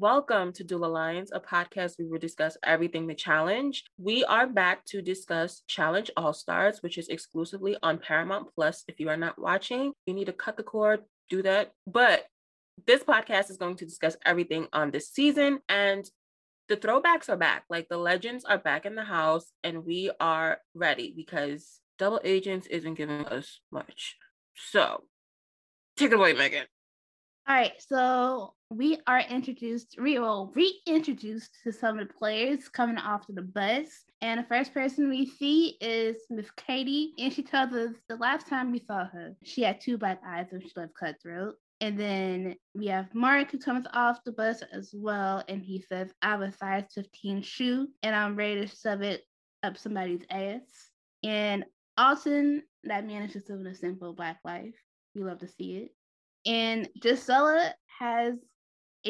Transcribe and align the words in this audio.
Welcome 0.00 0.52
to 0.52 0.62
Duel 0.62 0.84
Alliance, 0.84 1.32
a 1.34 1.40
podcast 1.40 1.98
where 1.98 2.06
we 2.06 2.20
discuss 2.20 2.56
everything 2.62 3.08
the 3.08 3.16
challenge. 3.16 3.82
We 3.98 4.24
are 4.26 4.46
back 4.46 4.84
to 4.90 5.02
discuss 5.02 5.64
Challenge 5.66 6.08
All 6.16 6.32
Stars, 6.32 6.84
which 6.84 6.98
is 6.98 7.08
exclusively 7.08 7.76
on 7.82 7.98
Paramount 7.98 8.46
Plus. 8.54 8.84
If 8.86 9.00
you 9.00 9.08
are 9.08 9.16
not 9.16 9.40
watching, 9.40 9.92
you 10.06 10.14
need 10.14 10.26
to 10.26 10.32
cut 10.32 10.56
the 10.56 10.62
cord, 10.62 11.00
do 11.28 11.42
that. 11.42 11.72
But 11.84 12.26
this 12.86 13.02
podcast 13.02 13.50
is 13.50 13.56
going 13.56 13.74
to 13.78 13.84
discuss 13.84 14.16
everything 14.24 14.68
on 14.72 14.92
this 14.92 15.10
season 15.10 15.58
and 15.68 16.08
the 16.68 16.76
throwbacks 16.76 17.28
are 17.28 17.36
back. 17.36 17.64
Like 17.68 17.88
the 17.88 17.98
legends 17.98 18.44
are 18.44 18.58
back 18.58 18.86
in 18.86 18.94
the 18.94 19.02
house 19.02 19.50
and 19.64 19.84
we 19.84 20.12
are 20.20 20.58
ready 20.76 21.12
because 21.16 21.80
Double 21.98 22.20
Agents 22.22 22.68
isn't 22.68 22.94
giving 22.94 23.26
us 23.26 23.58
much. 23.72 24.16
So 24.54 25.02
take 25.96 26.12
it 26.12 26.14
away, 26.14 26.34
Megan. 26.34 26.66
All 27.48 27.56
right, 27.56 27.72
so 27.80 28.54
we 28.70 28.98
are 29.06 29.20
introduced, 29.20 29.96
we 30.00 30.18
will 30.18 30.52
reintroduced 30.54 31.56
to 31.64 31.72
some 31.72 31.98
of 31.98 32.06
the 32.06 32.14
players 32.14 32.68
coming 32.68 32.98
off 32.98 33.28
of 33.28 33.34
the 33.34 33.42
bus. 33.42 34.04
And 34.20 34.40
the 34.40 34.44
first 34.44 34.74
person 34.74 35.08
we 35.08 35.26
see 35.26 35.78
is 35.80 36.16
Miss 36.28 36.50
Katie, 36.56 37.14
and 37.18 37.32
she 37.32 37.42
tells 37.42 37.72
us 37.72 37.94
the 38.08 38.16
last 38.16 38.46
time 38.46 38.70
we 38.70 38.80
saw 38.80 39.06
her, 39.06 39.34
she 39.42 39.62
had 39.62 39.80
two 39.80 39.96
black 39.96 40.20
eyes 40.26 40.48
when 40.50 40.60
she 40.60 40.70
left 40.76 40.94
Cutthroat. 40.94 41.54
And 41.80 41.98
then 41.98 42.56
we 42.74 42.88
have 42.88 43.14
Mark 43.14 43.52
who 43.52 43.58
comes 43.58 43.86
off 43.94 44.24
the 44.24 44.32
bus 44.32 44.62
as 44.72 44.90
well, 44.92 45.44
and 45.48 45.62
he 45.62 45.80
says, 45.80 46.12
I 46.20 46.30
have 46.30 46.42
a 46.42 46.52
size 46.52 46.84
15 46.94 47.42
shoe, 47.42 47.88
and 48.02 48.14
I'm 48.14 48.36
ready 48.36 48.66
to 48.66 48.76
shove 48.76 49.02
it 49.02 49.22
up 49.62 49.78
somebody's 49.78 50.24
ass. 50.30 50.90
And 51.24 51.64
Alton, 51.96 52.62
that 52.84 53.06
man 53.06 53.22
is 53.22 53.32
just 53.32 53.48
living 53.48 53.66
a 53.66 53.74
simple 53.74 54.12
black 54.12 54.38
life. 54.44 54.74
We 55.14 55.22
love 55.22 55.38
to 55.38 55.48
see 55.48 55.76
it. 55.76 55.94
And 56.46 56.88
Jisela 57.00 57.72
has 57.98 58.34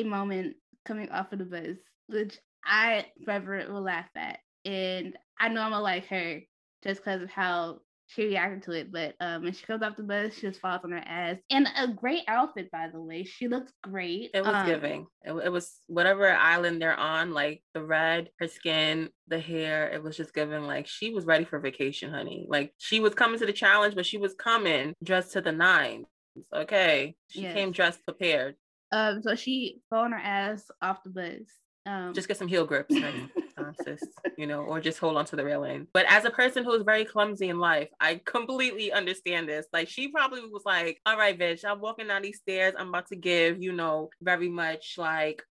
a 0.00 0.08
moment 0.08 0.56
coming 0.84 1.10
off 1.10 1.32
of 1.32 1.38
the 1.38 1.44
bus, 1.44 1.76
which 2.06 2.38
I 2.64 3.06
forever 3.24 3.64
will 3.68 3.82
laugh 3.82 4.08
at. 4.16 4.38
And 4.64 5.16
I 5.38 5.48
know 5.48 5.62
I'm 5.62 5.70
gonna 5.70 5.82
like 5.82 6.06
her 6.08 6.40
just 6.82 7.00
because 7.00 7.22
of 7.22 7.30
how 7.30 7.80
she 8.06 8.24
reacted 8.24 8.62
to 8.64 8.72
it. 8.72 8.90
But 8.90 9.14
um, 9.20 9.42
when 9.44 9.52
she 9.52 9.64
comes 9.64 9.82
off 9.82 9.96
the 9.96 10.02
bus, 10.02 10.34
she 10.34 10.42
just 10.42 10.60
falls 10.60 10.80
on 10.84 10.92
her 10.92 11.02
ass. 11.04 11.36
And 11.50 11.68
a 11.76 11.88
great 11.88 12.22
outfit, 12.26 12.70
by 12.70 12.88
the 12.92 13.00
way. 13.00 13.24
She 13.24 13.48
looks 13.48 13.72
great. 13.82 14.30
It 14.34 14.44
was 14.44 14.54
um, 14.54 14.66
giving. 14.66 15.06
It, 15.22 15.32
it 15.32 15.52
was 15.52 15.76
whatever 15.86 16.30
island 16.30 16.80
they're 16.80 16.98
on, 16.98 17.32
like 17.32 17.62
the 17.74 17.84
red, 17.84 18.30
her 18.38 18.48
skin, 18.48 19.10
the 19.28 19.38
hair. 19.38 19.90
It 19.90 20.02
was 20.02 20.16
just 20.16 20.34
giving 20.34 20.64
like 20.64 20.86
she 20.86 21.12
was 21.12 21.26
ready 21.26 21.44
for 21.44 21.58
vacation, 21.58 22.10
honey. 22.10 22.46
Like 22.48 22.72
she 22.78 23.00
was 23.00 23.14
coming 23.14 23.38
to 23.38 23.46
the 23.46 23.52
challenge, 23.52 23.94
but 23.94 24.06
she 24.06 24.18
was 24.18 24.34
coming 24.34 24.94
dressed 25.04 25.32
to 25.32 25.40
the 25.40 25.52
nines. 25.52 26.06
Okay. 26.54 27.16
She 27.28 27.42
Yes. 27.42 27.54
came 27.54 27.72
dressed 27.72 28.04
prepared. 28.04 28.56
Um, 28.90 29.22
so 29.22 29.34
she 29.34 29.80
fell 29.90 30.00
on 30.00 30.12
her 30.12 30.18
ass 30.18 30.70
off 30.80 31.02
the 31.02 31.10
bus. 31.10 31.48
Um, 31.86 32.12
Just 32.12 32.28
get 32.28 32.36
some 32.36 32.48
heel 32.48 32.66
grips, 32.66 32.94
honey. 32.98 33.28
uh, 33.58 33.72
sis, 33.82 34.02
you 34.36 34.46
know, 34.46 34.60
or 34.60 34.80
just 34.80 34.98
hold 34.98 35.16
on 35.16 35.24
to 35.26 35.36
the 35.36 35.44
railing. 35.44 35.86
But 35.92 36.06
as 36.08 36.24
a 36.24 36.30
person 36.30 36.64
who 36.64 36.74
is 36.74 36.82
very 36.82 37.04
clumsy 37.04 37.48
in 37.48 37.58
life, 37.58 37.88
I 38.00 38.20
completely 38.24 38.92
understand 38.92 39.48
this. 39.48 39.66
Like 39.72 39.88
she 39.88 40.08
probably 40.08 40.42
was 40.42 40.62
like, 40.64 41.00
all 41.06 41.16
right, 41.16 41.38
bitch, 41.38 41.64
I'm 41.64 41.80
walking 41.80 42.08
down 42.08 42.22
these 42.22 42.38
stairs. 42.38 42.74
I'm 42.78 42.88
about 42.88 43.08
to 43.08 43.16
give, 43.16 43.62
you 43.62 43.72
know, 43.72 44.10
very 44.20 44.48
much 44.48 44.94
like 44.98 45.42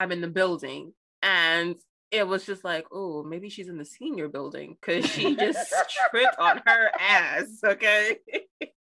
I'm 0.00 0.12
in 0.12 0.20
the 0.20 0.28
building. 0.28 0.92
And 1.22 1.76
it 2.10 2.26
was 2.26 2.46
just 2.46 2.64
like, 2.64 2.86
oh, 2.92 3.22
maybe 3.22 3.48
she's 3.48 3.68
in 3.68 3.78
the 3.78 3.84
senior 3.84 4.28
building 4.28 4.76
because 4.80 5.06
she 5.06 5.34
just 5.36 5.74
tripped 6.10 6.38
on 6.38 6.62
her 6.66 6.90
ass. 6.98 7.60
Okay. 7.64 8.18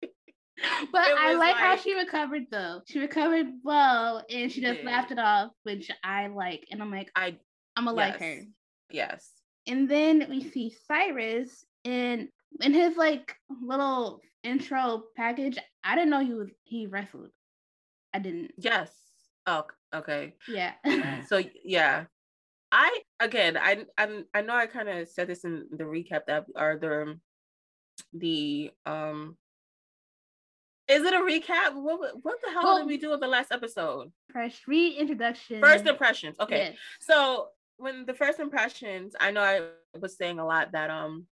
but 0.92 1.02
I 1.02 1.32
was 1.32 1.40
like, 1.40 1.56
how 1.56 1.76
she 1.76 1.94
recovered 1.94 2.44
though. 2.52 2.82
She 2.88 3.00
recovered 3.00 3.48
well, 3.64 4.24
and 4.30 4.52
she 4.52 4.62
just 4.62 4.78
did. 4.78 4.86
laughed 4.86 5.12
it 5.12 5.20
off, 5.20 5.52
which 5.64 5.90
I 6.04 6.28
like. 6.28 6.68
And 6.72 6.82
I'm 6.82 6.92
like, 6.92 7.12
I 7.16 7.38
I'm 7.76 7.86
gonna 7.86 7.98
like 7.98 8.20
her. 8.20 8.26
yes. 8.26 8.46
Yes. 8.92 9.32
And 9.68 9.90
then 9.90 10.26
we 10.30 10.50
see 10.50 10.74
Cyrus 10.88 11.66
in 11.84 12.30
in 12.62 12.74
his 12.74 12.98
like 12.98 13.36
little 13.64 14.22
intro 14.44 15.04
package. 15.16 15.58
I 15.84 15.96
didn't 15.96 16.10
know 16.10 16.24
he 16.24 16.34
was 16.34 16.50
he 16.64 16.88
wrestled. 16.88 17.30
I 18.14 18.20
didn't. 18.20 18.52
Yes. 18.58 18.92
Oh, 19.48 19.66
okay. 19.94 20.34
Yeah. 20.48 20.74
so 21.28 21.42
yeah 21.64 22.06
i 22.72 23.00
again 23.20 23.58
i 23.58 23.86
i, 23.98 24.24
I 24.34 24.42
know 24.42 24.56
i 24.56 24.66
kind 24.66 24.88
of 24.88 25.08
said 25.10 25.28
this 25.28 25.44
in 25.44 25.66
the 25.72 25.84
recap 25.84 26.22
that 26.28 26.46
or 26.56 26.78
the 26.80 27.20
the 28.14 28.72
um 28.86 29.38
is 30.92 31.04
it 31.04 31.14
a 31.14 31.18
recap? 31.18 31.74
What 31.76 32.00
what 32.24 32.38
the 32.44 32.52
hell 32.52 32.64
Well- 32.64 32.78
did 32.80 32.88
we 32.88 32.98
do 32.98 33.10
with 33.10 33.22
the 33.22 33.28
last 33.28 33.52
episode? 33.52 34.12
Fresh 34.32 34.62
reintroduction. 34.68 35.62
first 35.62 35.86
impressions 35.86 36.36
okay. 36.40 36.58
Yes. 36.72 36.78
so 37.02 37.48
when 37.78 38.06
the 38.06 38.14
first 38.14 38.40
impressions 38.40 39.16
i 39.20 39.32
know 39.32 39.42
i 39.42 39.62
was 40.00 40.16
saying 40.16 40.38
a 40.40 40.46
lot 40.46 40.72
that 40.74 40.90
um 40.92 41.26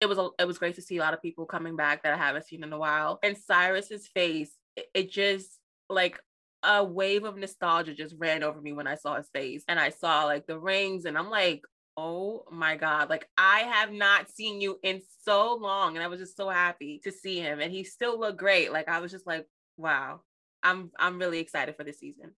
it 0.00 0.06
was 0.06 0.18
a, 0.18 0.28
it 0.38 0.46
was 0.46 0.58
great 0.58 0.74
to 0.76 0.82
see 0.82 0.96
a 0.96 1.00
lot 1.00 1.14
of 1.14 1.20
people 1.22 1.44
coming 1.46 1.76
back 1.76 2.02
that 2.02 2.14
i 2.14 2.16
haven't 2.16 2.46
seen 2.46 2.62
in 2.64 2.72
a 2.72 2.78
while. 2.78 3.18
And 3.22 3.36
cyrus's 3.36 4.06
face 4.08 4.52
it, 4.76 4.86
it 4.94 5.10
just 5.10 5.50
like 5.88 6.18
a 6.62 6.82
wave 6.82 7.24
of 7.24 7.36
nostalgia 7.36 7.94
just 7.94 8.14
ran 8.18 8.42
over 8.42 8.60
me 8.60 8.72
when 8.72 8.86
i 8.86 8.94
saw 8.96 9.16
his 9.16 9.28
face. 9.32 9.62
And 9.68 9.78
i 9.78 9.90
saw 9.90 10.24
like 10.24 10.46
the 10.46 10.58
rings 10.58 11.04
and 11.04 11.16
i'm 11.16 11.30
like 11.30 11.62
oh 11.96 12.44
my 12.50 12.76
god 12.76 13.08
like 13.08 13.28
i 13.38 13.60
have 13.60 13.90
not 13.90 14.28
seen 14.30 14.60
you 14.60 14.78
in 14.82 15.00
so 15.24 15.54
long 15.54 15.96
and 15.96 16.04
i 16.04 16.08
was 16.08 16.20
just 16.20 16.36
so 16.36 16.48
happy 16.48 17.00
to 17.02 17.10
see 17.10 17.40
him 17.40 17.60
and 17.60 17.72
he 17.72 17.82
still 17.84 18.18
looked 18.20 18.38
great 18.38 18.72
like 18.72 18.88
i 18.88 19.00
was 19.00 19.10
just 19.10 19.26
like 19.26 19.46
wow 19.76 20.20
i'm 20.62 20.90
i'm 20.98 21.18
really 21.18 21.38
excited 21.38 21.74
for 21.76 21.84
this 21.84 21.98
season 21.98 22.32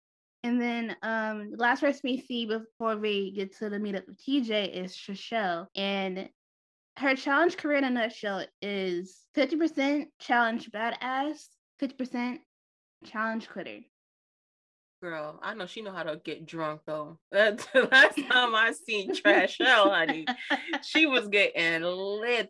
And 0.44 0.60
then 0.60 0.96
um 1.02 1.52
last 1.56 1.80
person 1.80 2.00
we 2.04 2.20
see 2.20 2.46
before 2.46 2.96
we 2.96 3.32
get 3.32 3.56
to 3.58 3.68
the 3.68 3.78
meetup 3.78 4.06
with 4.06 4.18
TJ 4.24 4.72
is 4.72 4.94
Trishelle. 4.96 5.66
And 5.74 6.28
her 6.96 7.14
challenge 7.16 7.56
career 7.56 7.78
in 7.78 7.84
a 7.84 7.90
nutshell 7.90 8.44
is 8.62 9.24
50% 9.36 10.06
challenge 10.20 10.70
badass, 10.70 11.46
50% 11.80 12.38
challenge 13.04 13.48
quitter. 13.48 13.80
Girl, 15.00 15.38
I 15.42 15.54
know 15.54 15.66
she 15.66 15.82
know 15.82 15.92
how 15.92 16.02
to 16.02 16.20
get 16.24 16.44
drunk 16.44 16.80
though. 16.84 17.18
That's 17.30 17.66
the 17.72 17.82
last 17.82 18.16
time 18.16 18.54
I 18.54 18.72
seen 18.72 19.14
Trash 19.14 19.60
L, 19.60 19.90
honey. 19.90 20.26
She 20.82 21.06
was 21.06 21.28
getting 21.28 21.82
litty, 21.82 22.48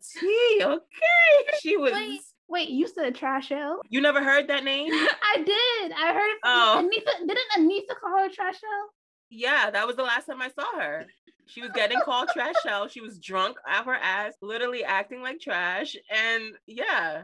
okay? 0.63 1.59
She 1.61 1.77
was. 1.77 1.93
Wait, 1.93 2.21
wait, 2.49 2.69
you 2.71 2.87
said 2.89 3.15
Trash 3.15 3.51
Trashelle? 3.51 3.79
You 3.91 4.01
never 4.01 4.23
heard 4.25 4.49
that 4.49 4.65
name? 4.65 4.91
I 4.93 5.37
did. 5.37 5.93
I 5.93 6.13
heard 6.15 6.31
it. 6.31 6.39
Oh. 6.45 6.77
From 6.77 6.87
Aneesa, 6.87 7.27
didn't 7.27 7.71
Aneesa 7.71 8.01
call 8.01 8.19
her 8.19 8.29
Trash 8.31 8.55
Trashelle? 8.55 8.89
Yeah, 9.31 9.71
that 9.71 9.87
was 9.87 9.97
the 9.97 10.03
last 10.03 10.27
time 10.27 10.41
I 10.41 10.49
saw 10.49 10.81
her. 10.81 11.07
She 11.47 11.61
was 11.61 11.71
getting 11.75 12.01
called 12.01 12.29
Trash 12.33 12.55
L. 12.67 12.89
She 12.89 13.01
was 13.01 13.19
drunk 13.19 13.59
out 13.67 13.87
her 13.87 13.95
ass, 13.95 14.35
literally 14.41 14.85
acting 14.85 15.23
like 15.23 15.41
trash. 15.41 15.97
And 16.11 16.55
yeah, 16.67 17.23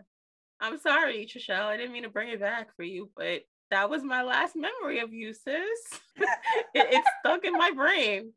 I'm 0.60 0.78
sorry, 0.78 1.26
Trishelle. 1.26 1.64
I 1.64 1.76
didn't 1.76 1.92
mean 1.92 2.02
to 2.02 2.10
bring 2.10 2.28
it 2.28 2.40
back 2.40 2.74
for 2.76 2.82
you, 2.82 3.10
but 3.16 3.42
that 3.70 3.90
was 3.90 4.02
my 4.02 4.22
last 4.22 4.56
memory 4.56 5.00
of 5.00 5.12
you, 5.12 5.32
sis. 5.32 6.00
it, 6.16 6.28
it's 6.74 7.08
stuck 7.20 7.44
in 7.44 7.52
my 7.52 7.70
brain. 7.70 8.32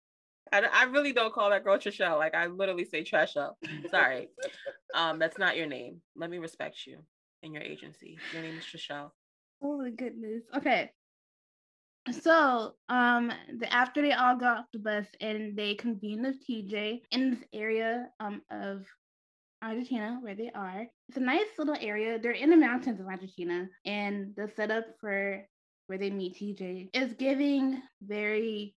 I, 0.52 0.64
I 0.74 0.84
really 0.86 1.14
don't 1.14 1.34
call 1.34 1.50
that 1.50 1.64
girl 1.64 1.78
Trishelle. 1.78 2.18
Like 2.18 2.35
I 2.35 2.47
literally 2.47 2.85
say 2.85 3.03
Trishelle. 3.03 3.53
Sorry. 3.91 4.29
Um, 4.96 5.20
that's 5.20 5.38
not 5.38 5.58
your 5.58 5.68
name. 5.68 6.02
Let 6.16 6.29
me 6.29 6.38
respect 6.38 6.85
you 6.85 7.00
and 7.44 7.53
your 7.53 7.64
agency. 7.64 8.18
Your 8.34 8.41
name 8.41 8.58
is 8.58 8.64
Trishelle. 8.64 9.12
Oh 9.62 9.78
my 9.78 9.90
goodness. 9.90 10.44
Okay. 10.56 10.91
So, 12.22 12.73
um, 12.88 13.34
the, 13.59 13.72
after 13.73 14.02
they 14.02 14.14
all 14.14 14.38
got 14.38 14.59
off 14.59 14.66
the 14.72 14.80
bus 14.80 15.06
and 15.20 15.58
they 15.58 15.76
convened 15.76 16.23
with 16.23 16.47
TJ 16.47 17.02
in 17.12 17.32
this 17.32 17.44
area 17.52 18.08
um 18.22 18.41
of 18.50 18.85
Argentina 19.62 20.18
where 20.22 20.36
they 20.36 20.52
are. 20.54 20.88
It's 21.09 21.18
a 21.18 21.22
nice 21.22 21.48
little 21.58 21.78
area. 21.80 22.20
They're 22.20 22.32
in 22.32 22.50
the 22.50 22.58
mountains 22.58 23.00
of 23.00 23.08
Argentina, 23.08 23.68
and 23.86 24.34
the 24.36 24.50
setup 24.56 24.86
for 25.00 25.46
where 25.88 25.98
they 25.98 26.09
meet 26.09 26.36
TJ 26.36 26.90
is 26.94 27.14
giving 27.14 27.82
very 28.02 28.76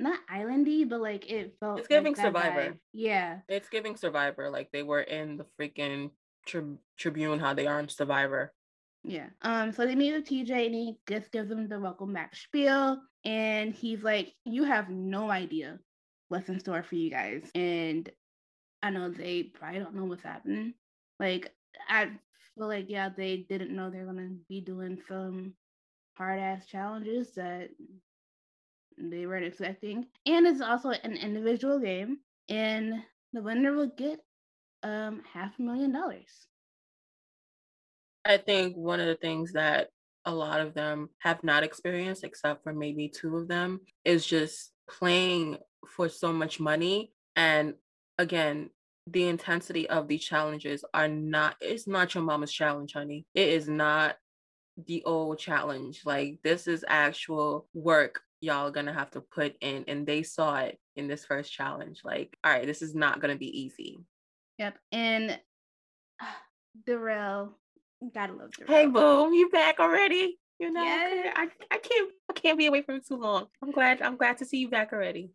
not 0.00 0.20
islandy, 0.32 0.88
but 0.88 1.00
like 1.00 1.30
it 1.30 1.56
felt. 1.60 1.80
It's 1.80 1.88
giving 1.88 2.14
that 2.14 2.22
Survivor. 2.22 2.60
vibe. 2.60 2.78
Yeah. 2.92 3.38
It's 3.48 3.68
giving 3.68 3.96
Survivor. 3.96 4.50
Like 4.50 4.70
they 4.72 4.82
were 4.82 5.00
in 5.00 5.38
the 5.38 5.46
freaking 5.58 6.10
tri- 6.46 6.78
Tribune, 6.96 7.40
how 7.40 7.54
they 7.54 7.66
are 7.66 7.80
in 7.80 7.88
Survivor. 7.88 8.52
Yeah. 9.04 9.28
Um, 9.42 9.72
so 9.72 9.86
they 9.86 9.94
meet 9.94 10.12
with 10.12 10.28
TJ 10.28 10.66
and 10.66 10.74
he 10.74 10.96
just 11.08 11.32
gives 11.32 11.48
them 11.48 11.68
the 11.68 11.80
welcome 11.80 12.12
back 12.12 12.36
spiel. 12.36 13.00
And 13.24 13.74
he's 13.74 14.02
like, 14.02 14.32
You 14.44 14.64
have 14.64 14.88
no 14.88 15.30
idea 15.30 15.78
what's 16.28 16.48
in 16.48 16.60
store 16.60 16.82
for 16.82 16.94
you 16.94 17.10
guys. 17.10 17.50
And 17.54 18.08
I 18.82 18.90
know 18.90 19.10
they 19.10 19.44
probably 19.44 19.80
don't 19.80 19.94
know 19.94 20.04
what's 20.04 20.22
happening. 20.22 20.74
Like, 21.18 21.52
I 21.88 22.10
feel 22.54 22.68
like, 22.68 22.86
yeah, 22.88 23.08
they 23.14 23.38
didn't 23.48 23.74
know 23.74 23.90
they're 23.90 24.06
gonna 24.06 24.30
be 24.48 24.60
doing 24.60 25.00
some 25.08 25.54
hard 26.16 26.40
ass 26.40 26.66
challenges 26.66 27.34
that 27.34 27.70
they 28.98 29.26
weren't 29.26 29.46
expecting. 29.46 30.06
And 30.26 30.46
it's 30.46 30.60
also 30.60 30.90
an 30.90 31.16
individual 31.16 31.78
game. 31.78 32.18
And 32.48 33.02
the 33.32 33.42
winner 33.42 33.72
will 33.72 33.92
get 33.96 34.20
um 34.82 35.22
half 35.32 35.58
a 35.58 35.62
million 35.62 35.92
dollars. 35.92 36.46
I 38.24 38.36
think 38.36 38.76
one 38.76 39.00
of 39.00 39.06
the 39.06 39.16
things 39.16 39.52
that 39.52 39.88
a 40.24 40.34
lot 40.34 40.60
of 40.60 40.74
them 40.74 41.08
have 41.20 41.42
not 41.42 41.62
experienced, 41.62 42.24
except 42.24 42.62
for 42.62 42.72
maybe 42.72 43.08
two 43.08 43.36
of 43.36 43.48
them, 43.48 43.80
is 44.04 44.26
just 44.26 44.72
playing 44.88 45.58
for 45.86 46.08
so 46.08 46.32
much 46.32 46.60
money. 46.60 47.12
And 47.36 47.74
again, 48.18 48.70
the 49.06 49.28
intensity 49.28 49.88
of 49.88 50.08
these 50.08 50.24
challenges 50.24 50.84
are 50.92 51.08
not, 51.08 51.56
it's 51.60 51.86
not 51.86 52.14
your 52.14 52.24
mama's 52.24 52.52
challenge, 52.52 52.92
honey. 52.92 53.26
It 53.34 53.48
is 53.48 53.68
not 53.68 54.16
the 54.86 55.02
old 55.04 55.38
challenge. 55.38 56.02
Like, 56.04 56.40
this 56.42 56.66
is 56.66 56.84
actual 56.86 57.66
work 57.72 58.20
y'all 58.40 58.70
gonna 58.70 58.92
have 58.92 59.10
to 59.12 59.20
put 59.20 59.56
in. 59.60 59.84
And 59.88 60.06
they 60.06 60.22
saw 60.22 60.56
it 60.56 60.78
in 60.96 61.08
this 61.08 61.24
first 61.24 61.52
challenge. 61.52 62.00
Like, 62.04 62.36
all 62.44 62.52
right, 62.52 62.66
this 62.66 62.82
is 62.82 62.94
not 62.94 63.20
gonna 63.20 63.36
be 63.36 63.60
easy. 63.60 63.98
Yep. 64.58 64.78
And 64.92 65.40
Darrell, 66.86 67.58
gotta 68.14 68.34
love 68.34 68.50
Darrell. 68.52 68.72
Hey, 68.72 68.86
boom, 68.86 69.32
you 69.32 69.48
back 69.50 69.80
already? 69.80 70.38
You 70.58 70.72
know, 70.72 70.82
yes. 70.82 71.34
I, 71.36 71.48
I 71.70 71.78
can't 71.78 72.10
I 72.28 72.32
can't 72.32 72.58
be 72.58 72.66
away 72.66 72.82
from 72.82 73.00
too 73.00 73.16
long. 73.16 73.46
I'm 73.62 73.70
glad 73.70 74.02
I'm 74.02 74.16
glad 74.16 74.38
to 74.38 74.44
see 74.44 74.58
you 74.58 74.68
back 74.68 74.92
already. 74.92 75.30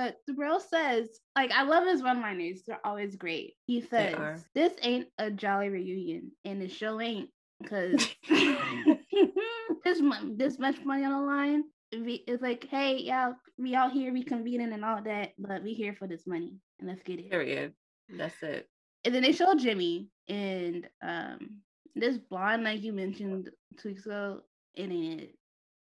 But 0.00 0.16
Darrell 0.26 0.60
says, 0.60 1.10
like, 1.36 1.50
I 1.50 1.62
love 1.64 1.84
his 1.86 2.02
one 2.02 2.22
liners. 2.22 2.62
They're 2.66 2.80
always 2.86 3.16
great. 3.16 3.56
He 3.66 3.82
says, 3.82 4.46
This 4.54 4.72
ain't 4.80 5.08
a 5.18 5.30
jolly 5.30 5.68
reunion, 5.68 6.32
and 6.42 6.62
the 6.62 6.68
show 6.68 7.02
ain't 7.02 7.28
because 7.60 8.08
this, 8.30 10.00
this 10.24 10.58
much 10.58 10.82
money 10.86 11.04
on 11.04 11.12
the 11.12 11.18
line. 11.18 11.64
It's 11.92 12.40
like, 12.40 12.66
hey, 12.70 12.96
y'all, 12.96 13.34
we 13.58 13.76
all 13.76 13.90
here 13.90 14.10
reconvening 14.10 14.72
and 14.72 14.86
all 14.86 15.02
that, 15.02 15.32
but 15.38 15.62
we 15.62 15.74
here 15.74 15.94
for 15.98 16.08
this 16.08 16.26
money, 16.26 16.54
and 16.78 16.88
let's 16.88 17.02
get 17.02 17.18
it. 17.18 17.30
Period. 17.30 17.74
That's 18.08 18.42
it. 18.42 18.70
And 19.04 19.14
then 19.14 19.22
they 19.22 19.32
show 19.32 19.54
Jimmy 19.54 20.08
and 20.30 20.88
um, 21.02 21.58
this 21.94 22.16
blonde, 22.16 22.64
like 22.64 22.80
you 22.80 22.94
mentioned 22.94 23.50
two 23.78 23.90
weeks 23.90 24.06
ago, 24.06 24.40
it 24.74 24.90
ain't 24.90 25.20
it. 25.20 25.34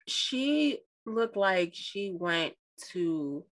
She 0.06 0.80
looked 1.06 1.38
like 1.38 1.70
she 1.72 2.12
went 2.14 2.52
to 2.92 3.44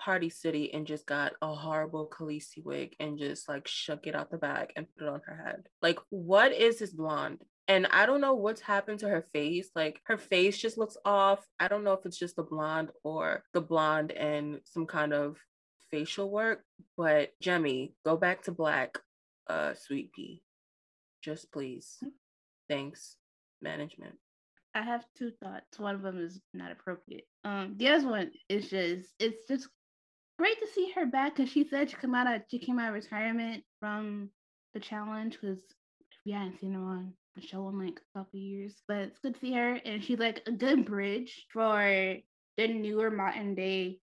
Party 0.00 0.30
City 0.30 0.72
and 0.72 0.86
just 0.86 1.06
got 1.06 1.32
a 1.42 1.54
horrible 1.54 2.08
Khaleesi 2.08 2.64
wig 2.64 2.96
and 2.98 3.18
just 3.18 3.48
like 3.48 3.68
shook 3.68 4.06
it 4.06 4.14
out 4.14 4.30
the 4.30 4.38
bag 4.38 4.72
and 4.74 4.86
put 4.96 5.06
it 5.06 5.10
on 5.10 5.20
her 5.26 5.42
head. 5.44 5.64
Like, 5.82 5.98
what 6.08 6.52
is 6.52 6.78
this 6.78 6.92
blonde? 6.92 7.42
And 7.68 7.86
I 7.86 8.06
don't 8.06 8.20
know 8.20 8.34
what's 8.34 8.62
happened 8.62 9.00
to 9.00 9.08
her 9.08 9.24
face. 9.32 9.70
Like, 9.76 10.00
her 10.04 10.18
face 10.18 10.58
just 10.58 10.78
looks 10.78 10.96
off. 11.04 11.46
I 11.60 11.68
don't 11.68 11.84
know 11.84 11.92
if 11.92 12.04
it's 12.04 12.18
just 12.18 12.34
the 12.34 12.42
blonde 12.42 12.90
or 13.04 13.44
the 13.52 13.60
blonde 13.60 14.10
and 14.10 14.60
some 14.64 14.86
kind 14.86 15.12
of 15.12 15.36
facial 15.90 16.30
work. 16.30 16.64
But 16.96 17.30
Jemmye, 17.42 17.92
go 18.04 18.16
back 18.16 18.42
to 18.44 18.52
black, 18.52 18.98
uh, 19.48 19.74
sweet 19.74 20.12
pea. 20.12 20.42
Just 21.22 21.52
please. 21.52 21.96
Hmm. 22.00 22.08
Thanks, 22.68 23.16
management. 23.60 24.14
I 24.74 24.82
have 24.82 25.04
two 25.16 25.32
thoughts. 25.42 25.78
One 25.78 25.96
of 25.96 26.02
them 26.02 26.20
is 26.24 26.40
not 26.54 26.72
appropriate. 26.72 27.26
Um, 27.44 27.74
the 27.76 27.88
other 27.88 28.08
one 28.08 28.30
is 28.48 28.70
just 28.70 29.10
it's 29.18 29.46
just 29.48 29.68
great 30.40 30.58
to 30.58 30.66
see 30.66 30.90
her 30.94 31.04
back 31.04 31.36
because 31.36 31.52
she 31.52 31.68
said 31.68 31.90
she 31.90 31.96
came 31.96 32.14
out 32.14 32.34
of 32.34 32.40
she 32.50 32.58
came 32.58 32.78
out 32.78 32.88
of 32.88 32.94
retirement 32.94 33.62
from 33.78 34.30
the 34.72 34.80
challenge 34.80 35.36
because 35.38 35.58
we 36.24 36.32
hadn't 36.32 36.58
seen 36.58 36.72
her 36.72 36.80
on 36.80 37.12
the 37.36 37.42
show 37.42 37.68
in 37.68 37.78
like 37.78 38.00
a 38.00 38.18
couple 38.18 38.40
years. 38.40 38.74
But 38.88 38.96
it's 39.00 39.18
good 39.18 39.34
to 39.34 39.40
see 39.40 39.52
her 39.52 39.78
and 39.84 40.02
she's 40.02 40.18
like 40.18 40.40
a 40.46 40.52
good 40.52 40.86
bridge 40.86 41.46
for 41.52 42.16
the 42.56 42.68
newer 42.68 43.10
modern 43.10 43.54
day 43.54 43.98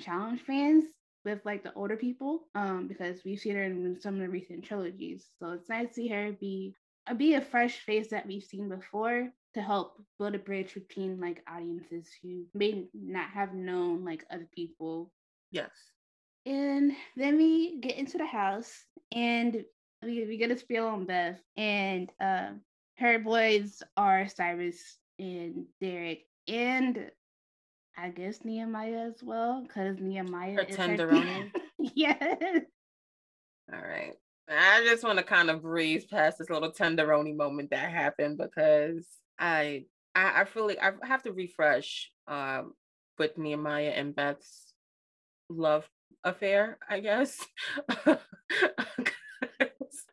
challenge 0.00 0.42
fans 0.46 0.84
with 1.24 1.40
like 1.44 1.64
the 1.64 1.74
older 1.74 1.96
people 1.96 2.42
um 2.54 2.86
because 2.86 3.24
we've 3.24 3.40
seen 3.40 3.56
her 3.56 3.64
in 3.64 4.00
some 4.00 4.14
of 4.14 4.20
the 4.20 4.28
recent 4.28 4.64
trilogies 4.64 5.26
so 5.40 5.50
it's 5.50 5.68
nice 5.68 5.88
to 5.88 5.94
see 5.94 6.06
her 6.06 6.30
be 6.38 6.72
uh, 7.08 7.14
be 7.14 7.34
a 7.34 7.40
fresh 7.40 7.80
face 7.80 8.10
that 8.10 8.24
we've 8.24 8.44
seen 8.44 8.68
before 8.68 9.28
to 9.54 9.60
help 9.60 10.00
build 10.20 10.36
a 10.36 10.38
bridge 10.38 10.72
between 10.74 11.20
like 11.20 11.42
audiences 11.52 12.08
who 12.22 12.44
may 12.54 12.84
not 12.94 13.28
have 13.30 13.54
known 13.54 14.04
like 14.04 14.24
other 14.30 14.48
people 14.54 15.10
Yes. 15.50 15.70
And 16.46 16.92
then 17.16 17.36
we 17.36 17.78
get 17.80 17.96
into 17.96 18.18
the 18.18 18.26
house 18.26 18.84
and 19.12 19.64
we, 20.02 20.26
we 20.26 20.36
get 20.36 20.50
a 20.50 20.58
spiel 20.58 20.86
on 20.86 21.04
Beth 21.04 21.40
and 21.56 22.10
uh, 22.20 22.50
her 22.98 23.18
boys 23.18 23.82
are 23.96 24.28
Cyrus 24.28 24.98
and 25.18 25.66
Derrick 25.80 26.24
and 26.46 27.10
I 27.96 28.10
guess 28.10 28.44
Nehemiah 28.44 29.08
as 29.08 29.22
well 29.22 29.64
because 29.66 29.98
Nehemiah 29.98 30.54
her 30.54 30.62
is 30.62 30.76
tenderoni. 30.76 31.50
yes. 31.78 32.60
All 33.72 33.80
right. 33.80 34.14
I 34.48 34.82
just 34.84 35.04
want 35.04 35.18
to 35.18 35.24
kind 35.24 35.50
of 35.50 35.62
breeze 35.62 36.06
past 36.06 36.38
this 36.38 36.48
little 36.48 36.72
tenderoni 36.72 37.36
moment 37.36 37.70
that 37.70 37.90
happened 37.90 38.38
because 38.38 39.06
I 39.38 39.84
I, 40.14 40.42
I 40.42 40.44
feel 40.44 40.66
like 40.66 40.78
I 40.80 40.92
have 41.06 41.22
to 41.24 41.32
refresh 41.32 42.10
um 42.26 42.72
with 43.18 43.36
Nehemiah 43.36 43.92
and 43.94 44.14
Beth's 44.14 44.67
love 45.48 45.88
affair, 46.24 46.78
I 46.88 47.00
guess. 47.00 47.44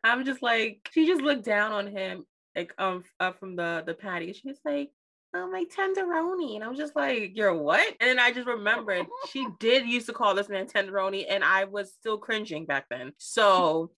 I'm 0.04 0.24
just 0.24 0.42
like, 0.42 0.88
she 0.92 1.06
just 1.06 1.20
looked 1.20 1.44
down 1.44 1.72
on 1.72 1.86
him, 1.88 2.24
like 2.54 2.72
um 2.78 3.04
uh, 3.20 3.32
from 3.32 3.56
the 3.56 3.82
the 3.86 3.94
patty. 3.94 4.32
She 4.32 4.48
was 4.48 4.60
like, 4.64 4.90
"I'm 5.34 5.50
like 5.52 5.68
tenderoni," 5.70 6.54
and 6.54 6.64
I 6.64 6.68
was 6.68 6.78
just 6.78 6.94
like, 6.94 7.32
"You're 7.36 7.54
what?" 7.54 7.86
And 8.00 8.08
then 8.08 8.18
I 8.18 8.32
just 8.32 8.46
remembered 8.46 9.06
she 9.30 9.46
did 9.60 9.86
used 9.86 10.06
to 10.06 10.12
call 10.12 10.34
this 10.34 10.48
man 10.48 10.66
tenderoni, 10.66 11.26
and 11.28 11.42
I 11.42 11.64
was 11.64 11.92
still 11.92 12.18
cringing 12.18 12.66
back 12.66 12.86
then. 12.88 13.12
So 13.18 13.90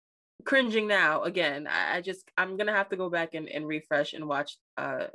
cringing 0.45 0.87
now 0.87 1.23
again. 1.25 1.67
I, 1.67 1.99
I 1.99 2.01
just 2.01 2.31
I'm 2.37 2.57
gonna 2.57 2.73
have 2.73 2.89
to 2.91 2.97
go 2.97 3.11
back 3.11 3.35
and, 3.35 3.49
and 3.49 3.67
refresh 3.67 4.15
and 4.15 4.27
watch 4.27 4.57
uh 4.77 5.07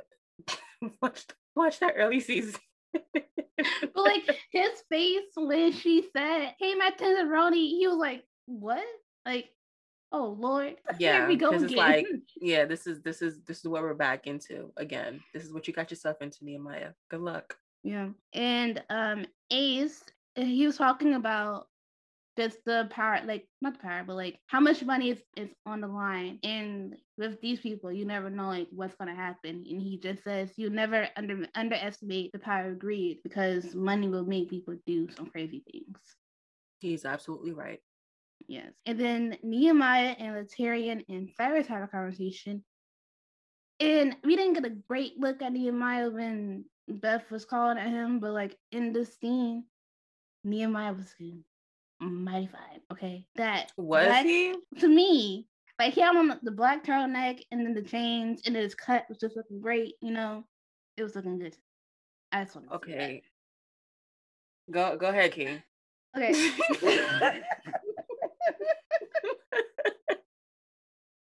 watch 1.02 1.24
watch 1.56 1.80
that 1.80 1.94
early 1.96 2.20
season 2.20 2.54
but 3.14 3.96
like 3.96 4.22
his 4.50 4.82
face 4.90 5.22
when 5.36 5.72
she 5.72 6.04
said, 6.16 6.54
"Hey, 6.58 6.74
my 6.74 6.90
tenderoni," 6.98 7.68
he 7.68 7.86
was 7.86 7.96
like, 7.96 8.24
"What?" 8.46 8.84
Like, 9.26 9.50
oh 10.12 10.36
Lord, 10.38 10.76
yeah, 10.98 11.18
here 11.18 11.28
we 11.28 11.36
go 11.36 11.50
again. 11.50 11.64
It's 11.64 11.74
like, 11.74 12.06
yeah, 12.40 12.64
this 12.64 12.86
is 12.86 13.00
this 13.02 13.22
is 13.22 13.40
this 13.46 13.58
is 13.58 13.68
what 13.68 13.82
we're 13.82 13.94
back 13.94 14.26
into 14.26 14.72
again. 14.76 15.20
This 15.32 15.44
is 15.44 15.52
what 15.52 15.66
you 15.66 15.74
got 15.74 15.90
yourself 15.90 16.18
into, 16.20 16.44
Nehemiah. 16.44 16.92
Good 17.10 17.20
luck. 17.20 17.56
Yeah, 17.82 18.08
and 18.32 18.82
um, 18.90 19.26
Ace, 19.50 20.02
he 20.36 20.66
was 20.66 20.78
talking 20.78 21.14
about 21.14 21.68
just 22.36 22.58
the 22.64 22.88
power, 22.90 23.20
like 23.24 23.46
not 23.60 23.74
the 23.74 23.78
power, 23.80 24.02
but 24.06 24.16
like 24.16 24.38
how 24.46 24.60
much 24.60 24.82
money 24.82 25.10
is, 25.10 25.22
is 25.36 25.50
on 25.66 25.80
the 25.80 25.86
line. 25.86 26.38
And 26.42 26.96
with 27.16 27.40
these 27.40 27.60
people, 27.60 27.92
you 27.92 28.04
never 28.04 28.30
know 28.30 28.48
like 28.48 28.68
what's 28.70 28.96
gonna 28.96 29.14
happen. 29.14 29.64
And 29.68 29.80
he 29.80 29.98
just 30.02 30.24
says 30.24 30.52
you 30.56 30.70
never 30.70 31.08
under 31.16 31.46
underestimate 31.54 32.32
the 32.32 32.38
power 32.38 32.70
of 32.70 32.78
greed 32.78 33.18
because 33.22 33.74
money 33.74 34.08
will 34.08 34.24
make 34.24 34.50
people 34.50 34.76
do 34.86 35.08
some 35.16 35.26
crazy 35.26 35.62
things. 35.70 35.98
He's 36.80 37.04
absolutely 37.04 37.52
right. 37.52 37.80
Yes. 38.46 38.72
And 38.84 38.98
then 38.98 39.38
Nehemiah 39.42 40.16
and 40.18 40.34
Laterrian 40.34 41.04
and 41.08 41.30
Cyrus 41.36 41.66
have 41.68 41.82
a 41.82 41.88
conversation. 41.88 42.64
And 43.80 44.16
we 44.24 44.36
didn't 44.36 44.54
get 44.54 44.66
a 44.66 44.76
great 44.88 45.18
look 45.18 45.42
at 45.42 45.52
Nehemiah 45.52 46.10
when 46.10 46.64
Beth 46.88 47.30
was 47.30 47.44
calling 47.44 47.78
at 47.78 47.88
him, 47.88 48.20
but 48.20 48.32
like 48.32 48.56
in 48.70 48.92
this 48.92 49.16
scene, 49.18 49.64
Nehemiah 50.44 50.92
was 50.92 51.14
good 51.18 51.42
mighty 52.04 52.46
fine. 52.46 52.80
Okay, 52.92 53.26
that 53.36 53.72
was 53.76 54.06
black, 54.06 54.24
he 54.24 54.54
to 54.78 54.88
me. 54.88 55.46
Like 55.78 55.94
he 55.94 56.00
had 56.00 56.16
on 56.16 56.38
the 56.42 56.52
black 56.52 56.84
turtleneck 56.84 57.42
and 57.50 57.66
then 57.66 57.74
the 57.74 57.82
chains 57.82 58.42
and 58.46 58.54
his 58.54 58.74
cut 58.74 59.06
was 59.08 59.18
just 59.18 59.36
looking 59.36 59.60
great. 59.60 59.94
You 60.00 60.12
know, 60.12 60.44
it 60.96 61.02
was 61.02 61.16
looking 61.16 61.38
good. 61.38 61.56
I 62.32 62.44
just 62.44 62.54
want 62.54 62.68
to 62.68 62.74
okay. 62.76 63.22
Go 64.70 64.96
go 64.96 65.08
ahead, 65.08 65.32
King. 65.32 65.62
Okay. 66.16 66.32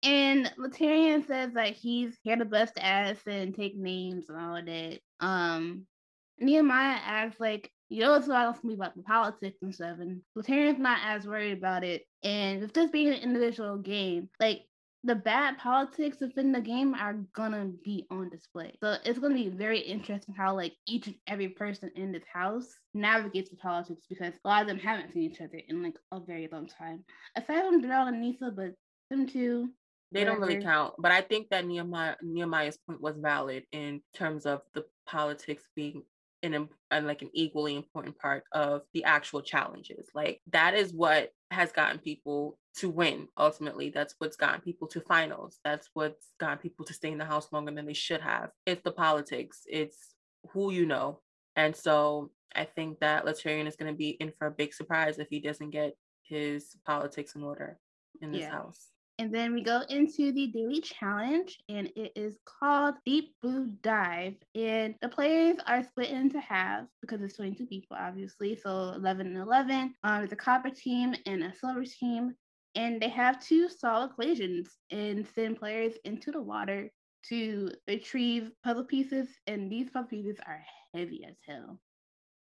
and 0.02 0.52
Laterrian 0.58 1.26
says 1.26 1.52
that 1.54 1.72
he's 1.74 2.16
here 2.22 2.36
to 2.36 2.44
bust 2.44 2.74
ass 2.78 3.16
and 3.26 3.54
take 3.54 3.76
names 3.76 4.28
and 4.28 4.38
all 4.38 4.56
of 4.56 4.66
that. 4.66 5.00
Um, 5.20 5.86
Nehemiah 6.38 7.00
asks 7.02 7.40
like, 7.40 7.70
you 7.88 8.00
know, 8.00 8.14
it's 8.14 8.26
about 8.26 8.60
to 8.60 8.66
be 8.66 8.74
about 8.74 8.96
the 8.96 9.02
politics 9.02 9.58
and 9.62 9.74
stuff. 9.74 9.98
And 10.00 10.20
Laterrian's 10.34 10.78
not 10.78 10.98
as 11.04 11.26
worried 11.26 11.58
about 11.58 11.84
it. 11.84 12.02
And 12.22 12.60
with 12.60 12.72
this 12.72 12.90
being 12.90 13.08
an 13.08 13.20
individual 13.20 13.76
game, 13.76 14.28
like 14.40 14.62
the 15.04 15.14
bad 15.14 15.58
politics 15.58 16.16
within 16.20 16.50
the 16.50 16.60
game 16.62 16.94
are 16.94 17.16
gonna 17.34 17.70
be 17.84 18.06
on 18.10 18.30
display. 18.30 18.74
So 18.82 18.96
it's 19.04 19.18
gonna 19.18 19.34
be 19.34 19.50
very 19.50 19.78
interesting 19.78 20.34
how 20.34 20.56
like 20.56 20.72
each 20.86 21.06
and 21.06 21.16
every 21.26 21.48
person 21.48 21.90
in 21.94 22.10
this 22.10 22.24
house 22.32 22.66
navigates 22.94 23.50
the 23.50 23.56
politics 23.56 24.06
because 24.08 24.32
a 24.44 24.48
lot 24.48 24.62
of 24.62 24.68
them 24.68 24.78
haven't 24.78 25.12
seen 25.12 25.30
each 25.30 25.42
other 25.42 25.60
in 25.68 25.82
like 25.82 25.96
a 26.10 26.20
very 26.20 26.48
long 26.50 26.66
time. 26.66 27.04
Aside 27.36 27.66
from 27.66 27.82
Darrell 27.82 28.06
and 28.06 28.20
Nisa, 28.20 28.50
but 28.50 28.72
them 29.10 29.26
two. 29.26 29.68
They 30.10 30.24
don't 30.24 30.40
really 30.40 30.62
count. 30.62 30.94
But 30.98 31.12
I 31.12 31.20
think 31.20 31.50
that 31.50 31.66
Nehemiah 31.66 32.14
Nehemiah's 32.22 32.78
point 32.86 33.00
was 33.00 33.18
valid 33.18 33.64
in 33.72 34.00
terms 34.14 34.46
of 34.46 34.62
the 34.72 34.86
politics 35.06 35.64
being 35.74 36.02
an, 36.44 36.54
an 36.54 36.68
uh, 36.90 37.00
like 37.06 37.22
an 37.22 37.30
equally 37.32 37.76
important 37.76 38.18
part 38.18 38.44
of 38.52 38.82
the 38.92 39.04
actual 39.04 39.40
challenges. 39.40 40.08
Like 40.14 40.40
that 40.52 40.74
is 40.74 40.92
what 40.92 41.30
has 41.50 41.72
gotten 41.72 41.98
people 41.98 42.58
to 42.76 42.90
win 42.90 43.28
ultimately. 43.38 43.90
That's 43.90 44.14
what's 44.18 44.36
gotten 44.36 44.60
people 44.60 44.88
to 44.88 45.00
finals. 45.00 45.58
That's 45.64 45.88
what's 45.94 46.32
gotten 46.38 46.58
people 46.58 46.84
to 46.86 46.94
stay 46.94 47.10
in 47.10 47.18
the 47.18 47.24
house 47.24 47.52
longer 47.52 47.72
than 47.72 47.86
they 47.86 47.94
should 47.94 48.20
have. 48.20 48.50
It's 48.66 48.82
the 48.82 48.92
politics. 48.92 49.62
It's 49.66 50.14
who 50.52 50.72
you 50.72 50.86
know. 50.86 51.20
And 51.56 51.74
so 51.74 52.30
I 52.54 52.64
think 52.64 53.00
that 53.00 53.24
Laterrian 53.24 53.66
is 53.66 53.76
going 53.76 53.92
to 53.92 53.96
be 53.96 54.10
in 54.10 54.32
for 54.38 54.46
a 54.46 54.52
big 54.52 54.74
surprise 54.74 55.18
if 55.18 55.28
he 55.28 55.40
doesn't 55.40 55.70
get 55.70 55.96
his 56.22 56.76
politics 56.86 57.34
in 57.34 57.42
order 57.42 57.78
in 58.20 58.32
this 58.32 58.42
yeah. 58.42 58.50
house. 58.50 58.88
And 59.18 59.32
then 59.32 59.54
we 59.54 59.62
go 59.62 59.82
into 59.88 60.32
the 60.32 60.48
daily 60.48 60.80
challenge, 60.80 61.58
and 61.68 61.88
it 61.94 62.12
is 62.16 62.36
called 62.44 62.96
Deep 63.06 63.32
Blue 63.40 63.70
Dive. 63.80 64.34
And 64.56 64.96
the 65.00 65.08
players 65.08 65.56
are 65.68 65.84
split 65.84 66.10
into 66.10 66.40
halves 66.40 66.88
because 67.00 67.22
it's 67.22 67.36
22 67.36 67.66
people, 67.66 67.96
obviously. 67.98 68.56
So 68.56 68.92
11 68.96 69.28
and 69.28 69.36
11. 69.36 69.94
Um, 70.02 70.18
there's 70.18 70.32
a 70.32 70.36
copper 70.36 70.70
team 70.70 71.14
and 71.26 71.44
a 71.44 71.54
silver 71.54 71.84
team. 71.84 72.34
And 72.74 73.00
they 73.00 73.08
have 73.08 73.40
to 73.46 73.68
solve 73.68 74.10
equations 74.10 74.70
and 74.90 75.24
send 75.32 75.60
players 75.60 75.94
into 76.04 76.32
the 76.32 76.42
water 76.42 76.90
to 77.28 77.70
retrieve 77.86 78.50
puzzle 78.64 78.84
pieces. 78.84 79.28
And 79.46 79.70
these 79.70 79.90
puzzle 79.90 80.08
pieces 80.08 80.38
are 80.44 80.60
heavy 80.92 81.24
as 81.24 81.36
hell. 81.46 81.78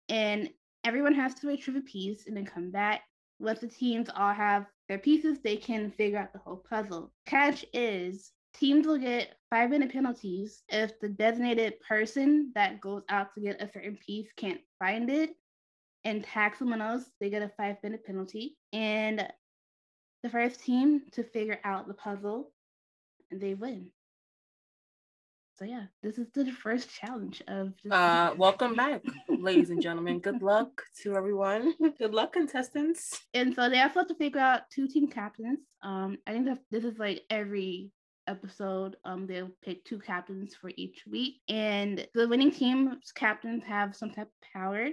And 0.09 0.49
everyone 0.85 1.15
has 1.15 1.35
to 1.35 1.49
retrieve 1.49 1.77
a 1.77 1.83
piece 1.83 2.27
and 2.27 2.35
then 2.35 2.47
come 2.47 2.71
back. 2.71 3.03
Once 3.39 3.61
the 3.61 3.69
teams 3.69 4.09
all 4.15 4.33
have 4.33 4.65
their 4.93 4.99
pieces, 4.99 5.39
they 5.41 5.57
can 5.57 5.91
figure 5.91 6.19
out 6.19 6.35
the 6.35 6.39
whole 6.39 6.63
puzzle. 6.69 7.11
Catch 7.25 7.65
is 7.73 8.33
teams 8.53 8.87
will 8.87 8.99
get 8.99 9.37
five 9.49 9.71
minute 9.71 9.91
penalties 9.91 10.65
if 10.69 11.01
the 11.01 11.09
designated 11.09 11.81
person 11.81 12.53
that 12.55 12.79
goes 12.83 13.01
out 13.09 13.35
to 13.35 13.41
get 13.41 13.63
a 13.63 13.73
certain 13.73 13.97
piece 14.07 14.29
can't 14.37 14.61
find 14.79 15.09
it 15.09 15.31
and 16.05 16.23
tag 16.23 16.57
someone 16.59 16.83
else, 16.83 17.05
they 17.21 17.31
get 17.31 17.41
a 17.41 17.51
five 17.57 17.77
minute 17.83 18.05
penalty. 18.05 18.59
And 18.75 19.27
the 20.23 20.29
first 20.29 20.63
team 20.63 21.01
to 21.13 21.25
figure 21.25 21.59
out 21.65 21.89
the 21.89 21.95
puzzle, 21.95 22.53
they 23.31 23.55
win. 23.55 23.87
So 25.63 25.69
yeah, 25.69 25.85
this 26.03 26.19
is 26.19 26.27
the 26.35 26.51
first 26.51 26.93
challenge 26.93 27.41
of. 27.47 27.73
Uh, 27.89 28.35
welcome 28.37 28.75
back, 28.75 29.01
ladies 29.29 29.71
and 29.71 29.81
gentlemen. 29.81 30.19
Good 30.19 30.43
luck 30.43 30.83
to 31.05 31.15
everyone. 31.15 31.75
Good 32.01 32.13
luck, 32.13 32.33
contestants. 32.33 33.21
And 33.33 33.55
so 33.55 33.71
they 33.71 33.81
also 33.81 34.01
have 34.01 34.09
to 34.09 34.17
figure 34.17 34.41
out 34.41 34.63
two 34.75 34.89
team 34.89 35.07
captains. 35.07 35.61
Um, 35.85 36.19
I 36.27 36.33
think 36.33 36.47
that 36.47 36.59
this 36.73 36.83
is 36.83 36.99
like 36.99 37.23
every 37.31 37.93
episode. 38.27 38.97
Um, 39.05 39.29
they'll 39.29 39.53
pick 39.63 39.85
two 39.85 40.01
captains 40.01 40.57
for 40.61 40.73
each 40.77 41.05
week, 41.09 41.37
and 41.49 42.09
the 42.13 42.27
winning 42.27 42.51
team's 42.51 43.13
captains 43.15 43.63
have 43.65 43.95
some 43.95 44.11
type 44.11 44.27
of 44.27 44.61
power. 44.61 44.89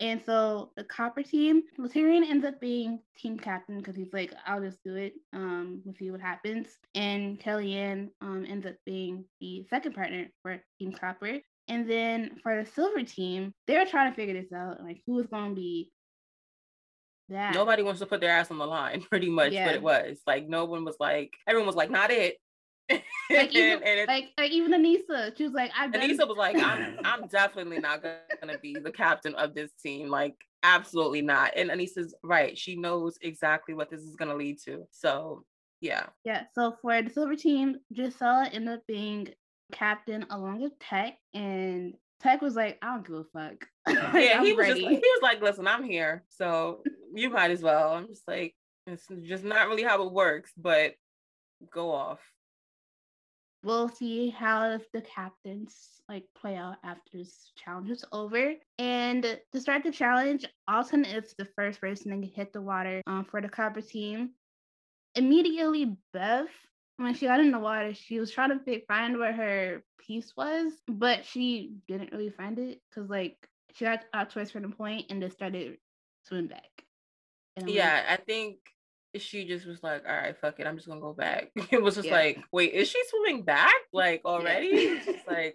And 0.00 0.20
so 0.24 0.70
the 0.76 0.84
copper 0.84 1.22
team, 1.22 1.62
Laterrian 1.78 2.22
ends 2.22 2.44
up 2.44 2.60
being 2.60 3.00
team 3.16 3.36
captain 3.38 3.78
because 3.78 3.96
he's 3.96 4.12
like, 4.12 4.32
I'll 4.46 4.60
just 4.60 4.78
do 4.84 4.94
it. 4.94 5.14
Um, 5.32 5.82
we'll 5.84 5.94
see 5.94 6.10
what 6.10 6.20
happens. 6.20 6.68
And 6.94 7.40
Kellyanne 7.40 8.10
um 8.20 8.46
ends 8.48 8.66
up 8.66 8.76
being 8.86 9.24
the 9.40 9.66
second 9.68 9.94
partner 9.94 10.26
for 10.42 10.62
Team 10.78 10.92
Copper. 10.92 11.38
And 11.66 11.90
then 11.90 12.38
for 12.42 12.62
the 12.62 12.70
silver 12.70 13.02
team, 13.02 13.52
they 13.66 13.76
were 13.76 13.84
trying 13.84 14.10
to 14.10 14.16
figure 14.16 14.40
this 14.40 14.52
out, 14.52 14.82
like 14.82 15.02
who 15.06 15.14
was 15.14 15.26
gonna 15.26 15.54
be 15.54 15.90
that. 17.28 17.52
Nobody 17.52 17.82
wants 17.82 18.00
to 18.00 18.06
put 18.06 18.20
their 18.20 18.30
ass 18.30 18.50
on 18.50 18.58
the 18.58 18.66
line, 18.66 19.02
pretty 19.10 19.30
much. 19.30 19.52
Yeah. 19.52 19.66
But 19.66 19.74
it 19.74 19.82
was 19.82 20.18
like 20.26 20.48
no 20.48 20.64
one 20.64 20.84
was 20.84 20.96
like, 21.00 21.32
everyone 21.46 21.66
was 21.66 21.76
like, 21.76 21.90
not 21.90 22.10
it 22.10 22.36
like, 22.90 23.54
even, 23.54 23.82
and 23.84 24.08
like, 24.08 24.30
like 24.38 24.50
even 24.50 24.72
Aneesa, 24.72 25.36
she 25.36 25.44
was 25.44 25.52
like, 25.52 25.70
I. 25.76 25.88
Aneesa 25.88 26.26
was 26.26 26.36
like, 26.36 26.56
I'm, 26.56 26.98
I'm 27.04 27.26
definitely 27.28 27.78
not 27.78 28.02
gonna 28.02 28.58
be 28.58 28.74
the 28.74 28.92
captain 28.92 29.34
of 29.34 29.54
this 29.54 29.70
team. 29.82 30.08
Like, 30.08 30.34
absolutely 30.62 31.22
not. 31.22 31.52
And 31.56 31.70
Aneesa's 31.70 32.14
right; 32.22 32.56
she 32.56 32.76
knows 32.76 33.18
exactly 33.20 33.74
what 33.74 33.90
this 33.90 34.00
is 34.00 34.16
gonna 34.16 34.34
lead 34.34 34.58
to. 34.64 34.86
So, 34.90 35.44
yeah. 35.80 36.06
Yeah. 36.24 36.44
So 36.54 36.76
for 36.80 37.02
the 37.02 37.10
silver 37.10 37.36
team, 37.36 37.76
Jisela 37.94 38.48
ended 38.52 38.74
up 38.74 38.86
being 38.86 39.28
captain 39.72 40.26
along 40.30 40.60
with 40.60 40.78
Teck, 40.78 41.14
and 41.34 41.94
Teck 42.20 42.42
was 42.42 42.56
like, 42.56 42.78
I 42.82 42.94
don't 42.94 43.06
give 43.06 43.16
a 43.16 43.24
fuck. 43.24 43.66
yeah, 44.14 44.42
he 44.42 44.52
was 44.52 44.68
ready. 44.68 44.80
just 44.80 44.90
he 44.90 44.96
was 44.96 45.20
like, 45.22 45.42
listen, 45.42 45.66
I'm 45.66 45.84
here, 45.84 46.24
so 46.28 46.82
you 47.14 47.30
might 47.30 47.50
as 47.50 47.62
well. 47.62 47.92
I'm 47.92 48.08
just 48.08 48.26
like, 48.26 48.54
it's 48.86 49.06
just 49.22 49.44
not 49.44 49.68
really 49.68 49.82
how 49.82 50.02
it 50.04 50.12
works, 50.12 50.52
but 50.56 50.94
go 51.70 51.92
off 51.92 52.20
we'll 53.62 53.88
see 53.88 54.30
how 54.30 54.78
the 54.92 55.02
captains 55.02 55.74
like 56.08 56.24
play 56.40 56.56
out 56.56 56.76
after 56.84 57.18
this 57.18 57.52
challenge 57.56 57.90
is 57.90 58.04
over. 58.12 58.54
And 58.78 59.38
to 59.52 59.60
start 59.60 59.82
the 59.82 59.90
challenge, 59.90 60.46
Autumn 60.66 61.04
is 61.04 61.34
the 61.36 61.44
first 61.44 61.80
person 61.80 62.20
to 62.20 62.26
hit 62.26 62.52
the 62.52 62.62
water 62.62 63.02
um, 63.06 63.24
for 63.24 63.40
the 63.40 63.48
copper 63.48 63.80
team. 63.80 64.30
Immediately, 65.14 65.96
Beth, 66.12 66.48
when 66.96 67.14
she 67.14 67.26
got 67.26 67.40
in 67.40 67.50
the 67.50 67.58
water, 67.58 67.94
she 67.94 68.20
was 68.20 68.30
trying 68.30 68.58
to 68.58 68.80
find 68.86 69.18
where 69.18 69.32
her 69.32 69.82
piece 69.98 70.32
was, 70.36 70.72
but 70.86 71.24
she 71.24 71.74
didn't 71.86 72.12
really 72.12 72.30
find 72.30 72.58
it 72.58 72.80
because 72.88 73.10
like 73.10 73.36
she 73.74 73.84
got 73.84 74.04
out 74.14 74.30
to 74.30 74.40
a 74.40 74.46
certain 74.46 74.72
point 74.72 75.06
and 75.10 75.20
just 75.20 75.36
started 75.36 75.76
swimming 76.24 76.48
back. 76.48 76.84
Yeah, 77.66 78.04
like, 78.08 78.20
I 78.20 78.22
think 78.24 78.58
she 79.16 79.46
just 79.46 79.66
was 79.66 79.82
like, 79.82 80.04
all 80.06 80.14
right, 80.16 80.36
fuck 80.38 80.60
it, 80.60 80.66
I'm 80.66 80.76
just 80.76 80.88
gonna 80.88 81.00
go 81.00 81.12
back. 81.12 81.50
It 81.70 81.82
was 81.82 81.96
just 81.96 82.08
yeah. 82.08 82.14
like, 82.14 82.38
wait, 82.52 82.72
is 82.72 82.88
she 82.88 83.00
swimming 83.08 83.42
back? 83.42 83.74
Like 83.92 84.22
already? 84.24 84.68
Yeah. 84.68 85.04
just 85.04 85.26
like 85.26 85.54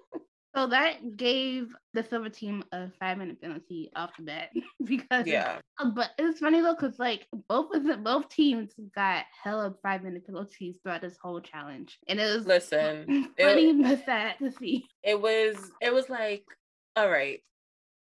so 0.56 0.66
that 0.66 1.16
gave 1.16 1.68
the 1.94 2.02
silver 2.02 2.28
team 2.28 2.64
a 2.72 2.90
five 2.98 3.18
minute 3.18 3.40
penalty 3.40 3.90
off 3.94 4.10
the 4.16 4.24
bat 4.24 4.50
because 4.84 5.26
yeah. 5.26 5.58
Uh, 5.78 5.90
but 5.90 6.10
it's 6.18 6.40
funny 6.40 6.60
though 6.60 6.74
because 6.74 6.98
like 6.98 7.26
both 7.48 7.74
of 7.74 7.84
the 7.84 7.96
both 7.96 8.28
teams 8.28 8.72
got 8.94 9.24
hella 9.42 9.74
five 9.82 10.02
minute 10.02 10.26
penalties 10.26 10.78
throughout 10.82 11.02
this 11.02 11.16
whole 11.22 11.40
challenge, 11.40 11.98
and 12.08 12.18
it 12.18 12.34
was 12.34 12.46
listen 12.46 13.30
funny 13.38 13.70
it, 13.70 13.82
but 13.82 14.04
sad 14.04 14.34
to 14.38 14.50
see. 14.52 14.86
It 15.02 15.20
was 15.20 15.56
it 15.80 15.92
was 15.92 16.08
like 16.08 16.44
all 16.96 17.08
right, 17.08 17.40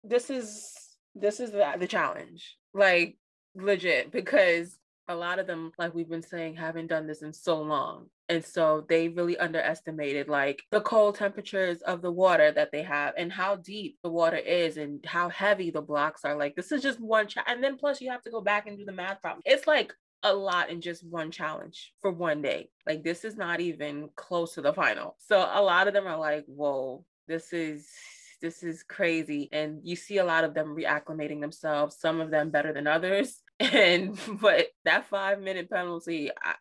this 0.03 0.31
is 0.31 0.73
this 1.15 1.41
is 1.41 1.51
the, 1.51 1.75
the 1.79 1.87
challenge. 1.87 2.57
Like 2.73 3.19
legit 3.63 4.11
because 4.13 4.79
a 5.09 5.15
lot 5.15 5.39
of 5.39 5.47
them 5.47 5.73
like 5.79 5.95
we've 5.95 6.09
been 6.09 6.23
saying 6.23 6.55
haven't 6.55 6.89
done 6.89 7.07
this 7.07 7.23
in 7.23 7.33
so 7.33 7.61
long 7.61 8.07
and 8.29 8.45
so 8.45 8.85
they 8.89 9.09
really 9.09 9.39
underestimated 9.39 10.29
like 10.29 10.63
the 10.71 10.83
cold 10.83 11.15
temperatures 11.15 11.81
of 11.83 12.03
the 12.03 12.13
water 12.13 12.53
that 12.53 12.71
they 12.71 12.83
have 12.83 13.15
and 13.17 13.33
how 13.33 13.57
deep 13.57 13.97
the 14.03 14.11
water 14.11 14.37
is 14.37 14.77
and 14.77 15.05
how 15.07 15.29
heavy 15.31 15.71
the 15.71 15.81
blocks 15.81 16.25
are 16.25 16.37
like 16.37 16.55
this 16.55 16.73
is 16.73 16.83
just 16.83 17.01
one 17.01 17.27
cha- 17.27 17.45
and 17.47 17.65
then 17.65 17.77
plus 17.77 18.01
you 18.01 18.11
have 18.11 18.23
to 18.23 18.31
go 18.31 18.41
back 18.41 18.67
and 18.67 18.77
do 18.77 18.85
the 18.85 18.93
math 18.93 19.21
problem 19.21 19.43
it's 19.47 19.67
like 19.67 19.95
a 20.25 20.33
lot 20.33 20.69
in 20.69 20.81
just 20.81 21.07
one 21.07 21.31
challenge 21.31 21.93
for 22.03 22.11
one 22.11 22.43
day 22.43 22.69
like 22.87 23.03
this 23.03 23.25
is 23.25 23.37
not 23.37 23.61
even 23.61 24.11
close 24.15 24.55
to 24.55 24.61
the 24.61 24.73
final 24.73 25.17
so 25.19 25.39
a 25.39 25.63
lot 25.63 25.89
of 25.89 25.95
them 25.95 26.07
are 26.07 26.19
like 26.19 26.45
whoa 26.47 27.05
this 27.29 27.53
is 27.53 27.89
this 28.41 28.63
is 28.63 28.83
crazy. 28.83 29.49
And 29.53 29.81
you 29.83 29.97
see 29.97 30.19
a 30.19 30.25
lot 30.25 30.45
of 30.45 30.55
them 30.55 30.77
reacclimating 30.77 31.41
themselves, 31.41 31.99
some 31.99 32.21
of 32.21 32.31
them 32.31 32.51
better 32.51 32.73
than 32.73 32.87
others. 32.87 33.43
And 33.61 34.19
but 34.41 34.69
that 34.85 35.09
five 35.09 35.41
minute 35.41 35.71
penalty, 35.71 36.31
I, 36.31 36.55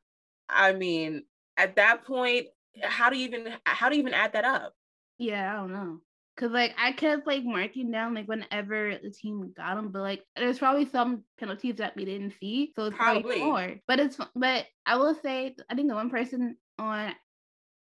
I 0.50 0.74
mean, 0.74 1.24
at 1.56 1.76
that 1.76 2.06
point, 2.06 2.48
how 2.82 3.10
do 3.10 3.18
you 3.18 3.26
even 3.26 3.54
how 3.66 3.90
do 3.90 3.96
you 3.96 4.02
even 4.02 4.14
add 4.14 4.34
that 4.34 4.46
up? 4.46 4.74
Yeah, 5.18 5.52
I 5.52 5.56
don't 5.58 5.74
know. 5.74 6.00
Cause 6.38 6.52
like 6.52 6.76
I 6.78 6.92
kept 6.92 7.26
like 7.26 7.44
marking 7.44 7.90
down 7.90 8.14
like 8.14 8.28
whenever 8.28 8.96
the 9.02 9.10
team 9.10 9.54
got 9.58 9.76
them, 9.76 9.90
but 9.90 10.04
like 10.04 10.24
there's 10.36 10.60
probably 10.60 10.86
some 10.88 11.24
penalties 11.40 11.78
that 11.78 11.96
we 11.96 12.06
didn't 12.06 12.36
see, 12.40 12.74
so 12.76 12.86
it's 12.86 12.96
probably, 12.96 13.24
probably 13.24 13.44
more. 13.44 13.76
But 13.88 14.00
it's 14.00 14.18
but 14.36 14.68
I 14.86 14.98
will 14.98 15.16
say 15.16 15.56
I 15.68 15.74
think 15.74 15.90
the 15.90 15.96
one 15.96 16.12
person 16.12 16.56
on 16.78 17.16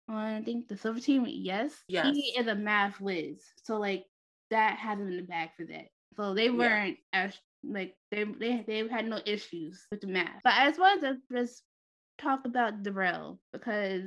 on 0.10 0.16
I 0.16 0.42
think 0.42 0.68
the 0.68 0.78
silver 0.78 1.00
team, 1.00 1.26
yes, 1.28 1.72
yes, 1.88 2.16
he 2.16 2.34
is 2.36 2.48
a 2.48 2.56
math 2.56 3.00
whiz, 3.00 3.44
so 3.64 3.78
like 3.78 4.06
that 4.50 4.78
has 4.78 5.00
him 5.00 5.08
in 5.08 5.18
the 5.18 5.24
bag 5.24 5.50
for 5.56 5.66
that. 5.66 5.90
So 6.16 6.34
they 6.34 6.50
weren't 6.50 6.98
yeah. 7.14 7.26
as 7.26 7.38
like 7.64 7.96
they 8.12 8.24
they 8.24 8.64
they 8.68 8.88
had 8.88 9.08
no 9.08 9.20
issues 9.26 9.86
with 9.92 10.02
the 10.02 10.08
math. 10.08 10.42
But 10.44 10.54
I 10.54 10.68
just 10.68 10.80
wanted 10.80 11.02
to 11.02 11.36
just 11.36 11.64
talk 12.18 12.42
about 12.46 12.84
Darrell 12.84 13.40
because 13.54 14.04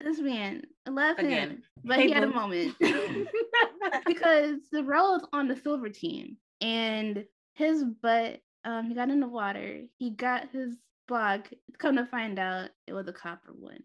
this 0.00 0.20
man, 0.20 0.62
I 0.86 0.90
love 0.90 1.18
Again. 1.18 1.50
him, 1.50 1.62
but 1.84 1.96
hey, 1.96 2.06
he 2.06 2.12
had 2.12 2.22
a 2.22 2.28
moment 2.28 2.74
because 4.06 4.58
Darrell 4.72 5.16
is 5.16 5.22
on 5.32 5.48
the 5.48 5.56
silver 5.56 5.88
team 5.88 6.36
and 6.60 7.24
his 7.54 7.84
butt, 7.84 8.40
um, 8.64 8.88
he 8.88 8.94
got 8.94 9.10
in 9.10 9.20
the 9.20 9.28
water. 9.28 9.82
He 9.98 10.10
got 10.10 10.50
his 10.50 10.76
block. 11.08 11.50
Come 11.78 11.96
to 11.96 12.06
find 12.06 12.38
out, 12.38 12.70
it 12.86 12.92
was 12.92 13.08
a 13.08 13.12
copper 13.12 13.52
one. 13.52 13.82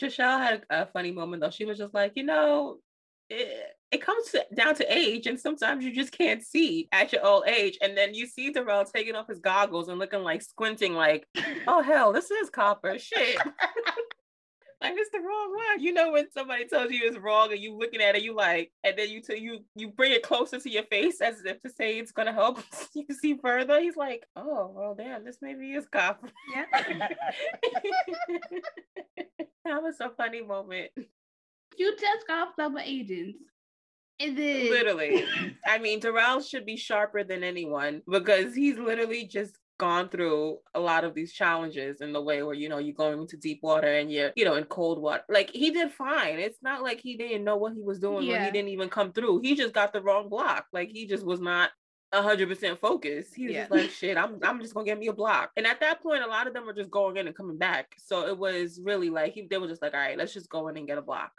Trishelle 0.00 0.40
had 0.40 0.64
a 0.70 0.86
funny 0.86 1.12
moment 1.12 1.42
though. 1.42 1.50
She 1.50 1.64
was 1.64 1.78
just 1.78 1.94
like, 1.94 2.12
you 2.16 2.24
know, 2.24 2.78
it, 3.30 3.76
it 3.92 4.02
comes 4.02 4.30
to, 4.30 4.44
down 4.54 4.74
to 4.76 4.92
age, 4.92 5.26
and 5.26 5.38
sometimes 5.38 5.84
you 5.84 5.92
just 5.92 6.12
can't 6.12 6.42
see 6.42 6.88
at 6.92 7.12
your 7.12 7.24
old 7.24 7.46
age. 7.46 7.78
And 7.80 7.96
then 7.96 8.12
you 8.14 8.26
see 8.26 8.50
Darrell 8.52 8.84
taking 8.84 9.14
off 9.14 9.28
his 9.28 9.38
goggles 9.38 9.88
and 9.88 9.98
looking 9.98 10.22
like 10.22 10.42
squinting, 10.42 10.94
like, 10.94 11.26
oh 11.66 11.82
hell, 11.82 12.12
this 12.12 12.30
is 12.30 12.50
copper 12.50 12.98
shit. 12.98 13.36
like 14.80 14.94
it's 14.96 15.10
the 15.10 15.20
wrong 15.20 15.54
one. 15.54 15.82
You 15.82 15.92
know 15.92 16.12
when 16.12 16.30
somebody 16.32 16.66
tells 16.66 16.90
you 16.90 17.00
it's 17.04 17.18
wrong 17.18 17.52
and 17.52 17.60
you 17.60 17.76
looking 17.76 18.00
at 18.00 18.16
it, 18.16 18.22
you 18.22 18.34
like, 18.34 18.72
and 18.82 18.96
then 18.98 19.08
you 19.10 19.22
you 19.28 19.64
you 19.76 19.88
bring 19.88 20.12
it 20.12 20.22
closer 20.22 20.58
to 20.58 20.70
your 20.70 20.84
face 20.84 21.20
as 21.20 21.44
if 21.44 21.60
to 21.62 21.70
say 21.70 21.98
it's 21.98 22.12
gonna 22.12 22.32
help 22.32 22.62
you 22.94 23.06
see 23.12 23.36
further. 23.36 23.80
He's 23.80 23.96
like, 23.96 24.26
oh 24.36 24.72
well, 24.74 24.94
damn, 24.94 25.24
this 25.24 25.38
maybe 25.40 25.72
is 25.72 25.86
copper. 25.86 26.30
Yeah. 26.54 26.64
that 29.64 29.82
was 29.82 30.00
a 30.00 30.10
funny 30.10 30.42
moment. 30.42 30.90
You 31.80 31.96
just 31.98 32.26
got 32.26 32.54
double 32.58 32.78
agents. 32.78 33.38
And 34.20 34.36
then 34.36 34.68
literally, 34.68 35.24
I 35.66 35.78
mean, 35.78 35.98
Darrell 35.98 36.42
should 36.42 36.66
be 36.66 36.76
sharper 36.76 37.24
than 37.24 37.42
anyone 37.42 38.02
because 38.06 38.54
he's 38.54 38.76
literally 38.76 39.24
just 39.24 39.56
gone 39.78 40.10
through 40.10 40.58
a 40.74 40.78
lot 40.78 41.04
of 41.04 41.14
these 41.14 41.32
challenges 41.32 42.02
in 42.02 42.12
the 42.12 42.20
way 42.20 42.42
where 42.42 42.54
you 42.54 42.68
know 42.68 42.76
you're 42.76 42.94
going 42.94 43.18
into 43.18 43.38
deep 43.38 43.60
water 43.62 43.86
and 43.86 44.12
you're 44.12 44.30
you 44.36 44.44
know 44.44 44.56
in 44.56 44.64
cold 44.64 45.00
water 45.00 45.22
like 45.30 45.48
he 45.48 45.70
did 45.70 45.90
fine 45.90 46.38
it's 46.38 46.58
not 46.60 46.82
like 46.82 47.00
he 47.00 47.16
didn't 47.16 47.44
know 47.44 47.56
what 47.56 47.72
he 47.72 47.80
was 47.80 47.98
doing 47.98 48.26
yeah. 48.26 48.34
when 48.34 48.44
he 48.44 48.50
didn't 48.50 48.68
even 48.68 48.90
come 48.90 49.10
through 49.10 49.40
he 49.40 49.54
just 49.54 49.72
got 49.72 49.94
the 49.94 50.02
wrong 50.02 50.28
block 50.28 50.66
like 50.70 50.90
he 50.90 51.06
just 51.06 51.24
was 51.24 51.40
not 51.40 51.70
hundred 52.18 52.48
percent 52.48 52.80
focused. 52.80 53.34
He 53.34 53.46
was 53.46 53.54
yeah. 53.54 53.60
just 53.62 53.70
like, 53.70 53.90
shit, 53.90 54.16
I'm 54.16 54.38
I'm 54.42 54.60
just 54.60 54.74
gonna 54.74 54.86
get 54.86 54.98
me 54.98 55.06
a 55.08 55.12
block. 55.12 55.50
And 55.56 55.66
at 55.66 55.80
that 55.80 56.02
point, 56.02 56.24
a 56.24 56.26
lot 56.26 56.46
of 56.46 56.54
them 56.54 56.66
were 56.66 56.72
just 56.72 56.90
going 56.90 57.16
in 57.16 57.26
and 57.26 57.36
coming 57.36 57.58
back. 57.58 57.94
So 57.98 58.26
it 58.26 58.36
was 58.36 58.80
really 58.82 59.10
like 59.10 59.34
he 59.34 59.46
they 59.48 59.58
were 59.58 59.68
just 59.68 59.82
like, 59.82 59.94
all 59.94 60.00
right, 60.00 60.18
let's 60.18 60.34
just 60.34 60.50
go 60.50 60.68
in 60.68 60.76
and 60.76 60.86
get 60.86 60.98
a 60.98 61.02
block. 61.02 61.32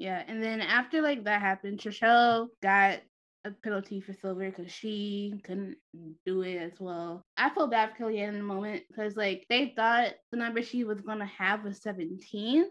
Yeah, 0.00 0.24
and 0.26 0.42
then 0.42 0.62
after 0.62 1.02
like 1.02 1.24
that 1.24 1.42
happened, 1.42 1.78
Trishelle 1.78 2.48
got 2.62 3.00
a 3.44 3.50
penalty 3.50 4.00
for 4.00 4.14
silver 4.14 4.50
because 4.50 4.72
she 4.72 5.34
couldn't 5.44 5.76
do 6.24 6.40
it 6.40 6.56
as 6.56 6.72
well. 6.80 7.22
I 7.36 7.50
felt 7.50 7.70
bad 7.70 7.90
for 7.90 8.04
Kellyanne 8.04 8.28
in 8.28 8.38
the 8.38 8.42
moment 8.42 8.84
because 8.88 9.14
like 9.14 9.44
they 9.50 9.74
thought 9.76 10.14
the 10.32 10.38
number 10.38 10.62
she 10.62 10.84
was 10.84 11.02
gonna 11.02 11.26
have 11.26 11.64
was 11.64 11.82
17. 11.82 12.64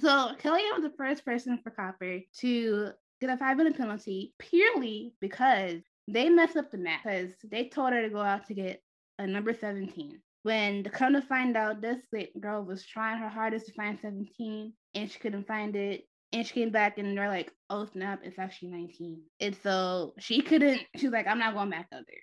So 0.00 0.08
Kellyanne 0.08 0.74
was 0.74 0.82
the 0.82 0.96
first 0.98 1.24
person 1.24 1.60
for 1.62 1.70
Copper 1.70 2.18
to 2.40 2.90
get 3.20 3.30
a 3.30 3.36
five 3.36 3.56
minute 3.56 3.76
penalty 3.76 4.34
purely 4.40 5.14
because 5.20 5.80
they 6.08 6.28
messed 6.28 6.56
up 6.56 6.72
the 6.72 6.78
math 6.78 7.04
because 7.04 7.34
they 7.48 7.68
told 7.68 7.92
her 7.92 8.02
to 8.02 8.10
go 8.10 8.20
out 8.20 8.48
to 8.48 8.54
get 8.54 8.82
a 9.20 9.28
number 9.28 9.54
17. 9.54 10.20
When 10.42 10.82
to 10.82 10.90
come 10.90 11.12
to 11.12 11.22
find 11.22 11.56
out, 11.56 11.80
this 11.80 12.00
girl 12.40 12.64
was 12.64 12.84
trying 12.84 13.18
her 13.18 13.28
hardest 13.28 13.66
to 13.66 13.72
find 13.74 13.96
17 14.00 14.72
and 14.94 15.08
she 15.08 15.18
couldn't 15.20 15.46
find 15.46 15.76
it. 15.76 16.07
And 16.32 16.46
she 16.46 16.52
came 16.52 16.70
back 16.70 16.98
and 16.98 17.16
they're 17.16 17.28
like, 17.28 17.50
oh 17.70 17.86
snap, 17.86 18.20
it's 18.22 18.38
actually 18.38 18.68
19. 18.68 19.22
And 19.40 19.56
so 19.62 20.14
she 20.18 20.42
couldn't, 20.42 20.82
she's 20.96 21.10
like, 21.10 21.26
I'm 21.26 21.38
not 21.38 21.54
going 21.54 21.70
back 21.70 21.88
out 21.92 22.04
there. 22.06 22.22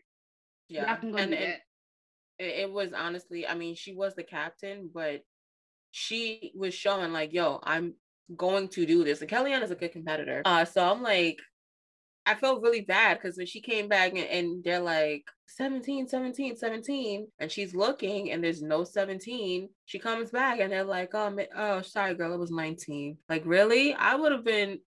Yeah. 0.68 0.92
I 0.92 0.96
can 0.96 1.12
go 1.12 1.18
and 1.18 1.34
it, 1.34 1.60
it 2.38 2.72
was 2.72 2.92
honestly, 2.94 3.48
I 3.48 3.56
mean, 3.56 3.76
she 3.76 3.94
was 3.94 4.16
the 4.16 4.24
captain, 4.24 4.90
but 4.94 5.22
she 5.92 6.52
was 6.56 6.74
showing 6.74 7.14
like, 7.14 7.34
yo, 7.34 7.60
I'm 7.64 7.96
going 8.36 8.68
to 8.70 8.86
do 8.86 9.04
this. 9.04 9.22
And 9.22 9.30
Kellyanne 9.30 9.64
is 9.64 9.72
a 9.72 9.76
good 9.76 9.92
competitor. 9.92 10.42
Uh, 10.46 10.66
so 10.66 10.92
I'm 10.92 11.02
like, 11.02 11.40
I 12.26 12.36
felt 12.36 12.64
really 12.64 12.82
bad 12.82 13.20
because 13.20 13.38
when 13.38 13.46
she 13.46 13.62
came 13.62 13.88
back 13.88 14.12
and, 14.12 14.28
and, 14.28 14.64
they're 14.64 14.80
like 14.80 15.26
17, 15.48 16.08
17, 16.08 16.56
17, 16.56 17.28
and 17.40 17.52
she's 17.52 17.76
looking 17.76 18.32
and 18.32 18.44
there's 18.44 18.64
no 18.64 18.84
17, 18.84 19.70
she 19.86 20.00
comes 20.00 20.32
back 20.32 20.60
and 20.60 20.72
they're 20.72 20.84
like, 20.84 21.14
oh, 21.14 21.38
oh 21.56 21.82
sorry, 21.82 22.16
girl, 22.16 22.34
it 22.34 22.40
was 22.40 22.52
19. 22.52 23.18
Like, 23.30 23.44
really? 23.46 23.94
I 23.94 24.16
would 24.16 24.32
have 24.32 24.44
been 24.44 24.80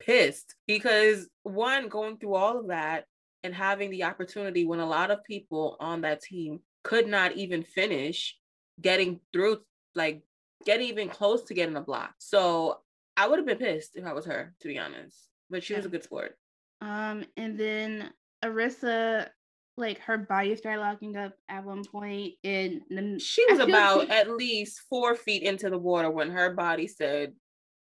pissed 0.00 0.54
because 0.66 1.28
one, 1.44 1.88
going 1.88 2.18
through 2.18 2.34
all 2.34 2.58
of 2.58 2.68
that 2.68 3.06
and 3.42 3.54
having 3.54 3.90
the 3.90 4.04
opportunity 4.04 4.66
when 4.66 4.80
a 4.80 4.86
lot 4.86 5.10
of 5.10 5.24
people 5.24 5.76
on 5.80 6.02
that 6.02 6.22
team 6.22 6.60
could 6.84 7.06
not 7.06 7.32
even 7.36 7.62
finish 7.62 8.36
getting 8.80 9.20
through, 9.32 9.60
like, 9.94 10.22
get 10.66 10.80
even 10.80 11.08
close 11.08 11.42
to 11.44 11.54
getting 11.54 11.76
a 11.76 11.80
block. 11.80 12.14
So 12.18 12.80
I 13.16 13.28
would 13.28 13.38
have 13.38 13.46
been 13.46 13.58
pissed 13.58 13.96
if 13.96 14.04
I 14.04 14.12
was 14.12 14.26
her, 14.26 14.54
to 14.60 14.68
be 14.68 14.78
honest. 14.78 15.16
But 15.50 15.62
she 15.62 15.74
was 15.74 15.84
a 15.84 15.88
good 15.88 16.04
sport. 16.04 16.36
Um, 16.82 17.24
and 17.36 17.56
then 17.58 18.10
Arissa, 18.44 19.28
like 19.76 20.00
her 20.00 20.18
body 20.18 20.56
started 20.56 20.80
locking 20.80 21.16
up 21.16 21.32
at 21.48 21.64
one 21.64 21.84
point, 21.84 22.34
and 22.42 22.82
then 22.90 23.20
she 23.20 23.44
was 23.48 23.60
about 23.60 24.00
like 24.00 24.10
at 24.10 24.28
least 24.28 24.82
four 24.90 25.14
feet 25.14 25.44
into 25.44 25.70
the 25.70 25.78
water 25.78 26.10
when 26.10 26.30
her 26.30 26.52
body 26.52 26.88
said, 26.88 27.34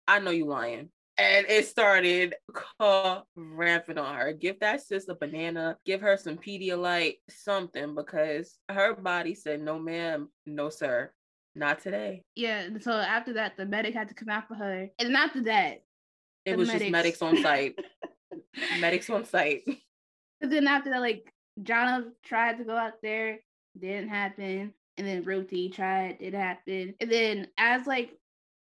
"I 0.08 0.20
know 0.20 0.32
you 0.32 0.46
lying." 0.46 0.90
And 1.20 1.46
it 1.50 1.68
started 1.68 2.34
ramping 3.36 3.98
on 3.98 4.16
her. 4.16 4.32
Give 4.34 4.58
that 4.62 4.82
sis 4.82 5.08
a 5.10 5.16
banana, 5.16 5.78
give 5.86 6.00
her 6.00 6.16
some 6.16 6.38
Pedialyte, 6.38 7.18
something, 7.30 7.94
because 7.94 8.58
her 8.70 8.96
body 8.96 9.36
said, 9.36 9.62
No, 9.62 9.78
ma'am, 9.78 10.30
no, 10.46 10.70
sir, 10.70 11.12
not 11.56 11.82
today. 11.82 12.24
Yeah. 12.36 12.70
So 12.80 12.94
after 12.94 13.34
that, 13.34 13.58
the 13.58 13.66
medic 13.66 13.96
had 13.96 14.08
to 14.08 14.14
come 14.14 14.30
out 14.30 14.48
for 14.48 14.56
her. 14.56 14.88
And 14.98 15.14
after 15.18 15.44
that, 15.44 15.84
it 16.46 16.58
was 16.58 16.68
medics... 16.68 16.84
just 16.84 16.92
medics 16.92 17.22
on 17.22 17.42
site. 17.42 17.78
Medics 18.80 19.10
on 19.10 19.26
site. 19.26 19.64
But 20.42 20.52
then 20.52 20.68
after 20.68 20.90
that, 20.92 21.02
like 21.02 21.34
Jonna 21.64 22.12
tried 22.24 22.60
to 22.60 22.64
go 22.64 22.74
out 22.74 23.02
there, 23.04 23.40
didn't 23.78 24.08
happen. 24.08 24.74
And 24.98 25.06
then 25.06 25.24
Ruthie 25.24 25.68
tried, 25.68 26.16
it 26.22 26.34
happened. 26.34 26.94
And 27.02 27.12
then 27.12 27.48
as 27.58 27.86
like 27.86 28.18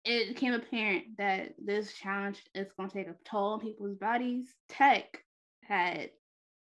it 0.06 0.30
became 0.30 0.54
apparent 0.54 1.18
that 1.18 1.56
this 1.58 1.92
challenge 1.92 2.42
is 2.56 2.68
gonna 2.78 2.90
take 2.90 3.08
a 3.08 3.16
toll 3.26 3.54
on 3.54 3.60
people's 3.60 3.98
bodies, 3.98 4.56
Teck 4.70 5.22
had 5.64 6.12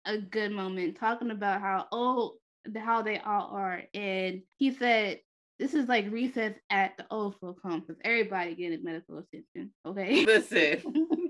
a 0.05 0.17
good 0.17 0.53
moment 0.53 0.97
talking 0.97 1.31
about 1.31 1.59
how 1.59 1.87
old 1.91 2.37
how 2.77 3.01
they 3.01 3.19
all 3.19 3.49
are. 3.51 3.83
And 3.93 4.41
he 4.55 4.73
said 4.73 5.19
this 5.59 5.73
is 5.73 5.87
like 5.87 6.11
recess 6.11 6.53
at 6.69 6.97
the 6.97 7.05
old 7.11 7.35
folk 7.39 7.59
home 7.61 7.81
because 7.81 8.01
everybody 8.03 8.55
getting 8.55 8.83
medical 8.83 9.19
attention. 9.19 9.71
Okay. 9.85 10.25
Listen. 10.25 10.81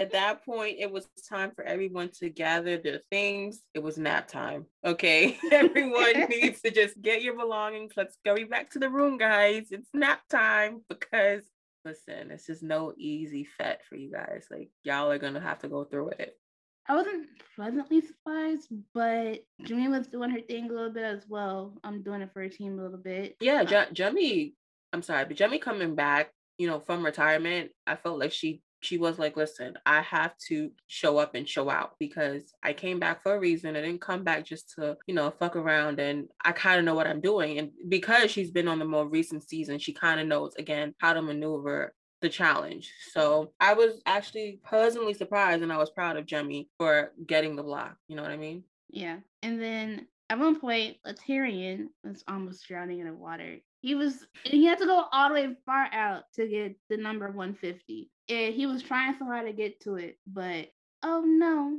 at 0.00 0.12
that 0.12 0.44
point, 0.46 0.78
it 0.78 0.90
was 0.90 1.06
time 1.28 1.52
for 1.54 1.62
everyone 1.62 2.08
to 2.20 2.30
gather 2.30 2.78
their 2.78 3.00
things. 3.10 3.60
It 3.74 3.82
was 3.82 3.98
nap 3.98 4.28
time. 4.28 4.64
Okay. 4.82 5.36
Everyone 5.52 6.26
needs 6.30 6.62
to 6.62 6.70
just 6.70 7.00
get 7.02 7.22
your 7.22 7.36
belongings. 7.36 7.92
Let's 7.98 8.16
go 8.24 8.34
back 8.46 8.70
to 8.70 8.78
the 8.78 8.88
room, 8.88 9.18
guys. 9.18 9.66
It's 9.70 9.90
nap 9.92 10.22
time 10.30 10.80
because 10.88 11.42
listen, 11.84 12.28
this 12.28 12.48
is 12.48 12.62
no 12.62 12.94
easy 12.96 13.46
fet 13.58 13.82
for 13.86 13.96
you 13.96 14.10
guys. 14.10 14.46
Like, 14.50 14.70
y'all 14.84 15.10
are 15.10 15.18
going 15.18 15.34
to 15.34 15.40
have 15.40 15.58
to 15.60 15.68
go 15.68 15.84
through 15.84 16.10
it. 16.10 16.34
I 16.88 16.96
wasn't 16.96 17.26
pleasantly 17.54 18.00
surprised, 18.00 18.68
but 18.94 19.44
Jimmy 19.62 19.88
was 19.88 20.06
doing 20.06 20.30
her 20.30 20.40
thing 20.40 20.70
a 20.70 20.72
little 20.72 20.92
bit 20.92 21.04
as 21.04 21.24
well. 21.28 21.78
I'm 21.84 22.02
doing 22.02 22.22
it 22.22 22.32
for 22.32 22.40
her 22.40 22.48
team 22.48 22.78
a 22.78 22.82
little 22.82 22.98
bit. 22.98 23.36
Yeah, 23.40 23.60
uh, 23.60 23.64
J- 23.64 23.92
Jemmye, 23.92 24.54
I'm 24.94 25.02
sorry, 25.02 25.26
but 25.26 25.36
Jemmye 25.36 25.60
coming 25.60 25.94
back, 25.94 26.32
you 26.56 26.66
know, 26.66 26.80
from 26.80 27.04
retirement, 27.04 27.70
I 27.86 27.96
felt 27.96 28.18
like 28.18 28.32
she 28.32 28.62
she 28.80 28.98
was 28.98 29.18
like, 29.18 29.36
listen, 29.36 29.74
I 29.84 30.00
have 30.02 30.36
to 30.48 30.70
show 30.86 31.18
up 31.18 31.34
and 31.34 31.48
show 31.48 31.70
out 31.70 31.94
because 31.98 32.54
I 32.62 32.72
came 32.72 32.98
back 32.98 33.22
for 33.22 33.34
a 33.34 33.38
reason. 33.38 33.76
I 33.76 33.82
didn't 33.82 34.00
come 34.00 34.24
back 34.24 34.44
just 34.44 34.74
to, 34.74 34.96
you 35.06 35.14
know, 35.14 35.30
fuck 35.30 35.56
around 35.56 36.00
and 36.00 36.28
I 36.44 36.52
kind 36.52 36.78
of 36.78 36.84
know 36.84 36.94
what 36.94 37.06
I'm 37.06 37.20
doing. 37.20 37.58
And 37.58 37.70
because 37.88 38.30
she's 38.30 38.50
been 38.50 38.68
on 38.68 38.78
the 38.78 38.84
more 38.84 39.06
recent 39.06 39.48
season, 39.48 39.78
she 39.78 39.92
kind 39.92 40.20
of 40.20 40.26
knows 40.26 40.54
again 40.56 40.94
how 40.98 41.12
to 41.12 41.22
maneuver 41.22 41.94
the 42.20 42.28
challenge. 42.28 42.92
So 43.12 43.52
I 43.60 43.74
was 43.74 44.00
actually 44.06 44.60
pleasantly 44.64 45.14
surprised 45.14 45.62
and 45.62 45.72
I 45.72 45.78
was 45.78 45.90
proud 45.90 46.16
of 46.16 46.26
Jemmye 46.26 46.68
for 46.78 47.12
getting 47.26 47.56
the 47.56 47.62
block. 47.62 47.96
You 48.08 48.16
know 48.16 48.22
what 48.22 48.32
I 48.32 48.36
mean? 48.36 48.64
Yeah. 48.88 49.18
And 49.42 49.60
then 49.60 50.06
at 50.28 50.38
one 50.38 50.60
point, 50.60 50.96
Laterrian 51.06 51.88
was 52.04 52.22
almost 52.28 52.66
drowning 52.66 53.00
in 53.00 53.06
the 53.06 53.14
water. 53.14 53.58
He 53.80 53.94
was, 53.94 54.26
and 54.44 54.52
he 54.52 54.66
had 54.66 54.78
to 54.78 54.86
go 54.86 55.04
all 55.10 55.28
the 55.28 55.34
way 55.34 55.56
far 55.64 55.88
out 55.92 56.24
to 56.34 56.46
get 56.46 56.76
the 56.88 56.96
number 56.96 57.26
150 57.26 58.10
and 58.30 58.54
he 58.54 58.66
was 58.66 58.82
trying 58.82 59.16
so 59.18 59.24
hard 59.24 59.46
to 59.46 59.52
get 59.52 59.80
to 59.80 59.96
it, 59.96 60.18
but 60.26 60.68
oh 61.02 61.22
no, 61.26 61.78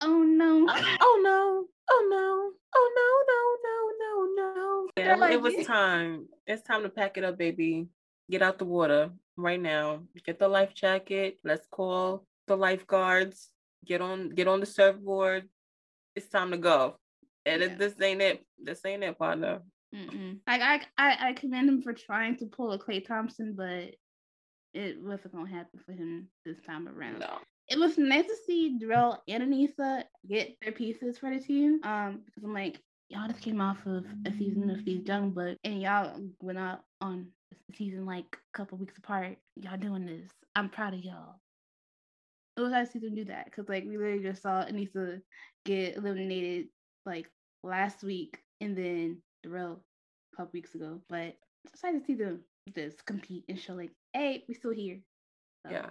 oh 0.00 0.22
no, 0.22 0.66
oh, 0.68 0.96
oh 1.00 1.20
no, 1.22 1.66
oh 1.90 2.08
no, 2.10 2.52
oh 2.74 2.92
no, 2.96 3.54
no, 3.62 4.46
no, 4.46 4.52
no, 4.54 4.54
no. 4.54 4.88
Yeah, 4.96 5.16
like, 5.16 5.32
it 5.32 5.42
was 5.42 5.66
time. 5.66 6.26
It's 6.46 6.62
time 6.62 6.82
to 6.82 6.88
pack 6.88 7.18
it 7.18 7.24
up, 7.24 7.38
baby. 7.38 7.86
Get 8.30 8.42
out 8.42 8.58
the 8.58 8.64
water 8.64 9.10
right 9.36 9.60
now. 9.60 10.00
Get 10.24 10.38
the 10.38 10.48
life 10.48 10.74
jacket. 10.74 11.38
Let's 11.44 11.66
call 11.70 12.24
the 12.46 12.56
lifeguards. 12.56 13.50
Get 13.84 14.00
on, 14.00 14.30
get 14.30 14.48
on 14.48 14.60
the 14.60 14.66
surfboard. 14.66 15.48
It's 16.16 16.28
time 16.28 16.52
to 16.52 16.56
go. 16.56 16.96
And 17.44 17.60
yeah. 17.60 17.74
this 17.76 17.94
ain't 18.00 18.22
it. 18.22 18.46
This 18.62 18.80
ain't 18.86 19.02
it, 19.02 19.18
partner. 19.18 19.60
Mm-mm. 19.94 20.38
Like 20.46 20.60
I, 20.60 20.80
I, 20.98 21.28
I 21.28 21.32
commend 21.34 21.68
him 21.68 21.82
for 21.82 21.92
trying 21.92 22.36
to 22.38 22.46
pull 22.46 22.72
a 22.72 22.78
Klay 22.78 23.06
Thompson, 23.06 23.54
but 23.56 23.94
it 24.74 25.00
wasn't 25.00 25.34
gonna 25.34 25.48
happen 25.48 25.80
for 25.84 25.92
him 25.92 26.28
this 26.44 26.60
time 26.66 26.88
around. 26.88 27.20
No. 27.20 27.38
It 27.68 27.78
was 27.78 27.96
nice 27.96 28.26
to 28.26 28.36
see 28.46 28.76
Darrell 28.78 29.22
and 29.26 29.42
Aneesa 29.42 30.04
get 30.28 30.56
their 30.60 30.72
pieces 30.72 31.16
for 31.16 31.30
the 31.30 31.40
team. 31.40 31.80
Um, 31.82 32.20
because 32.26 32.44
I'm 32.44 32.52
like, 32.52 32.78
y'all 33.08 33.28
just 33.28 33.40
came 33.40 33.60
off 33.60 33.86
of 33.86 34.04
a 34.26 34.32
season 34.32 34.68
of 34.70 34.84
these 34.84 35.06
young 35.06 35.30
bucks, 35.30 35.58
and 35.64 35.80
y'all 35.80 36.20
went 36.40 36.58
out 36.58 36.80
on 37.00 37.28
a 37.52 37.76
season 37.76 38.04
like 38.04 38.26
a 38.32 38.58
couple 38.58 38.76
weeks 38.78 38.98
apart. 38.98 39.38
Y'all 39.56 39.78
doing 39.78 40.04
this. 40.04 40.30
I'm 40.54 40.68
proud 40.68 40.94
of 40.94 41.00
y'all. 41.00 41.40
It 42.56 42.60
was 42.60 42.70
nice 42.70 42.88
to 42.88 42.92
see 42.92 43.06
them 43.06 43.14
do 43.14 43.24
that 43.26 43.46
because 43.46 43.68
like 43.68 43.84
we 43.84 43.96
literally 43.96 44.22
just 44.22 44.42
saw 44.42 44.64
Aneesa 44.64 45.20
get 45.64 45.96
eliminated 45.96 46.66
like 47.06 47.26
last 47.62 48.02
week, 48.02 48.38
and 48.60 48.76
then 48.76 49.22
Darrell 49.44 49.80
a 50.32 50.36
couple 50.36 50.50
weeks 50.52 50.74
ago. 50.74 51.00
But 51.08 51.36
it's 51.72 51.82
nice 51.82 52.00
to 52.00 52.04
see 52.04 52.14
them 52.14 52.40
just 52.74 53.04
compete 53.06 53.44
and 53.48 53.58
show 53.58 53.74
like, 53.74 53.92
hey, 54.12 54.44
we 54.48 54.54
still 54.54 54.72
here. 54.72 54.98
So. 55.64 55.72
Yeah. 55.72 55.90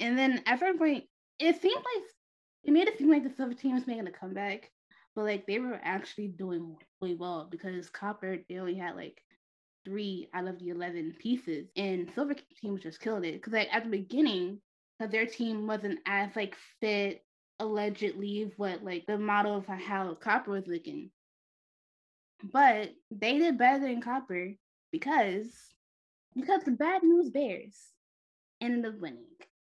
And 0.00 0.18
then 0.18 0.42
at 0.46 0.60
some 0.60 0.78
point, 0.78 1.04
it 1.38 1.60
seemed 1.60 1.76
like 1.76 2.04
it 2.64 2.72
made 2.72 2.88
it 2.88 2.98
seem 2.98 3.10
like 3.10 3.24
the 3.24 3.34
Silver 3.34 3.54
team 3.54 3.74
was 3.74 3.86
making 3.86 4.06
a 4.06 4.12
comeback, 4.12 4.70
but 5.14 5.24
like 5.24 5.46
they 5.46 5.58
were 5.58 5.80
actually 5.82 6.28
doing 6.28 6.76
really 7.00 7.14
well 7.14 7.48
because 7.50 7.90
Copper 7.90 8.38
they 8.48 8.58
only 8.58 8.74
had 8.74 8.96
like 8.96 9.20
three 9.84 10.28
out 10.34 10.46
of 10.46 10.58
the 10.58 10.70
eleven 10.70 11.14
pieces, 11.18 11.68
and 11.76 12.10
Silver 12.14 12.34
team 12.60 12.78
just 12.78 13.00
killed 13.00 13.24
it 13.24 13.34
because 13.34 13.52
like 13.52 13.68
at 13.72 13.84
the 13.84 13.90
beginning, 13.90 14.60
because 14.98 15.12
their 15.12 15.26
team 15.26 15.66
wasn't 15.66 15.98
as 16.06 16.34
like 16.36 16.56
fit 16.80 17.24
allegedly 17.58 18.52
what 18.56 18.82
like 18.82 19.04
the 19.06 19.18
model 19.18 19.56
of 19.56 19.66
how 19.66 20.14
Copper 20.14 20.52
was 20.52 20.66
looking, 20.66 21.10
but 22.42 22.90
they 23.10 23.38
did 23.38 23.58
better 23.58 23.86
than 23.86 24.00
Copper 24.00 24.52
because 24.90 25.48
because 26.34 26.62
the 26.64 26.70
bad 26.70 27.02
news 27.02 27.30
bears 27.30 27.76
ended 28.60 28.86
up 28.86 29.00
winning 29.00 29.26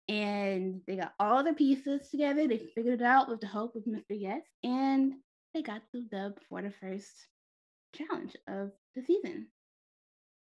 and 0.08 0.80
they 0.86 0.96
got 0.96 1.14
all 1.18 1.42
the 1.42 1.52
pieces 1.52 2.08
together. 2.10 2.46
They 2.46 2.58
figured 2.74 3.00
it 3.00 3.04
out 3.04 3.28
with 3.28 3.40
the 3.40 3.46
help 3.46 3.74
of 3.76 3.84
Mr. 3.84 4.02
Yes, 4.10 4.42
and 4.62 5.14
they 5.54 5.62
got 5.62 5.82
the 5.92 6.02
dub 6.10 6.38
for 6.48 6.62
the 6.62 6.72
first 6.80 7.28
challenge 7.94 8.36
of 8.48 8.70
the 8.94 9.02
season. 9.02 9.48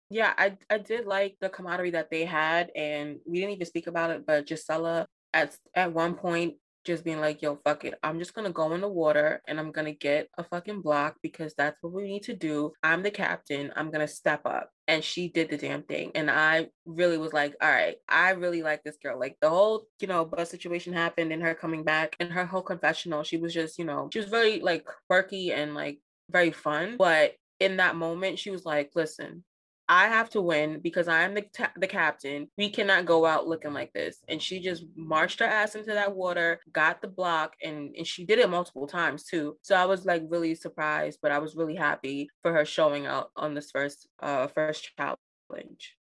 Yeah, 0.10 0.34
I 0.38 0.58
I 0.70 0.78
did 0.78 1.06
like 1.06 1.38
the 1.42 1.50
camaraderie 1.50 1.92
that 1.92 2.12
they 2.12 2.26
had, 2.26 2.72
and 2.76 3.18
we 3.26 3.40
didn't 3.40 3.56
even 3.56 3.66
speak 3.66 3.88
about 3.88 4.12
it, 4.12 4.26
but 4.26 4.46
Jisela 4.46 5.06
at 5.34 5.58
at 5.74 5.94
one 5.94 6.16
point 6.16 6.56
just 6.86 7.04
being 7.04 7.20
like, 7.20 7.42
yo, 7.42 7.60
fuck 7.66 7.84
it. 7.84 7.96
I'm 8.04 8.20
just 8.20 8.34
gonna 8.34 8.52
go 8.52 8.74
in 8.74 8.82
the 8.82 8.88
water 8.88 9.42
and 9.48 9.60
I'm 9.60 9.72
gonna 9.72 9.94
get 9.94 10.30
a 10.38 10.44
fucking 10.44 10.82
block 10.82 11.16
because 11.22 11.54
that's 11.58 11.78
what 11.82 11.94
we 11.94 12.04
need 12.04 12.24
to 12.24 12.36
do. 12.36 12.72
I'm 12.84 13.04
the 13.04 13.12
captain. 13.12 13.72
I'm 13.76 13.92
gonna 13.92 14.08
step 14.08 14.46
up. 14.46 14.70
And 14.88 15.04
she 15.04 15.28
did 15.30 15.50
the 15.50 15.58
damn 15.58 15.82
thing. 15.84 16.12
And 16.16 16.30
I 16.30 16.68
really 16.86 17.18
was 17.18 17.34
like, 17.34 17.56
all 17.62 17.70
right, 17.70 17.96
I 18.08 18.32
really 18.32 18.62
like 18.62 18.84
this 18.84 18.98
girl. 19.02 19.20
Like 19.20 19.36
the 19.42 19.50
whole, 19.50 19.88
you 20.00 20.08
know, 20.08 20.24
bus 20.24 20.52
situation 20.52 20.94
happened 20.94 21.32
and 21.32 21.42
her 21.42 21.56
coming 21.56 21.84
back 21.84 22.16
and 22.20 22.32
her 22.32 22.46
whole 22.46 22.62
confessional, 22.62 23.24
she 23.24 23.38
was 23.38 23.54
just, 23.54 23.80
you 23.80 23.86
know, 23.86 24.10
she 24.14 24.20
was 24.20 24.30
very 24.30 24.60
like 24.60 24.88
quirky 25.10 25.52
and 25.52 25.74
like 25.74 26.00
very 26.30 26.52
fun. 26.52 26.98
But 26.98 27.34
in 27.60 27.78
that 27.78 27.96
moment, 27.96 28.40
she 28.40 28.52
was 28.52 28.66
like, 28.66 28.92
listen, 28.96 29.44
I 29.88 30.08
have 30.08 30.30
to 30.32 30.42
win 30.42 30.80
because 30.80 31.08
I'm 31.08 31.36
the 31.36 31.44
ta- 31.44 31.72
the 31.76 31.88
captain. 31.88 32.50
We 32.58 32.70
cannot 32.70 33.06
go 33.06 33.26
out 33.26 33.48
looking 33.48 33.74
like 33.74 33.94
this. 33.94 34.24
And 34.28 34.42
she 34.42 34.60
just 34.60 34.84
marched 34.96 35.40
her 35.40 35.46
ass 35.46 35.76
into 35.76 35.94
that 35.94 36.16
water, 36.16 36.60
got 36.72 37.02
the 37.02 37.08
block, 37.08 37.56
and 37.64 37.96
and 37.96 38.08
she 38.08 38.26
did 38.26 38.40
it 38.40 38.50
multiple 38.50 38.88
times 38.88 39.24
too. 39.26 39.58
So 39.62 39.76
I 39.76 39.86
was 39.86 40.06
like 40.06 40.24
really 40.28 40.56
surprised, 40.56 41.20
but 41.22 41.32
I 41.32 41.40
was 41.40 41.56
really 41.56 41.76
happy 41.76 42.30
for 42.42 42.54
her 42.54 42.66
showing 42.66 43.06
out 43.06 43.32
on 43.36 43.54
this 43.54 43.72
first 43.72 44.08
uh 44.20 44.48
first 44.48 44.92
challenge. 44.98 45.98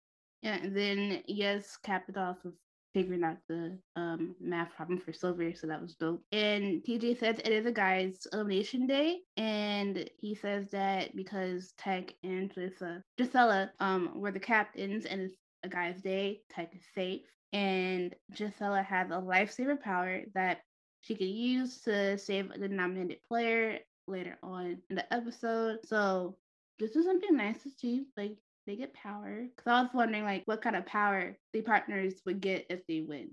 Yeah, 0.43 0.57
and 0.57 0.77
then 0.77 1.23
yes, 1.27 1.77
capped 1.77 2.17
off 2.17 2.39
with 2.45 2.55
figuring 2.93 3.25
out 3.25 3.37
the 3.49 3.79
um, 3.97 4.35
math 4.41 4.75
problem 4.75 4.99
for 5.01 5.13
Silver, 5.13 5.55
so 5.55 5.67
that 5.67 5.81
was 5.81 5.95
dope. 5.95 6.23
And 6.33 6.83
TJ 6.83 7.19
says 7.19 7.39
it 7.39 7.53
is 7.53 7.67
a 7.67 7.73
guy's 7.73 8.27
elimination 8.33 8.87
day, 8.87 9.19
and 9.37 10.09
he 10.19 10.35
says 10.35 10.71
that 10.71 11.15
because 11.15 11.73
Teck 11.79 12.15
and 12.23 12.53
Jisela, 12.53 13.03
Jisela 13.19 13.71
um, 13.81 14.13
were 14.15 14.33
the 14.33 14.41
captains 14.41 15.05
and 15.07 15.21
it's 15.23 15.37
a 15.63 15.69
guy's 15.69 16.01
day, 16.01 16.41
Teck 16.51 16.75
is 16.75 16.83
safe. 16.95 17.23
And 17.53 18.15
Gisela 18.33 18.83
has 18.83 19.11
a 19.11 19.15
lifesaver 19.15 19.81
power 19.81 20.23
that 20.35 20.61
she 21.03 21.15
could 21.15 21.27
use 21.27 21.81
to 21.83 22.19
save 22.19 22.51
the 22.59 22.69
nominated 22.69 23.19
player 23.29 23.79
later 24.07 24.39
on 24.43 24.79
in 24.89 24.97
the 24.97 25.13
episode. 25.13 25.79
So 25.85 26.37
this 26.79 26.95
is 26.97 27.07
something 27.07 27.37
nice 27.37 27.63
to 27.63 27.71
see. 27.71 28.05
Like 28.17 28.37
they 28.67 28.77
get 28.77 28.95
power. 28.95 29.45
Because 29.45 29.71
I 29.71 29.83
was 29.83 29.91
wondering, 29.95 30.25
like, 30.25 30.43
what 30.47 30.63
kind 30.63 30.77
of 30.77 30.87
power 30.87 31.37
the 31.53 31.63
partners 31.63 32.15
would 32.27 32.41
get 32.41 32.67
if 32.71 32.87
they 32.87 33.01
win. 33.01 33.31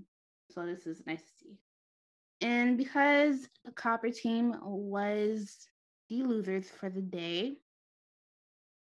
So 0.52 0.66
this 0.66 0.88
is 0.88 1.02
nice 1.06 1.22
to 1.22 1.32
see. 1.42 1.58
And 2.42 2.78
because 2.78 3.48
the 3.66 3.72
Copper 3.72 4.12
team 4.12 4.56
was 4.64 5.68
the 6.10 6.24
losers 6.24 6.70
for 6.70 6.90
the 6.90 7.02
day, 7.02 7.58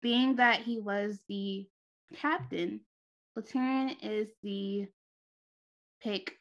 being 0.01 0.35
that 0.35 0.61
he 0.61 0.79
was 0.79 1.19
the 1.27 1.67
captain, 2.15 2.81
Laterrian 3.35 3.95
is 4.01 4.29
the 4.43 4.87
pick 6.01 6.33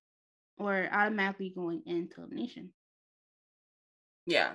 or 0.58 0.88
automatically 0.92 1.52
going 1.54 1.82
into 1.86 2.20
elimination. 2.20 2.70
Yeah. 4.26 4.52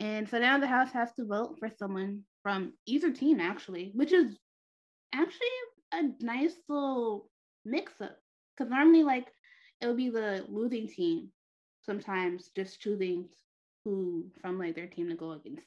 And 0.00 0.28
so 0.28 0.38
now 0.38 0.58
the 0.58 0.66
House 0.66 0.92
has 0.92 1.12
to 1.14 1.24
vote 1.24 1.56
for 1.58 1.70
someone 1.78 2.22
from 2.44 2.74
either 2.86 3.10
team 3.10 3.40
actually, 3.40 3.90
which 3.94 4.12
is 4.12 4.36
actually 5.12 5.48
a 5.92 6.02
nice 6.20 6.54
little 6.68 7.28
mix 7.64 7.92
up. 8.00 8.16
Because 8.56 8.70
normally, 8.70 9.02
like, 9.02 9.26
it 9.80 9.86
would 9.88 9.96
be 9.96 10.10
the 10.10 10.44
losing 10.48 10.86
team 10.86 11.30
sometimes 11.84 12.50
just 12.54 12.80
choosing 12.80 13.28
who 13.84 14.26
from 14.40 14.58
like 14.58 14.74
their 14.76 14.86
team 14.86 15.08
to 15.08 15.16
go 15.16 15.32
against. 15.32 15.66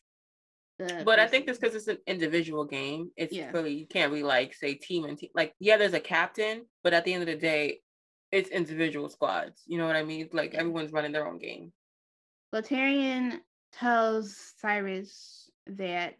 The 0.79 1.01
but 1.03 1.19
I 1.19 1.27
think 1.27 1.47
this 1.47 1.57
because 1.57 1.75
it's 1.75 1.87
an 1.87 1.97
individual 2.05 2.63
game. 2.63 3.11
It's 3.17 3.33
yeah. 3.33 3.51
really 3.51 3.73
you 3.73 3.87
can't 3.87 4.11
really 4.11 4.23
like 4.23 4.53
say 4.53 4.75
team 4.75 5.05
and 5.05 5.17
team. 5.17 5.29
Like, 5.33 5.53
yeah, 5.59 5.77
there's 5.77 5.93
a 5.93 5.99
captain, 5.99 6.65
but 6.83 6.93
at 6.93 7.03
the 7.03 7.13
end 7.13 7.23
of 7.23 7.27
the 7.27 7.35
day, 7.35 7.79
it's 8.31 8.49
individual 8.49 9.09
squads. 9.09 9.63
You 9.65 9.79
know 9.79 9.87
what 9.87 9.95
I 9.95 10.03
mean? 10.03 10.29
Like 10.31 10.53
everyone's 10.53 10.93
running 10.93 11.11
their 11.11 11.27
own 11.27 11.39
game. 11.39 11.73
Laterrian 12.53 13.39
tells 13.73 14.53
Cyrus 14.59 15.49
that 15.67 16.17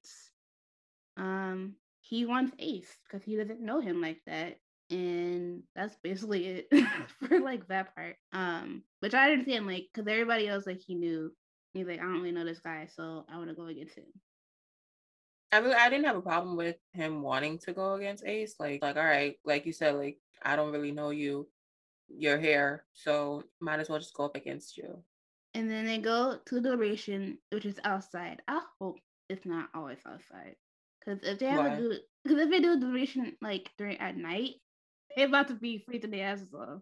um, 1.18 1.76
he 2.02 2.26
wants 2.26 2.54
Ace 2.60 2.96
because 3.04 3.26
he 3.26 3.36
doesn't 3.36 3.62
know 3.62 3.82
him 3.82 4.02
like 4.02 4.22
that. 4.28 4.60
And 4.90 5.64
that's 5.76 5.98
basically 6.02 6.46
it 6.46 6.68
for 7.20 7.40
like 7.40 7.68
that 7.68 7.94
part. 7.96 8.16
Um, 8.32 8.84
which 9.02 9.14
I 9.14 9.32
understand, 9.32 9.68
like, 9.68 9.88
because 9.94 10.10
everybody 10.10 10.48
else 10.48 10.66
like 10.66 10.80
he 10.86 10.96
knew. 10.96 11.32
He's 11.74 11.86
like, 11.86 12.00
I 12.00 12.04
don't 12.04 12.22
really 12.22 12.32
know 12.32 12.46
this 12.46 12.60
guy, 12.60 12.88
so 12.96 13.26
I 13.32 13.38
want 13.38 13.50
to 13.50 13.56
go 13.56 13.66
against 13.66 13.98
him. 13.98 14.06
I 15.52 15.62
mean, 15.62 15.74
I 15.74 15.90
didn't 15.90 16.06
have 16.06 16.16
a 16.16 16.22
problem 16.22 16.56
with 16.56 16.78
him 16.94 17.22
wanting 17.22 17.60
to 17.60 17.74
go 17.74 17.96
against 17.96 18.26
Ace. 18.26 18.56
Like, 18.60 18.82
like, 18.82 18.98
all 18.98 19.04
right, 19.04 19.36
like 19.46 19.66
you 19.66 19.74
said, 19.74 19.96
like 19.96 20.18
I 20.44 20.56
don't 20.56 20.72
really 20.72 20.92
know 20.92 21.10
you, 21.10 21.48
you're 22.08 22.40
here, 22.40 22.86
so 22.94 23.44
might 23.60 23.80
as 23.80 23.90
well 23.90 24.00
just 24.00 24.14
go 24.14 24.26
up 24.26 24.36
against 24.36 24.78
you. 24.78 25.04
And 25.54 25.70
then 25.70 25.86
they 25.86 25.98
go 25.98 26.40
to 26.46 26.56
the 26.56 26.62
deliberation, 26.62 27.38
which 27.52 27.66
is 27.66 27.80
outside. 27.84 28.42
I 28.48 28.62
hope 28.80 28.98
it's 29.30 29.46
not 29.46 29.70
always 29.74 30.00
outside. 30.06 30.56
Because 31.08 31.28
if 31.28 31.40
they 31.40 31.46
have 31.46 31.58
Why? 31.58 31.76
do 31.78 31.94
because 32.24 32.40
if 32.40 32.50
they 32.50 32.60
do 32.60 32.80
duration 32.80 33.38
like 33.42 33.70
during 33.78 33.98
at 33.98 34.18
night, 34.18 34.56
they're 35.16 35.28
about 35.28 35.48
to 35.48 35.54
be 35.54 35.84
freezing 35.86 36.12
their 36.12 36.28
asses 36.28 36.54
off. 36.54 36.82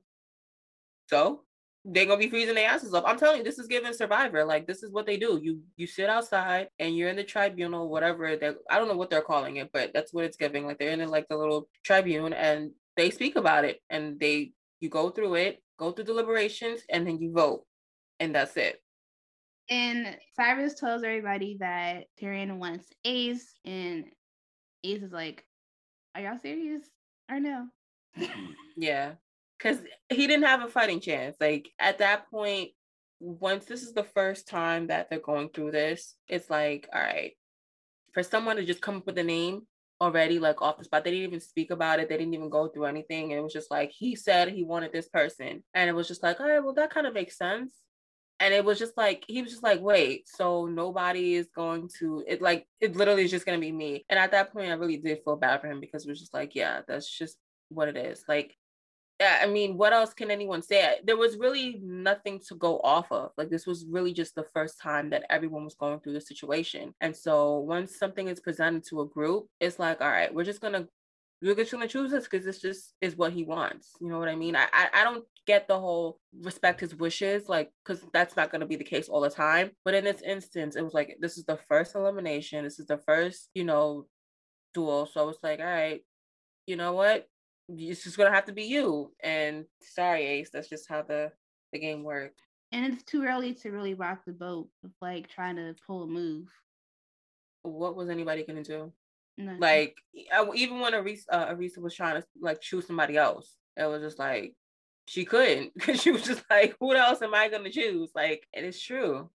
So 1.09 1.41
they're 1.83 2.07
gonna 2.07 2.17
be 2.17 2.29
freezing 2.29 2.55
their 2.55 2.69
asses 2.69 2.93
off. 2.93 3.03
I'm 3.05 3.19
telling 3.19 3.39
you, 3.39 3.43
this 3.43 3.59
is 3.59 3.67
given 3.67 3.93
Survivor. 3.93 4.43
Like 4.43 4.65
this 4.65 4.81
is 4.81 4.91
what 4.91 5.05
they 5.05 5.17
do. 5.17 5.39
You 5.41 5.61
you 5.77 5.85
sit 5.85 6.09
outside 6.09 6.69
and 6.79 6.97
you're 6.97 7.09
in 7.09 7.17
the 7.17 7.23
tribunal, 7.23 7.89
whatever. 7.89 8.35
That 8.35 8.55
I 8.69 8.79
don't 8.79 8.87
know 8.87 8.97
what 8.97 9.11
they're 9.11 9.21
calling 9.21 9.57
it, 9.57 9.69
but 9.71 9.91
that's 9.93 10.11
what 10.11 10.25
it's 10.25 10.37
giving. 10.37 10.65
Like 10.65 10.79
they're 10.79 10.89
in 10.89 11.07
like 11.09 11.27
the 11.29 11.37
little 11.37 11.69
tribune 11.83 12.33
and 12.33 12.71
they 12.97 13.11
speak 13.11 13.35
about 13.35 13.65
it 13.65 13.81
and 13.91 14.19
they 14.19 14.53
you 14.79 14.89
go 14.89 15.11
through 15.11 15.35
it, 15.35 15.61
go 15.77 15.91
through 15.91 16.05
deliberations, 16.05 16.81
and 16.89 17.05
then 17.05 17.19
you 17.19 17.31
vote, 17.31 17.63
and 18.19 18.33
that's 18.33 18.57
it. 18.57 18.81
And 19.69 20.15
Cyrus 20.35 20.75
tells 20.75 21.03
everybody 21.03 21.57
that 21.59 22.05
Tyrion 22.21 22.57
wants 22.57 22.85
Ace, 23.03 23.53
and 23.65 24.05
Ace 24.83 25.01
is 25.01 25.11
like, 25.11 25.43
Are 26.13 26.21
y'all 26.21 26.37
serious? 26.39 26.83
Or 27.29 27.39
no? 27.39 27.67
yeah. 28.77 29.13
Cause 29.59 29.77
he 30.09 30.27
didn't 30.27 30.45
have 30.45 30.61
a 30.61 30.67
fighting 30.67 30.99
chance. 30.99 31.37
Like 31.39 31.69
at 31.79 31.99
that 31.99 32.29
point, 32.29 32.71
once 33.19 33.65
this 33.65 33.81
is 33.81 33.93
the 33.93 34.03
first 34.03 34.47
time 34.47 34.87
that 34.87 35.09
they're 35.09 35.19
going 35.19 35.49
through 35.49 35.71
this, 35.71 36.15
it's 36.27 36.49
like, 36.49 36.87
all 36.93 37.01
right, 37.01 37.31
for 38.13 38.21
someone 38.21 38.57
to 38.57 38.65
just 38.65 38.81
come 38.81 38.97
up 38.97 39.05
with 39.05 39.17
a 39.17 39.23
name 39.23 39.61
already, 40.01 40.39
like 40.39 40.61
off 40.61 40.77
the 40.77 40.83
spot, 40.83 41.03
they 41.03 41.11
didn't 41.11 41.27
even 41.27 41.39
speak 41.39 41.71
about 41.71 41.99
it. 41.99 42.09
They 42.09 42.17
didn't 42.17 42.33
even 42.33 42.49
go 42.49 42.67
through 42.67 42.85
anything. 42.85 43.31
And 43.31 43.39
it 43.39 43.43
was 43.43 43.53
just 43.53 43.71
like, 43.71 43.91
he 43.91 44.15
said 44.15 44.49
he 44.49 44.63
wanted 44.63 44.91
this 44.91 45.07
person. 45.07 45.63
And 45.73 45.89
it 45.89 45.93
was 45.93 46.07
just 46.07 46.21
like, 46.21 46.39
all 46.39 46.47
right, 46.47 46.63
well, 46.63 46.73
that 46.73 46.93
kind 46.93 47.07
of 47.07 47.13
makes 47.13 47.37
sense 47.37 47.71
and 48.39 48.53
it 48.53 48.63
was 48.63 48.77
just 48.77 48.97
like 48.97 49.23
he 49.27 49.41
was 49.41 49.51
just 49.51 49.63
like 49.63 49.81
wait 49.81 50.27
so 50.27 50.65
nobody 50.65 51.35
is 51.35 51.47
going 51.55 51.89
to 51.99 52.23
it 52.27 52.41
like 52.41 52.67
it 52.81 52.95
literally 52.95 53.23
is 53.23 53.31
just 53.31 53.45
going 53.45 53.57
to 53.57 53.65
be 53.65 53.71
me 53.71 54.05
and 54.09 54.19
at 54.19 54.31
that 54.31 54.51
point 54.51 54.69
i 54.69 54.73
really 54.73 54.97
did 54.97 55.19
feel 55.23 55.35
bad 55.35 55.61
for 55.61 55.67
him 55.67 55.79
because 55.79 56.05
it 56.05 56.09
was 56.09 56.19
just 56.19 56.33
like 56.33 56.55
yeah 56.55 56.81
that's 56.87 57.09
just 57.09 57.37
what 57.69 57.87
it 57.87 57.97
is 57.97 58.23
like 58.27 58.55
yeah, 59.19 59.39
I 59.41 59.47
mean, 59.47 59.77
what 59.77 59.93
else 59.93 60.13
can 60.13 60.29
anyone 60.29 60.61
say? 60.61 60.97
There 61.05 61.15
was 61.15 61.37
really 61.37 61.79
nothing 61.81 62.41
to 62.49 62.55
go 62.55 62.81
off 62.83 63.09
of. 63.11 63.31
Like, 63.37 63.49
this 63.49 63.65
was 63.65 63.85
really 63.85 64.13
just 64.13 64.35
the 64.35 64.45
first 64.53 64.79
time 64.81 65.09
that 65.11 65.23
everyone 65.29 65.63
was 65.63 65.75
going 65.75 66.01
through 66.01 66.13
the 66.13 66.21
situation. 66.21 66.93
And 66.99 67.15
so, 67.15 67.59
once 67.59 67.97
something 67.97 68.27
is 68.27 68.41
presented 68.41 68.83
to 68.89 69.01
a 69.01 69.07
group, 69.07 69.47
it's 69.61 69.79
like, 69.79 70.01
all 70.01 70.09
right, 70.09 70.33
we're 70.33 70.43
just 70.43 70.59
going 70.59 70.73
to 70.73 70.89
we're 71.41 71.55
just 71.55 71.71
gonna 71.71 71.87
choose 71.87 72.11
this 72.11 72.25
because 72.25 72.45
this 72.45 72.61
just 72.61 72.93
is 73.01 73.15
what 73.15 73.33
he 73.33 73.43
wants. 73.43 73.91
You 73.99 74.09
know 74.09 74.19
what 74.19 74.29
I 74.29 74.35
mean? 74.35 74.55
I, 74.55 74.67
I, 74.71 74.87
I 74.93 75.03
don't 75.03 75.25
get 75.45 75.67
the 75.67 75.79
whole 75.79 76.19
respect 76.41 76.79
his 76.79 76.95
wishes, 76.95 77.49
like 77.49 77.71
because 77.83 78.03
that's 78.13 78.35
not 78.35 78.51
gonna 78.51 78.65
be 78.65 78.75
the 78.75 78.83
case 78.83 79.09
all 79.09 79.21
the 79.21 79.29
time. 79.29 79.71
But 79.83 79.93
in 79.93 80.03
this 80.05 80.21
instance, 80.21 80.75
it 80.75 80.83
was 80.83 80.93
like 80.93 81.17
this 81.19 81.37
is 81.37 81.45
the 81.45 81.59
first 81.67 81.95
elimination. 81.95 82.63
This 82.63 82.79
is 82.79 82.87
the 82.87 82.97
first, 82.97 83.49
you 83.53 83.63
know, 83.63 84.07
duel. 84.73 85.09
So 85.11 85.29
it's 85.29 85.43
like, 85.43 85.59
all 85.59 85.65
right, 85.65 86.01
you 86.67 86.75
know 86.77 86.93
what? 86.93 87.27
It's 87.69 88.03
just 88.03 88.17
gonna 88.17 88.33
have 88.33 88.45
to 88.45 88.53
be 88.53 88.63
you. 88.63 89.11
And 89.21 89.65
sorry, 89.81 90.25
Ace, 90.25 90.49
that's 90.51 90.69
just 90.69 90.87
how 90.87 91.01
the 91.01 91.31
the 91.73 91.79
game 91.79 92.03
worked. 92.03 92.41
And 92.71 92.93
it's 92.93 93.03
too 93.03 93.23
early 93.23 93.53
to 93.55 93.71
really 93.71 93.93
rock 93.93 94.21
the 94.25 94.33
boat 94.33 94.69
of 94.83 94.91
like 95.01 95.27
trying 95.29 95.57
to 95.57 95.75
pull 95.85 96.03
a 96.03 96.07
move. 96.07 96.47
What 97.63 97.95
was 97.95 98.09
anybody 98.09 98.45
gonna 98.45 98.63
do? 98.63 98.91
Nothing. 99.37 99.59
Like 99.59 99.97
even 100.55 100.79
when 100.79 100.93
Arissa, 100.93 101.25
uh, 101.29 101.47
Arissa 101.47 101.79
was 101.79 101.93
trying 101.93 102.21
to 102.21 102.27
like 102.39 102.61
choose 102.61 102.87
somebody 102.87 103.17
else, 103.17 103.55
it 103.75 103.85
was 103.85 104.01
just 104.01 104.19
like 104.19 104.53
she 105.07 105.25
couldn't 105.25 105.73
because 105.75 106.01
she 106.01 106.11
was 106.11 106.23
just 106.23 106.43
like, 106.49 106.75
who 106.79 106.93
else 106.95 107.21
am 107.21 107.33
I 107.33 107.49
gonna 107.49 107.69
choose? 107.69 108.11
Like, 108.15 108.47
and 108.53 108.65
it's 108.65 108.81
true. 108.81 109.29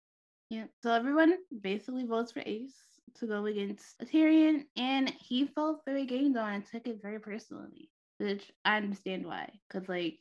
Yeah. 0.50 0.66
So 0.82 0.92
everyone 0.92 1.34
basically 1.62 2.06
votes 2.06 2.32
for 2.32 2.44
Ace 2.46 2.76
to 3.16 3.28
go 3.28 3.46
against 3.46 4.00
Tyrion, 4.00 4.66
and 4.76 5.10
he 5.20 5.48
felt 5.48 5.82
very 5.86 6.06
gained 6.06 6.38
on 6.38 6.54
and 6.54 6.66
took 6.66 6.88
it 6.88 7.02
very 7.02 7.20
personally, 7.20 7.90
which 8.20 8.52
I 8.64 8.78
understand 8.78 9.26
why. 9.26 9.50
Cause 9.72 9.90
like 9.90 10.20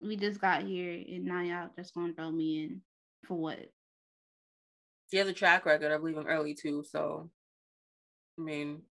we 0.00 0.16
just 0.16 0.40
got 0.40 0.62
here 0.62 0.92
and 0.92 1.24
now 1.24 1.40
y'all 1.40 1.70
just 1.76 1.94
gonna 1.94 2.12
throw 2.12 2.30
me 2.30 2.64
in 2.64 2.82
for 3.26 3.36
what? 3.36 3.58
He 5.10 5.18
has 5.18 5.28
a 5.28 5.32
track 5.32 5.66
record 5.66 5.92
of 5.92 6.02
leaving 6.02 6.26
early 6.26 6.54
too, 6.54 6.84
so 6.88 7.30
I 8.38 8.42
mean 8.42 8.82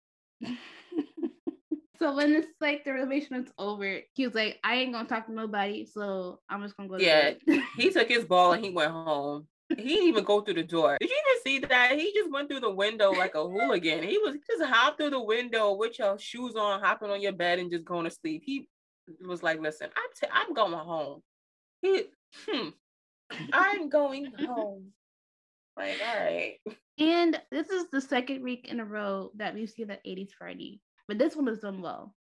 So 1.98 2.14
when 2.14 2.34
it's 2.34 2.48
like 2.60 2.84
the 2.84 2.92
relationship's 2.92 3.52
over, 3.56 4.00
he 4.12 4.26
was 4.26 4.34
like, 4.34 4.58
I 4.64 4.76
ain't 4.76 4.92
gonna 4.92 5.08
talk 5.08 5.26
to 5.26 5.32
nobody, 5.32 5.86
so 5.86 6.40
I'm 6.48 6.62
just 6.62 6.76
gonna 6.76 6.88
go 6.88 6.98
Yeah, 6.98 7.34
he 7.76 7.90
took 7.90 8.08
his 8.08 8.24
ball 8.24 8.52
and 8.52 8.64
he 8.64 8.70
went 8.70 8.92
home. 8.92 9.48
He 9.76 9.82
didn't 9.82 10.08
even 10.08 10.24
go 10.24 10.42
through 10.42 10.54
the 10.54 10.62
door. 10.62 10.98
Did 11.00 11.08
you 11.08 11.16
even 11.16 11.42
see 11.42 11.66
that? 11.66 11.98
He 11.98 12.12
just 12.14 12.30
went 12.30 12.50
through 12.50 12.60
the 12.60 12.70
window 12.70 13.10
like 13.12 13.34
a 13.34 13.42
hooligan. 13.42 14.02
He 14.02 14.18
was 14.18 14.36
just 14.46 14.62
hop 14.62 14.98
through 14.98 15.10
the 15.10 15.22
window 15.22 15.72
with 15.72 15.98
your 15.98 16.18
shoes 16.18 16.54
on, 16.54 16.80
hopping 16.80 17.10
on 17.10 17.22
your 17.22 17.32
bed 17.32 17.58
and 17.58 17.70
just 17.70 17.84
going 17.84 18.04
to 18.04 18.10
sleep. 18.10 18.42
He 18.44 18.68
was 19.26 19.42
like, 19.42 19.60
"Listen, 19.60 19.88
I'm 19.96 20.10
t- 20.14 20.28
I'm 20.30 20.52
going 20.52 20.74
home." 20.74 21.22
He, 21.80 22.04
hmm, 22.46 22.68
I'm 23.52 23.88
going 23.88 24.26
home. 24.26 24.92
Like, 25.76 25.98
all 26.06 26.24
right. 26.24 26.58
And 26.98 27.40
this 27.50 27.70
is 27.70 27.86
the 27.90 28.00
second 28.00 28.42
week 28.42 28.68
in 28.68 28.80
a 28.80 28.84
row 28.84 29.30
that 29.36 29.54
we 29.54 29.66
see 29.66 29.84
the 29.84 29.98
80s 30.06 30.30
party, 30.38 30.80
but 31.08 31.18
this 31.18 31.34
one 31.34 31.46
was 31.46 31.60
done 31.60 31.82
well. 31.82 32.14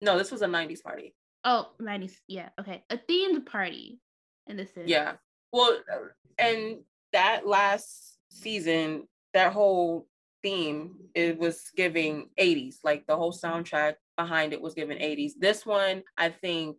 No, 0.00 0.16
this 0.16 0.30
was 0.30 0.42
a 0.42 0.46
90s 0.46 0.82
party. 0.82 1.14
Oh, 1.44 1.70
90s. 1.80 2.14
Yeah. 2.28 2.50
Okay. 2.60 2.84
A 2.90 2.98
themed 2.98 3.46
party. 3.46 4.00
And 4.46 4.58
this 4.58 4.70
is. 4.76 4.88
Yeah. 4.88 5.14
Well, 5.52 5.78
uh, 5.92 5.98
and 6.38 6.78
that 7.12 7.46
last 7.46 8.18
season, 8.30 9.08
that 9.34 9.52
whole 9.52 10.06
theme, 10.42 10.94
it 11.14 11.38
was 11.38 11.70
giving 11.76 12.28
80s. 12.38 12.76
Like 12.84 13.06
the 13.06 13.16
whole 13.16 13.32
soundtrack 13.32 13.94
behind 14.16 14.52
it 14.52 14.60
was 14.60 14.74
giving 14.74 14.98
80s. 14.98 15.32
This 15.38 15.66
one, 15.66 16.02
I 16.16 16.28
think, 16.30 16.76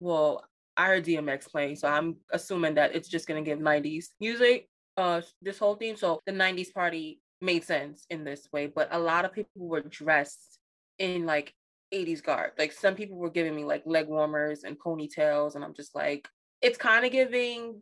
well, 0.00 0.44
I 0.76 0.86
heard 0.86 1.04
DMX 1.04 1.50
playing, 1.50 1.76
so 1.76 1.88
I'm 1.88 2.16
assuming 2.30 2.74
that 2.74 2.94
it's 2.94 3.08
just 3.08 3.26
gonna 3.26 3.42
give 3.42 3.58
90s 3.58 4.06
music. 4.20 4.68
Uh, 4.98 5.22
this 5.40 5.58
whole 5.58 5.76
theme. 5.76 5.96
So 5.96 6.20
the 6.26 6.32
90s 6.32 6.74
party 6.74 7.20
made 7.40 7.62
sense 7.62 8.04
in 8.10 8.24
this 8.24 8.48
way, 8.52 8.66
but 8.66 8.88
a 8.90 8.98
lot 8.98 9.24
of 9.24 9.32
people 9.32 9.68
were 9.68 9.80
dressed 9.80 10.58
in 10.98 11.24
like 11.24 11.54
80s 11.94 12.20
garb. 12.20 12.52
Like 12.58 12.72
some 12.72 12.96
people 12.96 13.16
were 13.16 13.30
giving 13.30 13.54
me 13.54 13.64
like 13.64 13.84
leg 13.86 14.08
warmers 14.08 14.64
and 14.64 14.76
ponytails, 14.76 15.54
and 15.54 15.64
I'm 15.64 15.74
just 15.74 15.94
like, 15.94 16.28
it's 16.60 16.76
kind 16.76 17.06
of 17.06 17.12
giving 17.12 17.80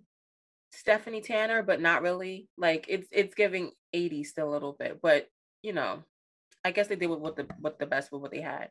Stephanie 0.73 1.23
Tanner, 1.23 1.63
but 1.63 1.81
not 1.81 2.03
really. 2.03 2.49
Like 2.59 2.85
it's 2.87 3.09
it's 3.11 3.35
giving 3.35 3.73
80s 3.95 4.27
still 4.27 4.51
a 4.51 4.53
little 4.53 4.77
bit, 4.79 5.01
but 5.03 5.27
you 5.63 5.73
know, 5.73 6.05
I 6.65 6.71
guess 6.71 6.89
they 6.89 6.97
did 6.97 7.07
what 7.07 7.37
the 7.37 7.47
what 7.61 7.79
the 7.79 7.87
best 7.87 8.13
with 8.13 8.21
what 8.21 8.31
they 8.31 8.43
had. 8.43 8.69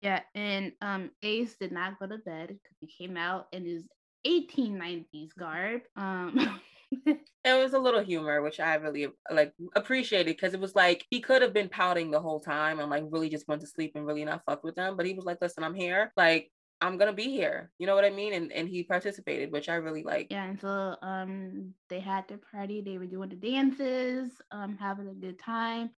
Yeah, 0.00 0.20
and 0.36 0.72
um 0.80 1.10
Ace 1.22 1.56
did 1.58 1.72
not 1.72 1.98
go 1.98 2.06
to 2.06 2.18
bed 2.18 2.48
because 2.48 2.76
he 2.80 2.86
came 2.86 3.16
out 3.16 3.48
in 3.52 3.64
his 3.64 3.88
1890s 4.24 5.30
garb. 5.36 5.82
Um 5.96 6.60
it 7.44 7.62
was 7.62 7.72
a 7.72 7.78
little 7.78 8.02
humor, 8.02 8.42
which 8.42 8.60
I 8.60 8.74
really 8.76 9.08
like 9.30 9.52
appreciated 9.74 10.36
because 10.36 10.54
it 10.54 10.60
was 10.60 10.74
like 10.74 11.04
he 11.10 11.20
could 11.20 11.42
have 11.42 11.52
been 11.52 11.68
pouting 11.68 12.10
the 12.10 12.20
whole 12.20 12.40
time 12.40 12.80
and 12.80 12.90
like 12.90 13.04
really 13.08 13.28
just 13.28 13.48
went 13.48 13.60
to 13.62 13.66
sleep 13.66 13.92
and 13.94 14.06
really 14.06 14.24
not 14.24 14.42
fuck 14.44 14.64
with 14.64 14.74
them. 14.74 14.96
But 14.96 15.06
he 15.06 15.14
was 15.14 15.24
like, 15.24 15.38
listen, 15.40 15.64
I'm 15.64 15.74
here. 15.74 16.12
Like 16.16 16.50
I'm 16.80 16.98
gonna 16.98 17.12
be 17.12 17.30
here. 17.30 17.70
You 17.78 17.86
know 17.86 17.94
what 17.94 18.04
I 18.04 18.10
mean? 18.10 18.34
And 18.34 18.52
and 18.52 18.68
he 18.68 18.82
participated, 18.82 19.52
which 19.52 19.68
I 19.68 19.74
really 19.76 20.02
like. 20.02 20.28
Yeah, 20.30 20.44
and 20.44 20.60
so 20.60 20.96
um 21.02 21.74
they 21.88 22.00
had 22.00 22.28
their 22.28 22.40
party, 22.52 22.80
they 22.80 22.98
were 22.98 23.06
doing 23.06 23.30
the 23.30 23.36
dances, 23.36 24.30
um, 24.50 24.76
having 24.78 25.08
a 25.08 25.14
good 25.14 25.38
time. 25.38 25.90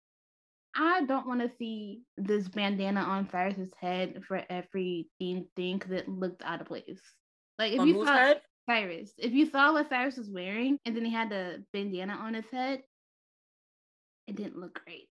I 0.76 1.04
don't 1.04 1.26
want 1.26 1.40
to 1.40 1.50
see 1.56 2.02
this 2.16 2.48
bandana 2.48 3.00
on 3.00 3.28
Cyrus's 3.30 3.72
head 3.80 4.22
for 4.26 4.42
every 4.50 5.08
theme 5.18 5.46
thing 5.54 5.78
because 5.78 5.92
it 5.92 6.08
looked 6.08 6.42
out 6.44 6.60
of 6.60 6.66
place. 6.66 7.00
Like 7.58 7.72
if 7.72 7.80
On 7.80 7.88
you 7.88 8.04
saw 8.04 8.12
head? 8.12 8.40
Cyrus, 8.66 9.12
if 9.18 9.32
you 9.32 9.50
saw 9.50 9.72
what 9.72 9.88
Cyrus 9.88 10.16
was 10.16 10.30
wearing, 10.30 10.78
and 10.84 10.96
then 10.96 11.04
he 11.04 11.12
had 11.12 11.30
the 11.30 11.64
bandana 11.72 12.14
on 12.14 12.34
his 12.34 12.46
head, 12.50 12.82
it 14.26 14.36
didn't 14.36 14.58
look 14.58 14.80
great. 14.84 15.08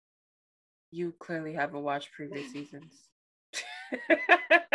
You 0.91 1.13
clearly 1.19 1.53
haven't 1.53 1.83
watched 1.83 2.11
previous 2.13 2.51
seasons. 2.51 3.09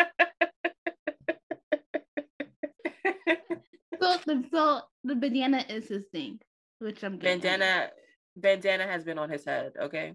So 4.01 4.17
the 4.25 4.45
so 4.51 4.81
the 5.05 5.15
bandana 5.15 5.65
is 5.69 5.89
his 5.89 6.05
thing, 6.13 6.39
which 6.79 7.03
I'm 7.03 7.19
bandana 7.19 7.91
bandana 8.37 8.87
has 8.87 9.05
been 9.05 9.19
on 9.19 9.31
his 9.31 9.45
head, 9.45 9.73
okay? 9.81 10.15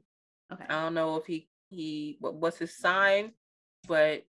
Okay. 0.51 0.65
I 0.69 0.81
don't 0.81 0.93
know 0.93 1.17
if 1.17 1.25
he 1.25 1.47
he 1.69 2.17
what, 2.19 2.35
what's 2.35 2.57
his 2.57 2.77
sign, 2.77 3.33
but 3.87 4.23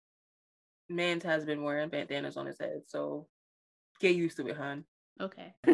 Mans 0.89 1.23
has 1.23 1.45
been 1.45 1.63
wearing 1.63 1.89
bandanas 1.89 2.37
on 2.37 2.45
his 2.45 2.59
head, 2.59 2.81
so 2.87 3.27
get 4.01 4.15
used 4.15 4.37
to 4.37 4.47
it, 4.47 4.57
hon. 4.57 4.83
Okay. 5.21 5.53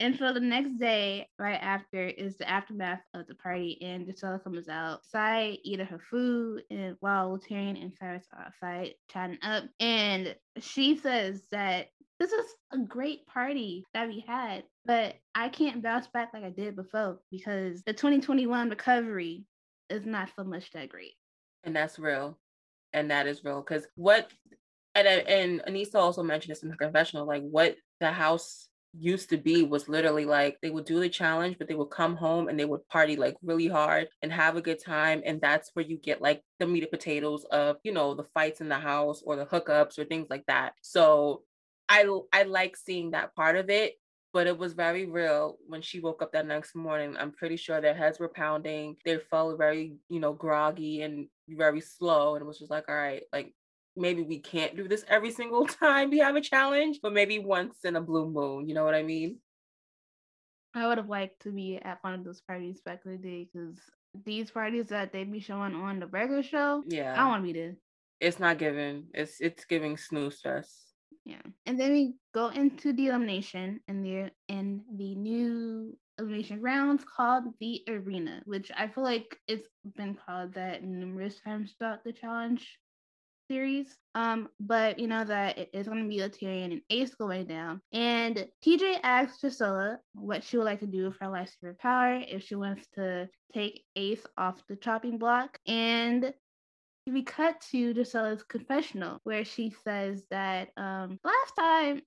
and 0.00 0.16
so 0.18 0.32
the 0.32 0.40
next 0.40 0.78
day, 0.78 1.26
right 1.38 1.60
after, 1.60 2.06
is 2.06 2.36
the 2.36 2.48
aftermath 2.48 3.00
of 3.14 3.26
the 3.26 3.34
party, 3.34 3.78
and 3.82 4.06
Jisela 4.06 4.42
comes 4.42 4.68
out, 4.68 5.04
Sai 5.06 5.58
eating 5.64 5.86
her 5.86 6.00
food, 6.10 6.62
and 6.70 6.96
while 7.00 7.38
Tyrion 7.38 7.80
and 7.80 7.92
Cyrus 7.98 8.26
are 8.32 8.46
outside 8.46 8.94
chatting 9.10 9.38
up, 9.42 9.64
and 9.80 10.36
she 10.58 10.96
says 10.96 11.42
that 11.50 11.88
this 12.20 12.32
is 12.32 12.54
a 12.72 12.78
great 12.78 13.26
party 13.26 13.84
that 13.94 14.06
we 14.06 14.22
had, 14.28 14.64
but 14.84 15.16
I 15.34 15.48
can't 15.48 15.82
bounce 15.82 16.06
back 16.06 16.30
like 16.34 16.44
I 16.44 16.50
did 16.50 16.76
before 16.76 17.18
because 17.30 17.82
the 17.84 17.94
2021 17.94 18.68
recovery 18.68 19.46
is 19.88 20.04
not 20.04 20.28
so 20.36 20.44
much 20.44 20.70
that 20.72 20.90
great. 20.90 21.14
And 21.64 21.74
that's 21.74 21.98
real. 21.98 22.38
And 22.92 23.10
that 23.10 23.26
is 23.26 23.42
real. 23.42 23.62
Cause 23.62 23.86
what 23.96 24.30
and 24.94 25.06
uh, 25.06 25.10
and 25.10 25.62
Aneesa 25.68 25.96
also 25.96 26.22
mentioned 26.22 26.50
this 26.52 26.62
in 26.62 26.70
her 26.70 26.76
confessional, 26.76 27.26
like 27.26 27.42
what 27.42 27.76
the 28.00 28.10
house 28.10 28.68
used 28.98 29.30
to 29.30 29.36
be 29.36 29.62
was 29.62 29.88
literally 29.88 30.24
like 30.24 30.58
they 30.62 30.70
would 30.70 30.84
do 30.84 30.98
the 31.00 31.08
challenge, 31.08 31.56
but 31.58 31.68
they 31.68 31.74
would 31.74 31.90
come 31.90 32.16
home 32.16 32.48
and 32.48 32.58
they 32.58 32.64
would 32.64 32.86
party 32.88 33.16
like 33.16 33.36
really 33.42 33.68
hard 33.68 34.08
and 34.22 34.32
have 34.32 34.56
a 34.56 34.62
good 34.62 34.82
time. 34.82 35.22
And 35.24 35.40
that's 35.40 35.70
where 35.74 35.84
you 35.84 35.96
get 35.96 36.20
like 36.20 36.42
the 36.58 36.66
meat 36.66 36.82
and 36.82 36.90
potatoes 36.90 37.44
of, 37.52 37.76
you 37.84 37.92
know, 37.92 38.14
the 38.14 38.24
fights 38.34 38.60
in 38.60 38.68
the 38.68 38.78
house 38.78 39.22
or 39.24 39.36
the 39.36 39.46
hookups 39.46 39.98
or 39.98 40.04
things 40.04 40.26
like 40.28 40.44
that. 40.46 40.74
So 40.82 41.42
I 41.88 42.06
I 42.32 42.44
like 42.44 42.76
seeing 42.76 43.12
that 43.12 43.34
part 43.34 43.56
of 43.56 43.70
it, 43.70 43.94
but 44.32 44.46
it 44.46 44.58
was 44.58 44.72
very 44.72 45.06
real 45.06 45.58
when 45.68 45.82
she 45.82 46.00
woke 46.00 46.22
up 46.22 46.32
that 46.32 46.46
next 46.46 46.74
morning. 46.74 47.16
I'm 47.16 47.32
pretty 47.32 47.56
sure 47.56 47.80
their 47.80 47.94
heads 47.94 48.18
were 48.18 48.28
pounding. 48.28 48.96
They 49.04 49.18
felt 49.18 49.58
very, 49.58 49.94
you 50.08 50.20
know, 50.20 50.32
groggy 50.32 51.02
and 51.02 51.28
very 51.48 51.80
slow. 51.80 52.34
And 52.34 52.42
it 52.42 52.46
was 52.46 52.58
just 52.58 52.70
like, 52.70 52.88
all 52.88 52.94
right, 52.96 53.22
like 53.32 53.54
maybe 54.00 54.22
we 54.22 54.38
can't 54.38 54.76
do 54.76 54.88
this 54.88 55.04
every 55.08 55.30
single 55.30 55.66
time 55.84 56.10
we 56.10 56.18
have 56.18 56.36
a 56.36 56.40
challenge, 56.40 56.98
but 57.02 57.12
maybe 57.12 57.38
once 57.38 57.84
in 57.84 57.96
a 57.96 58.00
blue 58.00 58.28
moon. 58.28 58.68
You 58.68 58.74
know 58.74 58.84
what 58.84 58.94
I 58.94 59.02
mean? 59.02 59.38
I 60.74 60.86
would 60.86 60.98
have 60.98 61.08
liked 61.08 61.42
to 61.42 61.50
be 61.50 61.78
at 61.82 61.98
one 62.02 62.14
of 62.14 62.24
those 62.24 62.40
parties 62.40 62.80
back 62.80 63.00
in 63.04 63.12
the 63.12 63.18
day 63.18 63.48
because 63.52 63.78
these 64.24 64.50
parties 64.50 64.86
that 64.88 65.12
they 65.12 65.24
be 65.24 65.40
showing 65.40 65.74
on 65.74 66.00
the 66.00 66.06
regular 66.06 66.42
show, 66.42 66.82
Yeah. 66.86 67.14
I 67.16 67.26
want 67.28 67.42
to 67.42 67.52
be 67.52 67.58
there. 67.58 67.76
It's 68.20 68.38
not 68.38 68.58
giving. 68.58 69.06
It's 69.14 69.40
it's 69.40 69.64
giving 69.64 69.96
snooze 69.96 70.40
fest. 70.40 70.94
Yeah. 71.24 71.42
And 71.66 71.78
then 71.78 71.92
we 71.92 72.14
go 72.34 72.48
into 72.48 72.92
the 72.92 73.08
elimination 73.08 73.80
and 73.88 74.04
they're 74.04 74.30
in 74.48 74.82
the 74.96 75.14
new 75.14 75.96
elimination 76.18 76.60
rounds 76.60 77.04
called 77.04 77.44
the 77.60 77.82
arena, 77.88 78.42
which 78.44 78.70
I 78.76 78.88
feel 78.88 79.04
like 79.04 79.38
it's 79.48 79.68
been 79.96 80.16
called 80.26 80.54
that 80.54 80.84
numerous 80.84 81.40
times 81.40 81.74
throughout 81.78 82.04
the 82.04 82.12
challenge 82.12 82.78
series. 83.50 83.98
Um, 84.14 84.48
but 84.60 84.98
you 85.00 85.08
know 85.08 85.24
that 85.24 85.58
it 85.58 85.70
is 85.72 85.88
gonna 85.88 86.06
be 86.06 86.20
a 86.20 86.28
Tyrion 86.28 86.72
and 86.72 86.82
Ace 86.88 87.14
going 87.14 87.46
down. 87.46 87.80
And 87.92 88.46
TJ 88.64 89.00
asks 89.02 89.42
Jisela 89.42 89.96
what 90.14 90.44
she 90.44 90.56
would 90.56 90.64
like 90.64 90.80
to 90.80 90.86
do 90.86 91.06
with 91.06 91.18
her 91.20 91.26
lightsaber 91.26 91.76
power, 91.78 92.22
if 92.26 92.44
she 92.44 92.54
wants 92.54 92.86
to 92.94 93.28
take 93.52 93.82
Ace 93.96 94.24
off 94.38 94.62
the 94.68 94.76
chopping 94.76 95.18
block. 95.18 95.58
And 95.66 96.32
we 97.06 97.24
cut 97.24 97.60
to 97.72 97.92
Jisela's 97.92 98.44
confessional 98.44 99.18
where 99.24 99.44
she 99.44 99.74
says 99.82 100.22
that 100.30 100.68
um 100.76 101.18
last 101.24 101.52
time 101.58 102.02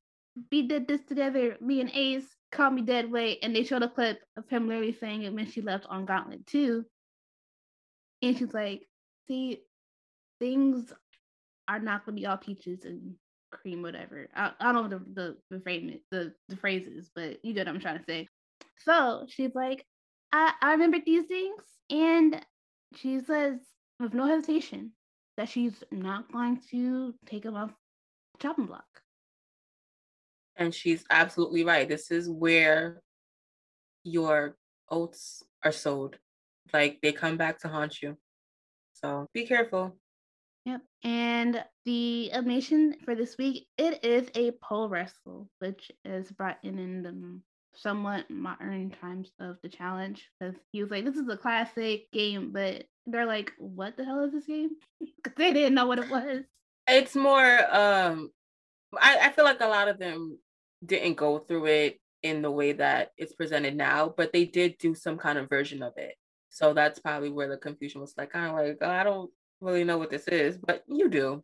we 0.52 0.68
did 0.68 0.88
this 0.88 1.02
together, 1.04 1.58
me 1.60 1.82
and 1.82 1.92
Ace 1.94 2.26
called 2.52 2.74
me 2.74 2.84
dead 2.84 3.12
weight, 3.12 3.40
and 3.44 3.54
they 3.56 3.64
showed 3.64 3.84
a 3.84 3.90
clip 3.90 4.20
of 4.38 4.48
him 4.50 4.68
literally 4.68 4.94
saying 4.94 5.24
it 5.24 5.34
when 5.34 5.46
she 5.46 5.62
left 5.62 5.86
on 5.90 6.06
Gauntlet 6.06 6.48
2. 6.48 6.86
And 8.22 8.38
she's 8.38 8.54
like, 8.54 8.88
see, 9.28 9.62
things 10.40 10.92
are 11.68 11.80
not 11.80 12.06
gonna 12.06 12.16
be 12.16 12.26
all 12.26 12.38
peaches 12.38 12.86
and 12.86 13.16
cream, 13.52 13.82
whatever. 13.82 14.28
I, 14.36 14.52
I 14.60 14.72
don't 14.72 14.90
know 14.90 15.00
the 15.00 15.06
the 15.14 15.38
the 15.50 15.60
frame 15.62 16.00
the 16.12 16.34
the 16.50 16.58
phrases, 16.58 17.10
but 17.16 17.44
you 17.44 17.54
get 17.54 17.68
what 17.68 17.76
I'm 17.76 17.82
trying 17.82 18.00
to 18.00 18.06
say. 18.06 18.28
So 18.80 19.26
she's 19.28 19.56
like, 19.56 19.86
I 20.32 20.54
I 20.62 20.72
remember 20.72 20.98
these 21.06 21.26
things, 21.26 21.64
and 21.90 22.46
she 22.96 23.20
says 23.20 23.60
with 24.00 24.14
no 24.14 24.28
hesitation 24.28 24.92
that 25.38 25.50
she's 25.50 25.84
not 25.92 26.32
going 26.32 26.62
to 26.72 27.14
take 27.26 27.44
them 27.44 27.56
off 27.56 27.72
chopping 28.40 28.66
block. 28.66 28.86
And 30.56 30.74
she's 30.74 31.04
absolutely 31.10 31.64
right. 31.64 31.90
This 31.90 32.12
is 32.12 32.30
where 32.30 33.02
your 34.04 34.58
oats 34.90 35.44
are 35.64 35.72
sold. 35.72 36.18
Like 36.72 37.00
they 37.02 37.12
come 37.12 37.38
back 37.38 37.60
to 37.60 37.68
haunt 37.68 38.02
you. 38.02 38.18
So 38.94 39.28
be 39.34 39.46
careful. 39.46 39.98
Yep. 40.66 40.82
And 41.04 41.64
the 41.86 42.32
animation 42.32 42.96
for 43.04 43.16
this 43.16 43.38
week, 43.38 43.68
it 43.78 44.04
is 44.06 44.30
a 44.36 44.52
pole 44.64 44.88
wrestle, 44.88 45.50
which 45.60 45.92
is 46.06 46.32
brought 46.32 46.58
in 46.64 46.80
in 46.80 47.04
the 47.04 47.40
somewhat 47.76 48.30
modern 48.30 48.92
times 49.02 49.32
of 49.40 49.58
the 49.62 49.70
challenge. 49.70 50.30
Because 50.40 50.56
he 50.72 50.82
was 50.82 50.92
like, 50.92 51.04
this 51.04 51.18
is 51.18 51.28
a 51.28 51.38
classic 51.38 52.10
game, 52.12 52.52
but 52.54 52.86
they're 53.06 53.26
like, 53.26 53.52
what 53.58 53.98
the 53.98 54.06
hell 54.06 54.24
is 54.24 54.32
this 54.32 54.46
game? 54.46 54.72
Because 55.24 55.38
they 55.38 55.54
didn't 55.54 55.74
know 55.74 55.86
what 55.86 56.00
it 56.00 56.10
was. 56.10 56.44
It's 56.88 57.16
more 57.16 57.60
um 57.74 58.30
I, 59.00 59.18
I 59.24 59.32
feel 59.32 59.46
like 59.46 59.62
a 59.62 59.68
lot 59.68 59.88
of 59.88 60.00
them 60.00 60.38
didn't 60.86 61.16
go 61.16 61.40
through 61.40 61.66
it 61.68 62.00
in 62.24 62.42
the 62.42 62.52
way 62.52 62.74
that 62.74 63.12
it's 63.18 63.34
presented 63.34 63.76
now, 63.76 64.14
but 64.16 64.34
they 64.34 64.46
did 64.46 64.78
do 64.78 64.94
some 64.96 65.18
kind 65.18 65.38
of 65.38 65.50
version 65.50 65.82
of 65.82 65.94
it. 65.98 66.16
So 66.50 66.74
that's 66.74 67.00
probably 67.00 67.30
where 67.30 67.50
the 67.50 67.58
confusion 67.58 68.02
was 68.02 68.14
like, 68.18 68.32
kind 68.32 68.48
of 68.48 68.54
like, 68.54 68.78
oh, 68.82 68.90
I 68.90 69.04
don't 69.04 69.32
really 69.64 69.84
know 69.84 69.98
what 69.98 70.10
this 70.10 70.28
is, 70.28 70.58
but 70.58 70.84
you 70.88 71.10
do. 71.10 71.44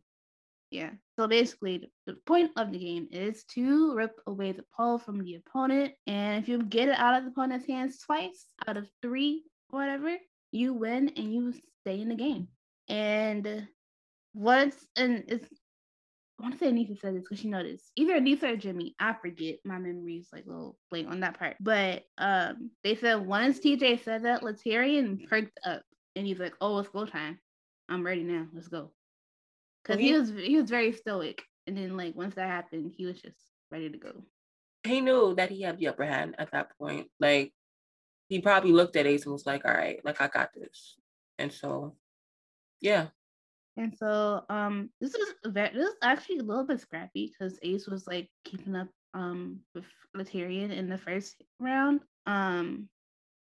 Yeah. 0.71 0.91
So 1.17 1.27
basically, 1.27 1.89
the 2.05 2.13
point 2.25 2.51
of 2.55 2.71
the 2.71 2.77
game 2.77 3.07
is 3.11 3.43
to 3.55 3.95
rip 3.95 4.19
away 4.27 4.51
the 4.51 4.65
pole 4.75 4.99
from 4.99 5.23
the 5.23 5.35
opponent. 5.35 5.93
And 6.05 6.41
if 6.41 6.47
you 6.47 6.61
get 6.61 6.89
it 6.89 6.99
out 6.99 7.15
of 7.15 7.23
the 7.23 7.31
opponent's 7.31 7.67
hands 7.67 7.99
twice 7.99 8.45
out 8.67 8.77
of 8.77 8.87
three, 9.01 9.43
whatever, 9.69 10.15
you 10.51 10.73
win 10.73 11.09
and 11.17 11.33
you 11.33 11.53
stay 11.81 11.99
in 11.99 12.09
the 12.09 12.15
game. 12.15 12.47
And 12.87 13.67
once, 14.33 14.75
and 14.95 15.23
it's 15.27 15.47
I 16.39 16.43
want 16.43 16.53
to 16.53 16.59
say 16.59 16.71
Aneesa 16.71 16.99
said 16.99 17.15
this 17.15 17.23
because 17.23 17.39
she 17.39 17.49
noticed 17.49 17.91
either 17.97 18.17
Aneesa 18.17 18.43
or 18.43 18.57
Jemmye. 18.57 18.93
I 18.97 19.13
forget. 19.13 19.57
My 19.65 19.77
memory's 19.77 20.29
like 20.31 20.45
a 20.45 20.49
little 20.49 20.77
blank 20.89 21.09
on 21.09 21.19
that 21.19 21.37
part. 21.37 21.57
But 21.59 22.03
um, 22.17 22.71
they 22.83 22.95
said 22.95 23.25
once 23.25 23.59
TJ 23.59 24.03
said 24.05 24.23
that, 24.23 24.41
Laterrian 24.41 25.27
perked 25.27 25.59
up 25.65 25.81
and 26.15 26.25
he's 26.25 26.39
like, 26.39 26.53
"Oh, 26.61 26.79
it's 26.79 26.89
go 26.89 27.05
time. 27.05 27.39
I'm 27.89 28.05
ready 28.05 28.23
now. 28.23 28.47
Let's 28.53 28.67
go." 28.67 28.91
Because 29.83 29.99
he 29.99 30.13
was 30.13 30.29
he 30.29 30.57
was 30.57 30.69
very 30.69 30.91
stoic, 30.93 31.43
and 31.67 31.77
then 31.77 31.97
like 31.97 32.15
once 32.15 32.35
that 32.35 32.47
happened, 32.47 32.93
he 32.95 33.05
was 33.05 33.21
just 33.21 33.39
ready 33.71 33.89
to 33.89 33.97
go. 33.97 34.23
He 34.83 35.01
knew 35.01 35.35
that 35.35 35.49
he 35.49 35.61
had 35.61 35.77
the 35.77 35.87
upper 35.87 36.05
hand 36.05 36.35
at 36.37 36.51
that 36.51 36.77
point. 36.77 37.07
Like 37.19 37.53
he 38.29 38.39
probably 38.39 38.71
looked 38.71 38.95
at 38.95 39.07
Ace 39.07 39.25
and 39.25 39.33
was 39.33 39.45
like, 39.45 39.65
"All 39.65 39.73
right, 39.73 39.99
like 40.05 40.21
I 40.21 40.27
got 40.27 40.53
this," 40.53 40.97
and 41.37 41.51
so 41.51 41.95
yeah, 42.81 43.07
and 43.79 43.95
so 43.97 44.43
um 44.49 44.89
this 44.99 45.15
is 45.15 45.33
very 45.45 45.73
this 45.73 45.87
is 45.87 45.95
actually 46.01 46.39
a 46.39 46.43
little 46.43 46.65
bit 46.65 46.81
scrappy 46.81 47.31
because 47.31 47.57
Ace 47.63 47.87
was 47.87 48.05
like 48.07 48.29
keeping 48.43 48.75
up 48.75 48.89
um 49.13 49.59
with 49.73 49.85
Laterrian 50.15 50.71
in 50.71 50.89
the 50.89 50.97
first 50.97 51.41
round. 51.59 52.01
Um 52.25 52.89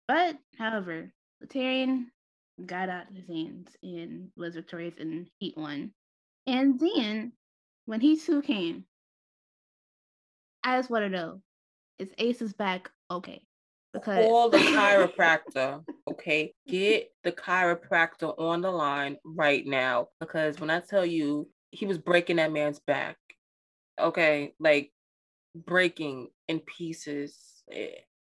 but 0.06 0.36
however, 0.58 1.12
Laterrian 1.40 2.10
got 2.66 2.88
out 2.88 3.08
of 3.10 3.16
his 3.16 3.26
hands 3.26 3.68
and 3.82 4.28
was 4.36 4.54
victorious 4.54 4.94
in 4.98 5.26
Heat 5.38 5.56
One. 5.56 5.92
And 6.46 6.78
then 6.78 7.32
when 7.86 8.00
Heat 8.00 8.20
Two 8.24 8.42
came, 8.42 8.84
I 10.62 10.76
just 10.78 10.90
want 10.90 11.04
to 11.04 11.08
know, 11.08 11.40
is 11.98 12.10
Ace's 12.18 12.52
back 12.52 12.90
okay? 13.10 13.42
Because 13.92 14.24
call 14.24 14.48
the 14.50 14.58
chiropractor. 14.58 15.82
Okay. 16.10 16.54
Get 16.68 17.10
the 17.24 17.32
chiropractor 17.32 18.38
on 18.38 18.60
the 18.60 18.70
line 18.70 19.16
right 19.24 19.66
now. 19.66 20.08
Because 20.20 20.60
when 20.60 20.70
I 20.70 20.80
tell 20.80 21.04
you 21.04 21.48
he 21.72 21.86
was 21.86 21.98
breaking 21.98 22.36
that 22.36 22.52
man's 22.52 22.80
back, 22.80 23.16
okay, 24.00 24.54
like 24.60 24.92
breaking 25.54 26.28
in 26.48 26.60
pieces. 26.60 27.36
Eh, 27.72 27.88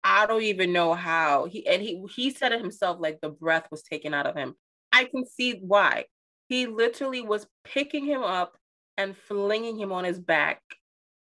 I 0.02 0.26
don't 0.26 0.42
even 0.42 0.72
know 0.72 0.94
how 0.94 1.44
he 1.46 1.66
and 1.66 1.82
he 1.82 2.02
he 2.14 2.30
said 2.30 2.52
it 2.52 2.60
himself 2.60 2.98
like 3.00 3.20
the 3.20 3.28
breath 3.28 3.66
was 3.70 3.82
taken 3.82 4.14
out 4.14 4.26
of 4.26 4.36
him. 4.36 4.54
I 4.92 5.04
can 5.04 5.26
see 5.26 5.58
why. 5.60 6.06
He 6.48 6.66
literally 6.66 7.22
was 7.22 7.46
picking 7.64 8.04
him 8.04 8.22
up 8.22 8.56
and 8.96 9.16
flinging 9.16 9.78
him 9.78 9.92
on 9.92 10.04
his 10.04 10.18
back. 10.18 10.60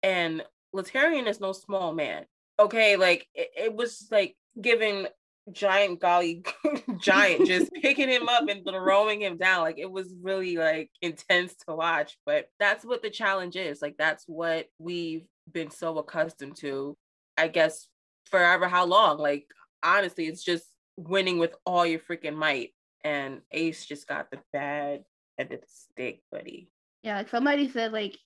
And 0.01 0.43
Laterrian 0.73 1.27
is 1.27 1.41
no 1.41 1.51
small 1.51 1.93
man 1.93 2.25
okay, 2.59 2.97
like 2.97 3.27
it, 3.33 3.49
it 3.57 3.75
was 3.75 4.07
like 4.11 4.35
giving 4.59 5.07
giant 5.51 6.01
golly 6.01 6.43
giant 6.99 7.47
just 7.47 7.71
picking 7.81 8.09
him 8.09 8.27
up 8.27 8.49
and 8.49 8.65
throwing 8.65 9.21
him 9.21 9.37
down 9.37 9.61
like 9.61 9.79
it 9.79 9.89
was 9.89 10.13
really 10.21 10.57
like 10.57 10.89
intense 11.01 11.55
to 11.55 11.73
watch 11.73 12.17
but 12.25 12.47
that's 12.59 12.83
what 12.83 13.01
the 13.01 13.09
challenge 13.09 13.55
is 13.55 13.81
like 13.81 13.95
that's 13.97 14.25
what 14.27 14.65
we've 14.77 15.25
been 15.49 15.71
so 15.71 15.99
accustomed 15.99 16.57
to 16.57 16.97
i 17.37 17.47
guess 17.47 17.87
forever 18.27 18.67
how 18.67 18.85
long 18.85 19.17
like 19.17 19.47
honestly 19.83 20.25
it's 20.25 20.43
just 20.43 20.65
winning 20.97 21.37
with 21.37 21.55
all 21.65 21.85
your 21.85 21.99
freaking 21.99 22.35
might 22.35 22.71
and 23.03 23.41
ace 23.51 23.85
just 23.85 24.07
got 24.07 24.29
the 24.31 24.39
bad 24.51 25.03
end 25.37 25.51
of 25.51 25.61
the 25.61 25.67
stick 25.67 26.21
buddy 26.31 26.69
yeah 27.03 27.17
like 27.17 27.29
somebody 27.29 27.69
said 27.69 27.91
like 27.91 28.17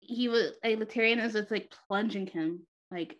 he 0.00 0.28
was 0.28 0.52
like 0.64 0.78
Laterrian 0.78 1.24
is 1.24 1.32
just 1.32 1.50
like 1.50 1.72
plunging 1.88 2.26
him 2.26 2.66
like 2.90 3.16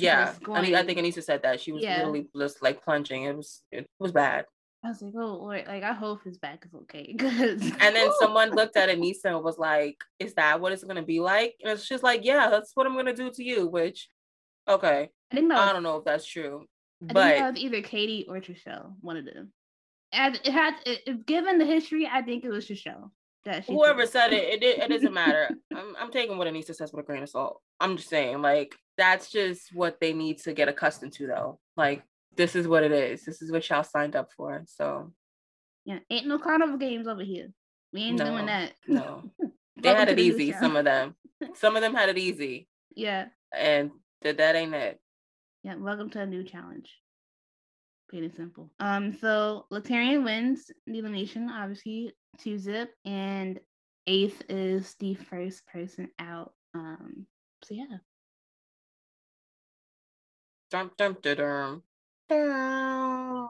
yeah, 0.00 0.34
I 0.48 0.62
mean, 0.62 0.74
I 0.74 0.82
think 0.82 0.98
Aneesa 0.98 1.22
said 1.22 1.42
that 1.42 1.60
she 1.60 1.72
was 1.72 1.82
yeah. 1.82 1.98
literally 1.98 2.28
just 2.36 2.62
like 2.62 2.84
plunging. 2.84 3.24
It 3.24 3.36
was 3.36 3.62
it 3.72 3.88
was 3.98 4.12
bad. 4.12 4.44
I 4.84 4.90
was 4.90 5.02
like, 5.02 5.14
oh 5.16 5.34
Lord, 5.34 5.64
like 5.66 5.82
I 5.82 5.92
hope 5.92 6.22
his 6.22 6.38
back 6.38 6.64
is 6.64 6.74
okay. 6.82 7.16
and 7.18 7.60
then 7.96 8.10
someone 8.20 8.50
looked 8.50 8.76
at 8.76 8.88
Aneesa 8.88 9.26
and 9.26 9.42
was 9.42 9.58
like, 9.58 9.96
"Is 10.18 10.34
that 10.34 10.60
what 10.60 10.72
it's 10.72 10.84
gonna 10.84 11.02
be 11.02 11.20
like?" 11.20 11.56
And 11.64 11.78
she's 11.80 12.02
like, 12.02 12.24
"Yeah, 12.24 12.48
that's 12.48 12.72
what 12.74 12.86
I'm 12.86 12.94
gonna 12.94 13.14
do 13.14 13.30
to 13.30 13.42
you." 13.44 13.66
Which, 13.66 14.08
okay, 14.68 15.10
I, 15.32 15.34
think 15.34 15.50
was, 15.50 15.58
I 15.58 15.72
don't 15.72 15.82
know 15.82 15.96
if 15.96 16.04
that's 16.04 16.26
true, 16.26 16.66
I 17.08 17.12
but 17.12 17.34
think 17.34 17.46
was 17.46 17.62
either 17.62 17.82
Katie 17.82 18.26
or 18.28 18.40
Trishelle, 18.40 18.94
one 19.00 19.16
of 19.16 19.24
them. 19.24 19.52
And 20.12 20.36
it 20.36 20.52
had, 20.52 20.74
it, 20.86 21.26
given 21.26 21.58
the 21.58 21.66
history, 21.66 22.08
I 22.10 22.22
think 22.22 22.44
it 22.44 22.50
was 22.50 22.66
Trishelle. 22.66 23.10
That 23.44 23.64
Whoever 23.66 24.04
said 24.06 24.32
it, 24.32 24.62
it, 24.62 24.78
it 24.78 24.88
doesn't 24.88 25.14
matter. 25.14 25.48
I'm, 25.74 25.94
I'm 25.98 26.10
taking 26.10 26.38
what 26.38 26.48
Aneesa 26.48 26.74
says 26.74 26.92
with 26.92 27.04
a 27.04 27.06
grain 27.06 27.22
of 27.22 27.28
salt. 27.28 27.60
I'm 27.78 27.96
just 27.96 28.08
saying, 28.08 28.42
like, 28.42 28.74
that's 28.96 29.30
just 29.30 29.74
what 29.74 30.00
they 30.00 30.12
need 30.12 30.38
to 30.40 30.52
get 30.52 30.68
accustomed 30.68 31.12
to, 31.14 31.26
though. 31.26 31.60
Like, 31.76 32.02
this 32.36 32.56
is 32.56 32.66
what 32.66 32.84
it 32.84 32.92
is. 32.92 33.24
This 33.24 33.40
is 33.42 33.52
what 33.52 33.68
y'all 33.68 33.84
signed 33.84 34.16
up 34.16 34.30
for. 34.36 34.64
So, 34.66 35.12
yeah, 35.84 36.00
ain't 36.10 36.26
no 36.26 36.38
carnival 36.38 36.78
games 36.78 37.06
over 37.06 37.22
here. 37.22 37.48
We 37.92 38.02
ain't 38.02 38.18
no, 38.18 38.26
doing 38.26 38.46
that. 38.46 38.72
No, 38.86 39.30
they 39.82 39.88
had 39.88 40.08
it 40.08 40.18
easy. 40.18 40.52
Some 40.52 40.76
of 40.76 40.84
them, 40.84 41.14
some 41.54 41.76
of 41.76 41.82
them 41.82 41.94
had 41.94 42.08
it 42.08 42.18
easy. 42.18 42.68
Yeah, 42.94 43.26
and 43.56 43.90
that 44.22 44.38
that 44.38 44.56
ain't 44.56 44.74
it. 44.74 45.00
Yeah, 45.62 45.76
welcome 45.76 46.10
to 46.10 46.20
a 46.20 46.26
new 46.26 46.44
challenge. 46.44 46.90
Plain 48.10 48.24
and 48.24 48.34
simple. 48.34 48.70
Um, 48.80 49.16
so 49.20 49.66
Laterrian 49.70 50.24
wins 50.24 50.70
the 50.86 50.98
elimination, 50.98 51.50
obviously, 51.50 52.14
two 52.38 52.58
zip, 52.58 52.90
and 53.04 53.60
Ace 54.06 54.40
is 54.48 54.94
the 54.98 55.14
first 55.14 55.66
person 55.66 56.08
out. 56.18 56.52
Um, 56.74 57.26
so 57.64 57.74
yeah. 57.74 57.98
Dum 60.70 60.90
dum 60.96 61.16
dum 61.22 61.82
dum. 62.28 63.48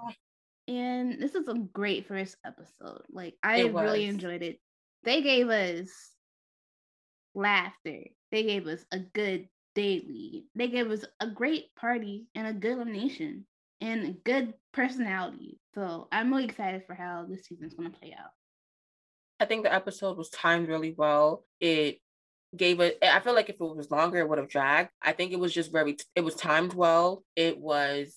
And 0.67 1.21
this 1.21 1.35
is 1.35 1.49
a 1.49 1.55
great 1.55 2.07
first 2.07 2.37
episode. 2.45 3.03
Like 3.11 3.35
I 3.43 3.63
really 3.63 4.05
enjoyed 4.05 4.43
it. 4.43 4.61
They 5.05 5.23
gave 5.23 5.49
us 5.49 5.89
laughter. 7.35 8.05
They 8.31 8.43
gave 8.43 8.67
us 8.67 8.85
a 8.93 8.99
good 8.99 9.49
daily. 9.79 10.45
They 10.57 10.67
gave 10.67 10.91
us 10.91 11.05
a 11.21 11.29
great 11.29 11.73
party 11.77 12.27
and 12.35 12.49
a 12.49 12.53
good 12.53 12.73
elimination 12.73 13.47
and 13.81 14.17
good 14.25 14.55
personality. 14.73 15.61
So 15.73 16.09
I'm 16.11 16.33
really 16.33 16.47
excited 16.47 16.83
for 16.85 16.95
how 16.95 17.27
this 17.29 17.47
season's 17.47 17.75
gonna 17.75 17.91
play 17.91 18.13
out. 18.19 18.31
I 19.39 19.45
think 19.45 19.63
the 19.63 19.73
episode 19.73 20.19
was 20.19 20.31
timed 20.31 20.67
really 20.67 20.97
well. 20.99 21.45
It 21.61 22.01
gave 22.57 22.81
it 22.81 22.99
I 23.01 23.21
feel 23.21 23.35
like 23.35 23.51
if 23.51 23.61
it 23.61 23.61
was 23.61 23.91
longer 23.93 24.19
it 24.19 24.29
would 24.29 24.39
have 24.39 24.49
dragged. 24.49 24.91
I 25.01 25.13
think 25.13 25.31
it 25.31 25.39
was 25.39 25.55
just 25.55 25.71
very 25.71 25.97
it 26.17 26.23
was 26.23 26.35
timed 26.35 26.75
well. 26.75 27.23
It 27.37 27.61
was 27.61 28.17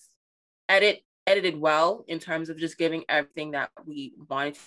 edit 0.68 1.03
edited 1.28 1.62
well 1.62 2.03
in 2.07 2.18
terms 2.18 2.49
of 2.49 2.57
just 2.57 2.80
giving 2.80 3.03
everything 3.07 3.51
that 3.51 3.70
we 3.86 4.14
wanted. 4.28 4.57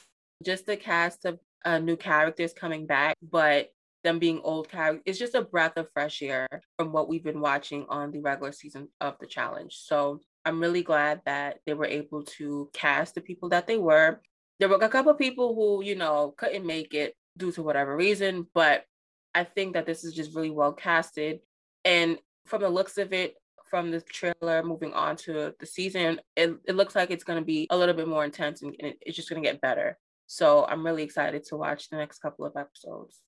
Just 0.44 0.66
the 0.66 0.76
cast 0.76 1.24
of 1.24 1.40
uh, 1.64 1.78
new 1.78 1.96
characters 1.96 2.52
coming 2.52 2.86
back, 2.86 3.16
but 3.20 3.72
them 4.04 4.18
being 4.18 4.40
old 4.44 4.68
characters, 4.68 5.02
it's 5.06 5.18
just 5.18 5.34
a 5.34 5.42
breath 5.42 5.76
of 5.76 5.90
fresh 5.92 6.22
air 6.22 6.46
from 6.76 6.92
what 6.92 7.08
we've 7.08 7.24
been 7.24 7.40
watching 7.40 7.86
on 7.88 8.12
the 8.12 8.20
regular 8.20 8.52
season 8.52 8.88
of 9.00 9.16
the 9.18 9.26
challenge. 9.26 9.74
So 9.76 10.20
I'm 10.44 10.60
really 10.60 10.82
glad 10.82 11.22
that 11.24 11.60
they 11.66 11.74
were 11.74 11.86
able 11.86 12.22
to 12.22 12.70
cast 12.72 13.14
the 13.14 13.20
people 13.20 13.48
that 13.48 13.66
they 13.66 13.78
were. 13.78 14.20
there 14.60 14.68
were 14.68 14.76
a 14.76 14.88
couple 14.88 15.10
of 15.10 15.18
people 15.18 15.54
who, 15.54 15.82
you 15.82 15.96
know, 15.96 16.34
couldn't 16.36 16.64
make 16.64 16.94
it 16.94 17.16
due 17.36 17.50
to 17.52 17.62
whatever 17.62 17.96
reason, 17.96 18.46
but 18.54 18.84
I 19.34 19.42
think 19.42 19.74
that 19.74 19.86
this 19.86 20.04
is 20.04 20.14
just 20.14 20.34
really 20.34 20.50
well 20.50 20.72
casted. 20.72 21.40
And 21.84 22.18
from 22.46 22.62
the 22.62 22.68
looks 22.68 22.98
of 22.98 23.12
it, 23.12 23.34
from 23.68 23.90
the 23.90 24.00
trailer 24.00 24.62
moving 24.62 24.92
on 24.92 25.16
to 25.16 25.52
the 25.58 25.66
season, 25.66 26.20
it, 26.36 26.54
it 26.66 26.76
looks 26.76 26.94
like 26.94 27.10
it's 27.10 27.24
going 27.24 27.40
to 27.40 27.44
be 27.44 27.66
a 27.70 27.76
little 27.76 27.94
bit 27.94 28.06
more 28.06 28.24
intense 28.24 28.62
and, 28.62 28.76
and 28.78 28.94
it's 29.00 29.16
just 29.16 29.28
going 29.28 29.42
to 29.42 29.48
get 29.48 29.60
better. 29.60 29.98
So 30.26 30.64
I'm 30.66 30.86
really 30.86 31.02
excited 31.02 31.44
to 31.46 31.56
watch 31.56 31.90
the 31.90 31.96
next 31.96 32.20
couple 32.20 32.44
of 32.44 32.56
episodes. 32.56 33.20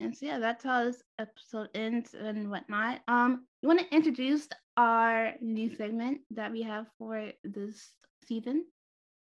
And 0.00 0.16
so 0.16 0.26
yeah, 0.26 0.38
that's 0.38 0.64
how 0.64 0.84
this 0.84 1.02
episode 1.18 1.68
ends 1.74 2.14
and 2.14 2.50
whatnot. 2.50 3.00
Um, 3.06 3.44
you 3.60 3.68
want 3.68 3.80
to 3.80 3.94
introduce 3.94 4.48
our 4.76 5.34
new 5.40 5.74
segment 5.76 6.20
that 6.30 6.50
we 6.50 6.62
have 6.62 6.86
for 6.98 7.30
this 7.44 7.90
season? 8.26 8.64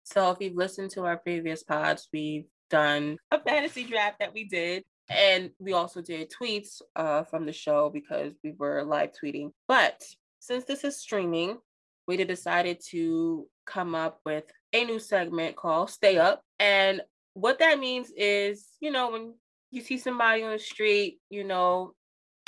So 0.03 0.31
if 0.31 0.37
you've 0.39 0.55
listened 0.55 0.91
to 0.91 1.05
our 1.05 1.17
previous 1.17 1.63
pods, 1.63 2.07
we've 2.13 2.45
done 2.69 3.17
a 3.31 3.39
fantasy 3.39 3.83
draft 3.83 4.19
that 4.19 4.33
we 4.33 4.43
did. 4.43 4.83
And 5.09 5.51
we 5.57 5.73
also 5.73 6.01
did 6.01 6.31
tweets 6.31 6.81
uh, 6.95 7.23
from 7.23 7.45
the 7.45 7.53
show 7.53 7.89
because 7.89 8.33
we 8.43 8.53
were 8.57 8.83
live 8.83 9.11
tweeting. 9.11 9.51
But 9.67 10.03
since 10.39 10.65
this 10.65 10.83
is 10.83 10.99
streaming, 10.99 11.57
we 12.07 12.17
decided 12.17 12.81
to 12.89 13.47
come 13.65 13.95
up 13.95 14.19
with 14.25 14.43
a 14.73 14.83
new 14.85 14.99
segment 14.99 15.55
called 15.55 15.89
Stay 15.89 16.17
Up. 16.17 16.41
And 16.59 17.01
what 17.33 17.59
that 17.59 17.79
means 17.79 18.11
is, 18.15 18.67
you 18.79 18.91
know, 18.91 19.11
when 19.11 19.33
you 19.71 19.81
see 19.81 19.97
somebody 19.97 20.43
on 20.43 20.51
the 20.51 20.59
street, 20.59 21.19
you 21.29 21.43
know, 21.43 21.93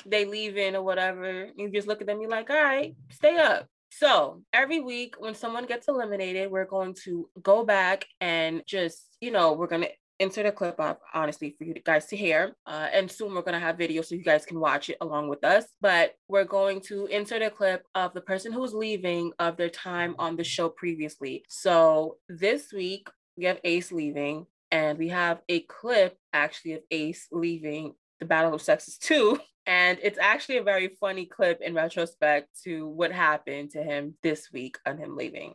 they 0.05 0.26
leaving 0.26 0.76
or 0.76 0.84
whatever, 0.84 1.49
you 1.55 1.70
just 1.72 1.88
look 1.88 2.01
at 2.01 2.07
them, 2.07 2.22
you're 2.22 2.30
like, 2.30 2.49
all 2.49 2.61
right, 2.61 2.95
stay 3.11 3.38
up. 3.38 3.67
So 3.91 4.43
every 4.53 4.80
week 4.80 5.15
when 5.17 5.34
someone 5.36 5.65
gets 5.65 5.88
eliminated, 5.88 6.51
we're 6.51 6.65
going 6.65 6.95
to 7.05 7.30
go 7.41 7.65
back 7.65 8.05
and 8.22 8.61
just, 8.65 9.17
you 9.20 9.32
know, 9.32 9.53
we're 9.53 9.67
going 9.67 9.82
to 9.82 9.89
insert 10.20 10.45
a 10.45 10.51
clip 10.51 10.80
up, 10.80 11.01
honestly, 11.13 11.55
for 11.57 11.63
you 11.63 11.74
guys 11.86 12.05
to 12.07 12.17
hear. 12.17 12.53
Uh, 12.65 12.88
and 12.93 13.09
soon 13.09 13.34
we're 13.34 13.41
going 13.41 13.53
to 13.53 13.59
have 13.59 13.78
video 13.78 14.01
so 14.01 14.15
you 14.15 14.24
guys 14.24 14.45
can 14.45 14.59
watch 14.59 14.89
it 14.89 14.97
along 15.01 15.30
with 15.30 15.43
us. 15.43 15.65
But 15.82 16.15
we're 16.28 16.45
going 16.45 16.82
to 16.82 17.07
insert 17.07 17.41
a 17.41 17.49
clip 17.49 17.84
of 17.95 18.13
the 18.13 18.22
person 18.22 18.51
who's 18.51 18.74
leaving 18.74 19.32
of 19.39 19.57
their 19.57 19.70
time 19.70 20.15
on 20.20 20.36
the 20.36 20.43
show 20.43 20.70
previously. 20.70 21.43
So 21.49 22.17
this 22.28 22.72
week, 22.72 23.07
we 23.38 23.45
have 23.45 23.59
Ace 23.63 23.91
leaving, 23.91 24.45
and 24.72 24.97
we 24.97 25.09
have 25.09 25.41
a 25.49 25.61
clip 25.61 26.17
actually 26.34 26.74
of 26.74 26.82
Ace 26.91 27.28
leaving 27.32 27.93
the 28.20 28.26
Battle 28.26 28.53
of 28.53 28.61
Sexes 28.61 28.97
2. 28.97 29.39
And 29.67 29.99
it's 30.01 30.17
actually 30.17 30.57
a 30.57 30.63
very 30.63 30.88
funny 30.99 31.26
clip 31.28 31.61
in 31.61 31.76
retrospect 31.76 32.47
to 32.63 32.88
what 32.88 33.11
happened 33.11 33.70
to 33.72 33.84
him 33.84 34.15
this 34.24 34.51
week 34.51 34.80
on 34.84 34.97
him 34.97 35.15
leaving. 35.15 35.53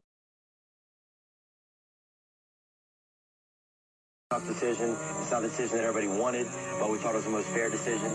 Tough 4.31 4.47
decision. 4.47 4.91
It's 4.91 5.33
not 5.33 5.43
a 5.43 5.49
decision 5.49 5.79
that 5.79 5.85
everybody 5.85 6.07
wanted, 6.17 6.47
but 6.79 6.91
we 6.93 6.99
thought 6.99 7.15
it 7.15 7.17
was 7.17 7.25
the 7.25 7.31
most 7.31 7.49
fair 7.49 7.71
decision. 7.71 8.07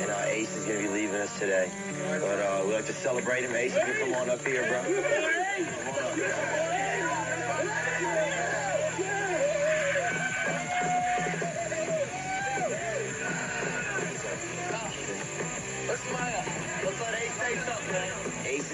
And 0.00 0.10
uh, 0.10 0.24
Ace 0.26 0.56
is 0.56 0.64
going 0.64 0.82
to 0.82 0.88
be 0.88 0.92
leaving 0.92 1.20
us 1.20 1.38
today. 1.38 1.70
But 2.18 2.40
uh, 2.40 2.64
we 2.66 2.74
like 2.74 2.86
to 2.86 2.92
celebrate 2.92 3.44
him. 3.44 3.54
Ace, 3.54 3.76
come 4.00 4.14
on 4.14 4.30
up 4.30 4.44
here, 4.44 4.66
bro. 4.66 4.82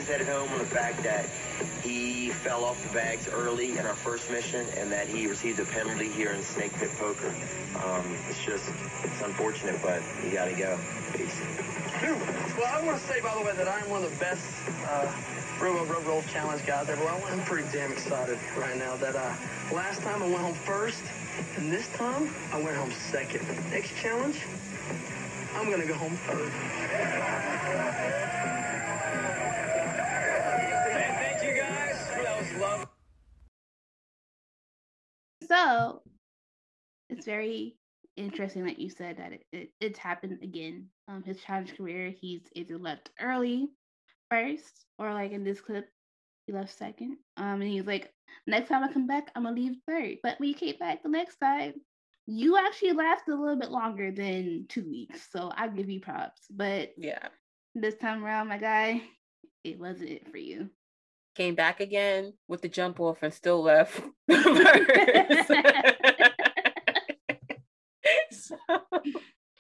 Headed 0.09 0.27
home 0.27 0.51
on 0.53 0.59
the 0.59 0.65
fact 0.65 1.03
that 1.03 1.27
he 1.83 2.31
fell 2.31 2.65
off 2.65 2.83
the 2.83 2.91
bags 2.95 3.29
early 3.29 3.73
in 3.73 3.85
our 3.85 3.95
first 3.95 4.31
mission 4.31 4.67
and 4.79 4.91
that 4.91 5.07
he 5.07 5.27
received 5.27 5.61
a 5.61 5.67
penalty 5.67 6.09
here 6.09 6.31
in 6.31 6.43
Snake 6.43 6.73
Pit 6.73 6.89
Poker. 6.99 7.29
Um, 7.85 8.17
it's 8.31 8.43
just, 8.43 8.65
it's 9.05 9.21
unfortunate, 9.21 9.79
but 9.83 10.01
you 10.25 10.33
gotta 10.33 10.55
go. 10.55 10.79
Peace. 11.13 11.39
Well, 12.57 12.67
I 12.67 12.83
want 12.87 12.99
to 12.99 13.07
say, 13.07 13.21
by 13.21 13.35
the 13.35 13.45
way, 13.45 13.53
that 13.55 13.69
I'm 13.69 13.91
one 13.91 14.03
of 14.03 14.11
the 14.11 14.17
best 14.17 14.43
uh, 14.89 15.13
Robo 15.61 15.85
Road 15.85 16.07
Roll 16.07 16.23
Challenge 16.33 16.65
guys 16.67 16.89
ever. 16.89 17.05
Well, 17.05 17.23
I'm 17.27 17.45
pretty 17.45 17.69
damn 17.71 17.93
excited 17.93 18.39
right 18.57 18.79
now 18.79 18.97
that 18.97 19.15
uh, 19.15 19.35
last 19.75 20.01
time 20.01 20.23
I 20.23 20.27
went 20.27 20.41
home 20.41 20.55
first, 20.55 21.03
and 21.59 21.71
this 21.71 21.87
time 21.89 22.35
I 22.51 22.63
went 22.63 22.79
home 22.79 22.93
second. 22.93 23.47
Next 23.71 23.95
challenge, 23.97 24.41
I'm 25.55 25.67
going 25.67 25.83
to 25.83 25.87
go 25.87 25.95
home 25.95 26.17
third. 26.27 28.28
So 35.59 36.03
it's 37.11 37.25
very 37.27 37.77
interesting 38.17 38.65
that 38.67 38.79
you 38.79 38.91
said 38.91 39.19
that 39.19 39.33
it, 39.33 39.45
it, 39.53 39.71
it's 39.81 39.99
happened 39.99 40.39
again. 40.43 40.87
Um, 41.09 41.25
his 41.25 41.41
challenge 41.41 41.77
career, 41.77 42.15
he's 42.21 42.43
either 42.55 42.79
left 42.79 43.11
early 43.21 43.69
first, 44.31 44.87
or 44.99 45.13
like 45.13 45.33
in 45.33 45.43
this 45.43 45.61
clip, 45.61 45.89
he 46.47 46.53
left 46.53 46.77
second. 46.77 47.17
Um, 47.37 47.61
and 47.61 47.65
he's 47.65 47.87
like, 47.87 48.13
next 48.47 48.69
time 48.69 48.85
I 48.85 48.93
come 48.93 49.07
back, 49.09 49.31
I'm 49.35 49.45
gonna 49.45 49.57
leave 49.57 49.77
third. 49.89 50.19
But 50.23 50.39
when 50.39 50.49
you 50.49 50.55
came 50.55 50.77
back 50.79 51.03
the 51.03 51.09
next 51.09 51.37
time, 51.39 51.75
you 52.27 52.57
actually 52.57 52.93
lasted 52.93 53.33
a 53.33 53.41
little 53.41 53.59
bit 53.59 53.71
longer 53.71 54.13
than 54.13 54.67
two 54.69 54.85
weeks. 54.89 55.29
So 55.33 55.51
I 55.57 55.67
give 55.69 55.91
you 55.91 56.01
props. 56.01 56.43
But 56.51 56.91
Yeah. 56.97 57.29
this 57.75 57.97
time 57.97 58.25
around, 58.25 58.49
my 58.49 58.59
guy, 58.59 59.03
it 59.65 59.79
wasn't 59.79 60.11
it 60.11 60.31
for 60.31 60.37
you. 60.39 60.71
Came 61.39 61.55
back 61.55 61.79
again 61.79 62.33
with 62.49 62.63
the 62.63 62.69
jump 62.69 62.99
off 62.99 63.19
and 63.23 63.33
still 63.33 63.63
left 63.63 64.01
so, 68.33 68.57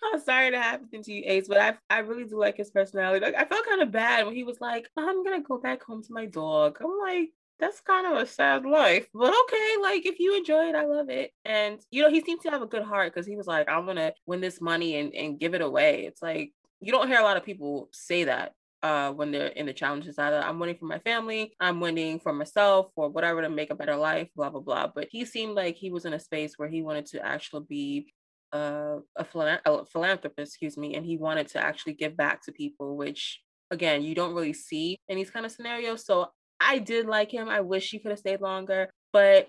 I'm 0.02 0.20
sorry 0.24 0.50
that 0.50 0.60
happened 0.60 1.04
to 1.04 1.12
you, 1.12 1.22
Ace, 1.24 1.46
but 1.46 1.58
I 1.58 1.74
I 1.88 2.00
really 2.00 2.24
do 2.24 2.36
like 2.36 2.56
his 2.56 2.72
personality. 2.72 3.24
Like 3.24 3.36
I 3.36 3.44
felt 3.44 3.64
kind 3.64 3.80
of 3.80 3.92
bad 3.92 4.26
when 4.26 4.34
he 4.34 4.42
was 4.42 4.60
like, 4.60 4.88
I'm 4.96 5.22
gonna 5.22 5.40
go 5.40 5.56
back 5.56 5.84
home 5.84 6.02
to 6.02 6.12
my 6.12 6.26
dog. 6.26 6.78
I'm 6.80 6.98
like, 6.98 7.28
that's 7.60 7.80
kind 7.80 8.08
of 8.08 8.20
a 8.20 8.26
sad 8.26 8.66
life. 8.66 9.06
But 9.14 9.32
okay, 9.44 9.74
like 9.80 10.04
if 10.04 10.18
you 10.18 10.36
enjoy 10.36 10.70
it, 10.70 10.74
I 10.74 10.84
love 10.84 11.10
it. 11.10 11.30
And 11.44 11.78
you 11.92 12.02
know, 12.02 12.10
he 12.10 12.22
seemed 12.22 12.40
to 12.40 12.50
have 12.50 12.62
a 12.62 12.66
good 12.66 12.82
heart 12.82 13.14
because 13.14 13.28
he 13.28 13.36
was 13.36 13.46
like, 13.46 13.68
I'm 13.70 13.86
gonna 13.86 14.14
win 14.26 14.40
this 14.40 14.60
money 14.60 14.96
and, 14.96 15.14
and 15.14 15.38
give 15.38 15.54
it 15.54 15.60
away. 15.60 16.06
It's 16.06 16.22
like 16.22 16.50
you 16.80 16.90
don't 16.90 17.06
hear 17.06 17.20
a 17.20 17.24
lot 17.24 17.36
of 17.36 17.44
people 17.44 17.88
say 17.92 18.24
that 18.24 18.54
uh 18.82 19.10
when 19.12 19.32
they're 19.32 19.48
in 19.48 19.66
the 19.66 19.72
challenges 19.72 20.18
either 20.18 20.40
i'm 20.40 20.58
winning 20.58 20.76
for 20.76 20.84
my 20.84 20.98
family 21.00 21.52
i'm 21.58 21.80
winning 21.80 22.20
for 22.20 22.32
myself 22.32 22.86
or 22.94 23.08
whatever 23.08 23.42
to 23.42 23.50
make 23.50 23.70
a 23.70 23.74
better 23.74 23.96
life 23.96 24.28
blah 24.36 24.50
blah 24.50 24.60
blah. 24.60 24.86
But 24.94 25.08
he 25.10 25.24
seemed 25.24 25.54
like 25.54 25.76
he 25.76 25.90
was 25.90 26.04
in 26.04 26.12
a 26.12 26.20
space 26.20 26.54
where 26.56 26.68
he 26.68 26.82
wanted 26.82 27.06
to 27.06 27.24
actually 27.24 27.64
be 27.68 28.12
uh, 28.52 28.96
a, 29.16 29.24
philan- 29.24 29.60
a 29.66 29.84
philanthropist 29.84 30.52
excuse 30.52 30.76
me 30.76 30.94
and 30.94 31.04
he 31.04 31.16
wanted 31.16 31.48
to 31.48 31.58
actually 31.60 31.94
give 31.94 32.16
back 32.16 32.42
to 32.44 32.52
people 32.52 32.96
which 32.96 33.40
again 33.70 34.02
you 34.02 34.14
don't 34.14 34.34
really 34.34 34.52
see 34.52 34.98
in 35.08 35.16
these 35.16 35.30
kind 35.30 35.44
of 35.44 35.52
scenarios. 35.52 36.06
So 36.06 36.28
i 36.60 36.78
did 36.78 37.06
like 37.06 37.30
him. 37.32 37.48
I 37.48 37.60
wish 37.60 37.90
he 37.90 37.98
could 37.98 38.10
have 38.10 38.18
stayed 38.20 38.40
longer 38.40 38.90
but 39.12 39.48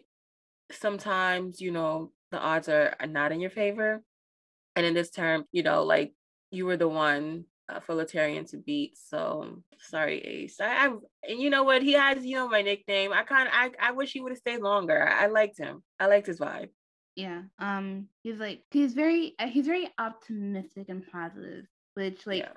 sometimes 0.71 1.61
you 1.61 1.71
know 1.71 2.11
the 2.31 2.39
odds 2.39 2.69
are, 2.69 2.95
are 2.99 3.07
not 3.07 3.31
in 3.31 3.39
your 3.39 3.49
favor. 3.49 4.01
And 4.75 4.85
in 4.85 4.93
this 4.95 5.11
term 5.11 5.45
you 5.51 5.61
know 5.63 5.83
like 5.83 6.13
you 6.51 6.65
were 6.65 6.77
the 6.77 6.89
one 6.89 7.45
uh, 7.69 7.79
for 7.79 7.95
Laterrian 7.95 8.45
to 8.49 8.57
beat. 8.57 8.97
So 8.97 9.61
sorry, 9.79 10.19
Ace. 10.21 10.59
I, 10.59 10.87
I 10.87 10.89
and 11.23 11.39
you 11.39 11.49
know 11.49 11.63
what? 11.63 11.83
He 11.83 11.93
has 11.93 12.25
you 12.25 12.35
know 12.35 12.49
my 12.49 12.61
nickname. 12.61 13.13
I 13.13 13.23
kind 13.23 13.47
of 13.47 13.53
I, 13.53 13.71
I 13.79 13.91
wish 13.91 14.11
he 14.13 14.21
would 14.21 14.31
have 14.31 14.39
stayed 14.39 14.61
longer. 14.61 15.07
I, 15.07 15.25
I 15.25 15.27
liked 15.27 15.57
him. 15.57 15.83
I 15.99 16.07
liked 16.07 16.27
his 16.27 16.39
vibe. 16.39 16.69
Yeah. 17.15 17.43
Um. 17.59 18.07
He's 18.23 18.37
like 18.37 18.63
he's 18.71 18.93
very 18.93 19.35
uh, 19.39 19.47
he's 19.47 19.65
very 19.67 19.87
optimistic 19.99 20.89
and 20.89 21.03
positive, 21.11 21.65
which 21.95 22.25
like 22.25 22.39
Yeah. 22.43 22.53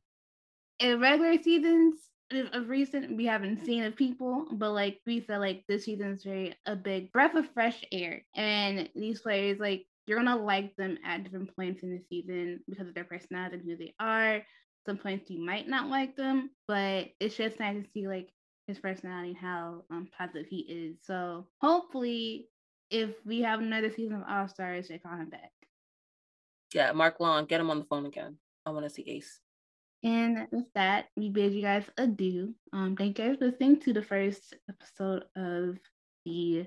in 0.78 1.00
regular 1.00 1.40
seasons 1.42 1.96
of 2.30 2.46
of 2.52 2.68
recent 2.68 3.16
we 3.16 3.26
haven't 3.26 3.64
seen 3.64 3.84
of 3.84 3.96
people, 3.96 4.46
but 4.52 4.72
like 4.72 5.00
we 5.06 5.20
feel 5.20 5.40
like 5.40 5.64
this 5.68 5.84
season's 5.84 6.24
very 6.24 6.54
a 6.66 6.76
big 6.76 7.12
breath 7.12 7.34
of 7.34 7.48
fresh 7.52 7.84
air, 7.92 8.24
and 8.34 8.88
these 8.94 9.20
players 9.20 9.58
like 9.58 9.86
you're 10.06 10.18
gonna 10.18 10.36
like 10.36 10.74
them 10.76 10.98
at 11.04 11.24
different 11.24 11.54
points 11.54 11.82
in 11.82 11.90
the 11.90 12.00
season 12.08 12.60
because 12.68 12.88
of 12.88 12.94
their 12.94 13.04
personality 13.04 13.56
and 13.56 13.64
who 13.64 13.76
they 13.76 13.94
are. 14.00 14.42
Some 14.86 14.98
points 14.98 15.30
you 15.30 15.38
might 15.44 15.68
not 15.68 15.88
like 15.88 16.16
them, 16.16 16.50
but 16.66 17.08
it's 17.20 17.36
just 17.36 17.60
nice 17.60 17.82
to 17.82 17.88
see 17.92 18.08
like 18.08 18.28
his 18.66 18.78
personality 18.78 19.30
and 19.30 19.36
how 19.36 19.84
um, 19.90 20.08
positive 20.16 20.46
he 20.48 20.58
is. 20.60 20.96
So 21.06 21.46
hopefully, 21.60 22.48
if 22.90 23.10
we 23.24 23.40
have 23.42 23.60
another 23.60 23.90
season 23.90 24.16
of 24.16 24.24
All 24.28 24.48
Stars, 24.48 24.88
they 24.88 24.98
call 24.98 25.16
him 25.16 25.30
back. 25.30 25.52
Yeah, 26.74 26.92
Mark 26.92 27.20
Long, 27.20 27.46
get 27.46 27.60
him 27.60 27.70
on 27.70 27.78
the 27.78 27.84
phone 27.84 28.06
again. 28.06 28.36
I 28.66 28.70
want 28.70 28.84
to 28.84 28.90
see 28.90 29.04
Ace. 29.08 29.40
And 30.04 30.48
with 30.50 30.66
that, 30.74 31.06
we 31.16 31.30
bid 31.30 31.52
you 31.52 31.62
guys 31.62 31.84
adieu. 31.96 32.54
Um, 32.72 32.96
thank 32.96 33.18
you 33.18 33.24
guys 33.24 33.38
for 33.38 33.46
listening 33.46 33.80
to 33.80 33.92
the 33.92 34.02
first 34.02 34.54
episode 34.68 35.24
of 35.36 35.78
the 36.24 36.66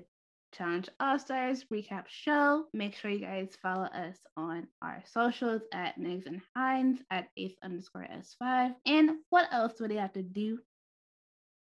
Challenge 0.52 0.88
All 1.00 1.18
Stars 1.18 1.64
recap 1.72 2.04
show. 2.08 2.64
Make 2.72 2.94
sure 2.94 3.10
you 3.10 3.20
guys 3.20 3.56
follow 3.60 3.84
us 3.86 4.16
on 4.36 4.66
our 4.82 5.02
socials 5.06 5.62
at 5.72 5.98
Nigs 5.98 6.26
and 6.26 6.40
Hines 6.56 7.00
at 7.10 7.28
Ace 7.36 7.56
underscore 7.62 8.06
S5. 8.10 8.74
And 8.86 9.10
what 9.30 9.48
else 9.52 9.74
do 9.78 9.88
they 9.88 9.96
have 9.96 10.12
to 10.14 10.22
do? 10.22 10.58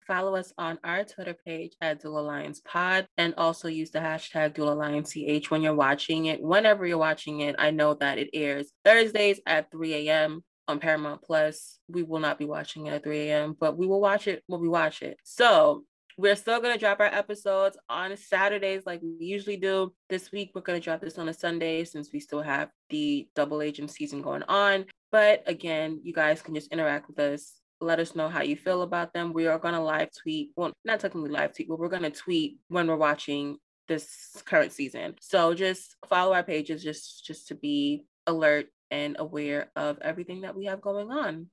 follow 0.08 0.34
us 0.34 0.52
on 0.58 0.78
our 0.82 1.04
Twitter 1.04 1.36
page 1.46 1.76
at 1.80 2.00
Duel 2.00 2.18
Alliance 2.18 2.60
Pod 2.64 3.06
and 3.18 3.34
also 3.36 3.68
use 3.68 3.90
the 3.90 4.00
hashtag 4.00 4.54
Duel 4.54 4.72
Alliance 4.72 5.12
CH 5.12 5.50
when 5.50 5.62
you're 5.62 5.74
watching 5.74 6.26
it. 6.26 6.40
Whenever 6.40 6.86
you're 6.86 6.98
watching 6.98 7.40
it, 7.40 7.54
I 7.58 7.70
know 7.70 7.94
that 7.94 8.18
it 8.18 8.30
airs 8.32 8.72
Thursdays 8.84 9.38
at 9.46 9.70
3 9.70 10.08
a.m. 10.08 10.42
on 10.66 10.80
Paramount 10.80 11.22
Plus. 11.22 11.78
We 11.88 12.02
will 12.02 12.20
not 12.20 12.38
be 12.38 12.46
watching 12.46 12.86
it 12.86 12.94
at 12.94 13.04
3 13.04 13.28
a.m., 13.28 13.56
but 13.60 13.76
we 13.76 13.86
will 13.86 14.00
watch 14.00 14.26
it 14.26 14.42
when 14.46 14.60
we 14.60 14.68
watch 14.68 15.02
it. 15.02 15.18
So 15.22 15.84
we're 16.18 16.36
still 16.36 16.60
going 16.60 16.74
to 16.74 16.80
drop 16.80 17.00
our 17.00 17.06
episodes 17.06 17.78
on 17.88 18.16
Saturdays 18.16 18.82
like 18.84 19.00
we 19.00 19.24
usually 19.24 19.56
do. 19.56 19.94
This 20.10 20.30
week, 20.30 20.50
we're 20.54 20.60
going 20.60 20.78
to 20.78 20.84
drop 20.84 21.00
this 21.00 21.16
on 21.16 21.28
a 21.28 21.32
Sunday 21.32 21.84
since 21.84 22.12
we 22.12 22.20
still 22.20 22.42
have 22.42 22.68
the 22.90 23.28
double 23.34 23.62
agent 23.62 23.90
season 23.90 24.20
going 24.20 24.42
on. 24.42 24.84
But 25.10 25.44
again, 25.46 26.00
you 26.02 26.12
guys 26.12 26.42
can 26.42 26.54
just 26.54 26.72
interact 26.72 27.08
with 27.08 27.18
us 27.18 27.60
let 27.80 28.00
us 28.00 28.14
know 28.14 28.28
how 28.28 28.42
you 28.42 28.56
feel 28.56 28.82
about 28.82 29.12
them. 29.12 29.32
We 29.32 29.46
are 29.46 29.58
going 29.58 29.74
to 29.74 29.80
live 29.80 30.08
tweet, 30.12 30.50
well, 30.56 30.72
not 30.84 31.00
technically 31.00 31.30
live 31.30 31.54
tweet, 31.54 31.68
but 31.68 31.78
we're 31.78 31.88
going 31.88 32.02
to 32.02 32.10
tweet 32.10 32.58
when 32.68 32.86
we're 32.86 32.96
watching 32.96 33.56
this 33.86 34.42
current 34.44 34.72
season. 34.72 35.14
So 35.20 35.54
just 35.54 35.96
follow 36.08 36.34
our 36.34 36.42
pages 36.42 36.82
just 36.82 37.24
just 37.24 37.48
to 37.48 37.54
be 37.54 38.04
alert 38.26 38.66
and 38.90 39.16
aware 39.18 39.70
of 39.76 39.98
everything 40.00 40.42
that 40.42 40.56
we 40.56 40.66
have 40.66 40.80
going 40.80 41.10
on. 41.10 41.46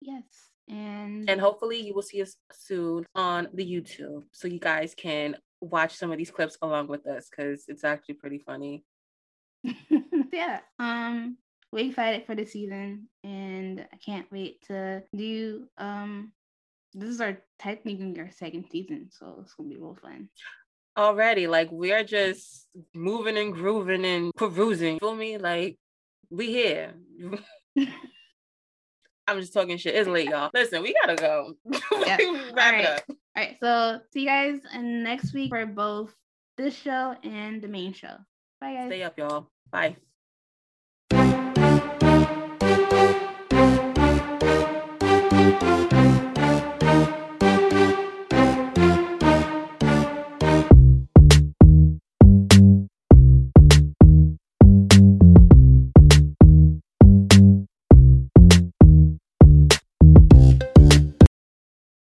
Yes. 0.00 0.22
And 0.68 1.28
and 1.28 1.40
hopefully 1.40 1.80
you 1.80 1.94
will 1.94 2.02
see 2.02 2.22
us 2.22 2.36
soon 2.52 3.06
on 3.14 3.48
the 3.54 3.64
YouTube 3.64 4.24
so 4.32 4.48
you 4.48 4.58
guys 4.58 4.94
can 4.94 5.36
watch 5.60 5.94
some 5.96 6.12
of 6.12 6.18
these 6.18 6.30
clips 6.30 6.56
along 6.62 6.88
with 6.88 7.06
us 7.06 7.28
cuz 7.28 7.64
it's 7.68 7.84
actually 7.84 8.14
pretty 8.14 8.38
funny. 8.38 8.84
yeah. 10.32 10.60
Um 10.78 11.38
we 11.72 11.88
excited 11.88 12.24
for 12.26 12.34
the 12.34 12.46
season 12.46 13.08
and 13.24 13.86
I 13.92 13.96
can't 13.96 14.30
wait 14.30 14.62
to 14.68 15.02
do 15.14 15.68
um 15.76 16.32
this 16.94 17.10
is 17.10 17.20
our 17.20 17.38
technically 17.58 18.18
our 18.18 18.30
second 18.30 18.66
season, 18.70 19.08
so 19.10 19.38
it's 19.42 19.54
gonna 19.54 19.68
be 19.68 19.76
real 19.76 19.98
fun. 20.00 20.28
Already, 20.96 21.46
like 21.46 21.70
we're 21.70 22.04
just 22.04 22.66
moving 22.94 23.36
and 23.36 23.52
grooving 23.52 24.04
and 24.04 24.34
perusing. 24.34 24.98
Feel 24.98 25.14
me? 25.14 25.38
Like 25.38 25.78
we 26.30 26.46
here. 26.46 26.94
I'm 29.28 29.38
just 29.40 29.52
talking 29.52 29.76
shit. 29.76 29.94
It's 29.94 30.08
late, 30.08 30.30
y'all. 30.30 30.50
Listen, 30.54 30.82
we 30.82 30.94
gotta 31.04 31.14
go. 31.14 31.54
Yeah. 32.06 32.16
All 32.26 32.54
right. 32.54 33.02
All 33.08 33.16
right. 33.36 33.56
So 33.60 34.00
see 34.12 34.20
you 34.20 34.26
guys 34.26 34.60
in 34.74 35.02
next 35.02 35.34
week 35.34 35.50
for 35.50 35.66
both 35.66 36.14
this 36.56 36.74
show 36.74 37.14
and 37.22 37.60
the 37.60 37.68
main 37.68 37.92
show. 37.92 38.16
Bye 38.60 38.74
guys. 38.74 38.88
Stay 38.88 39.02
up, 39.02 39.18
y'all. 39.18 39.50
Bye. 39.70 39.96
You. 45.92 46.17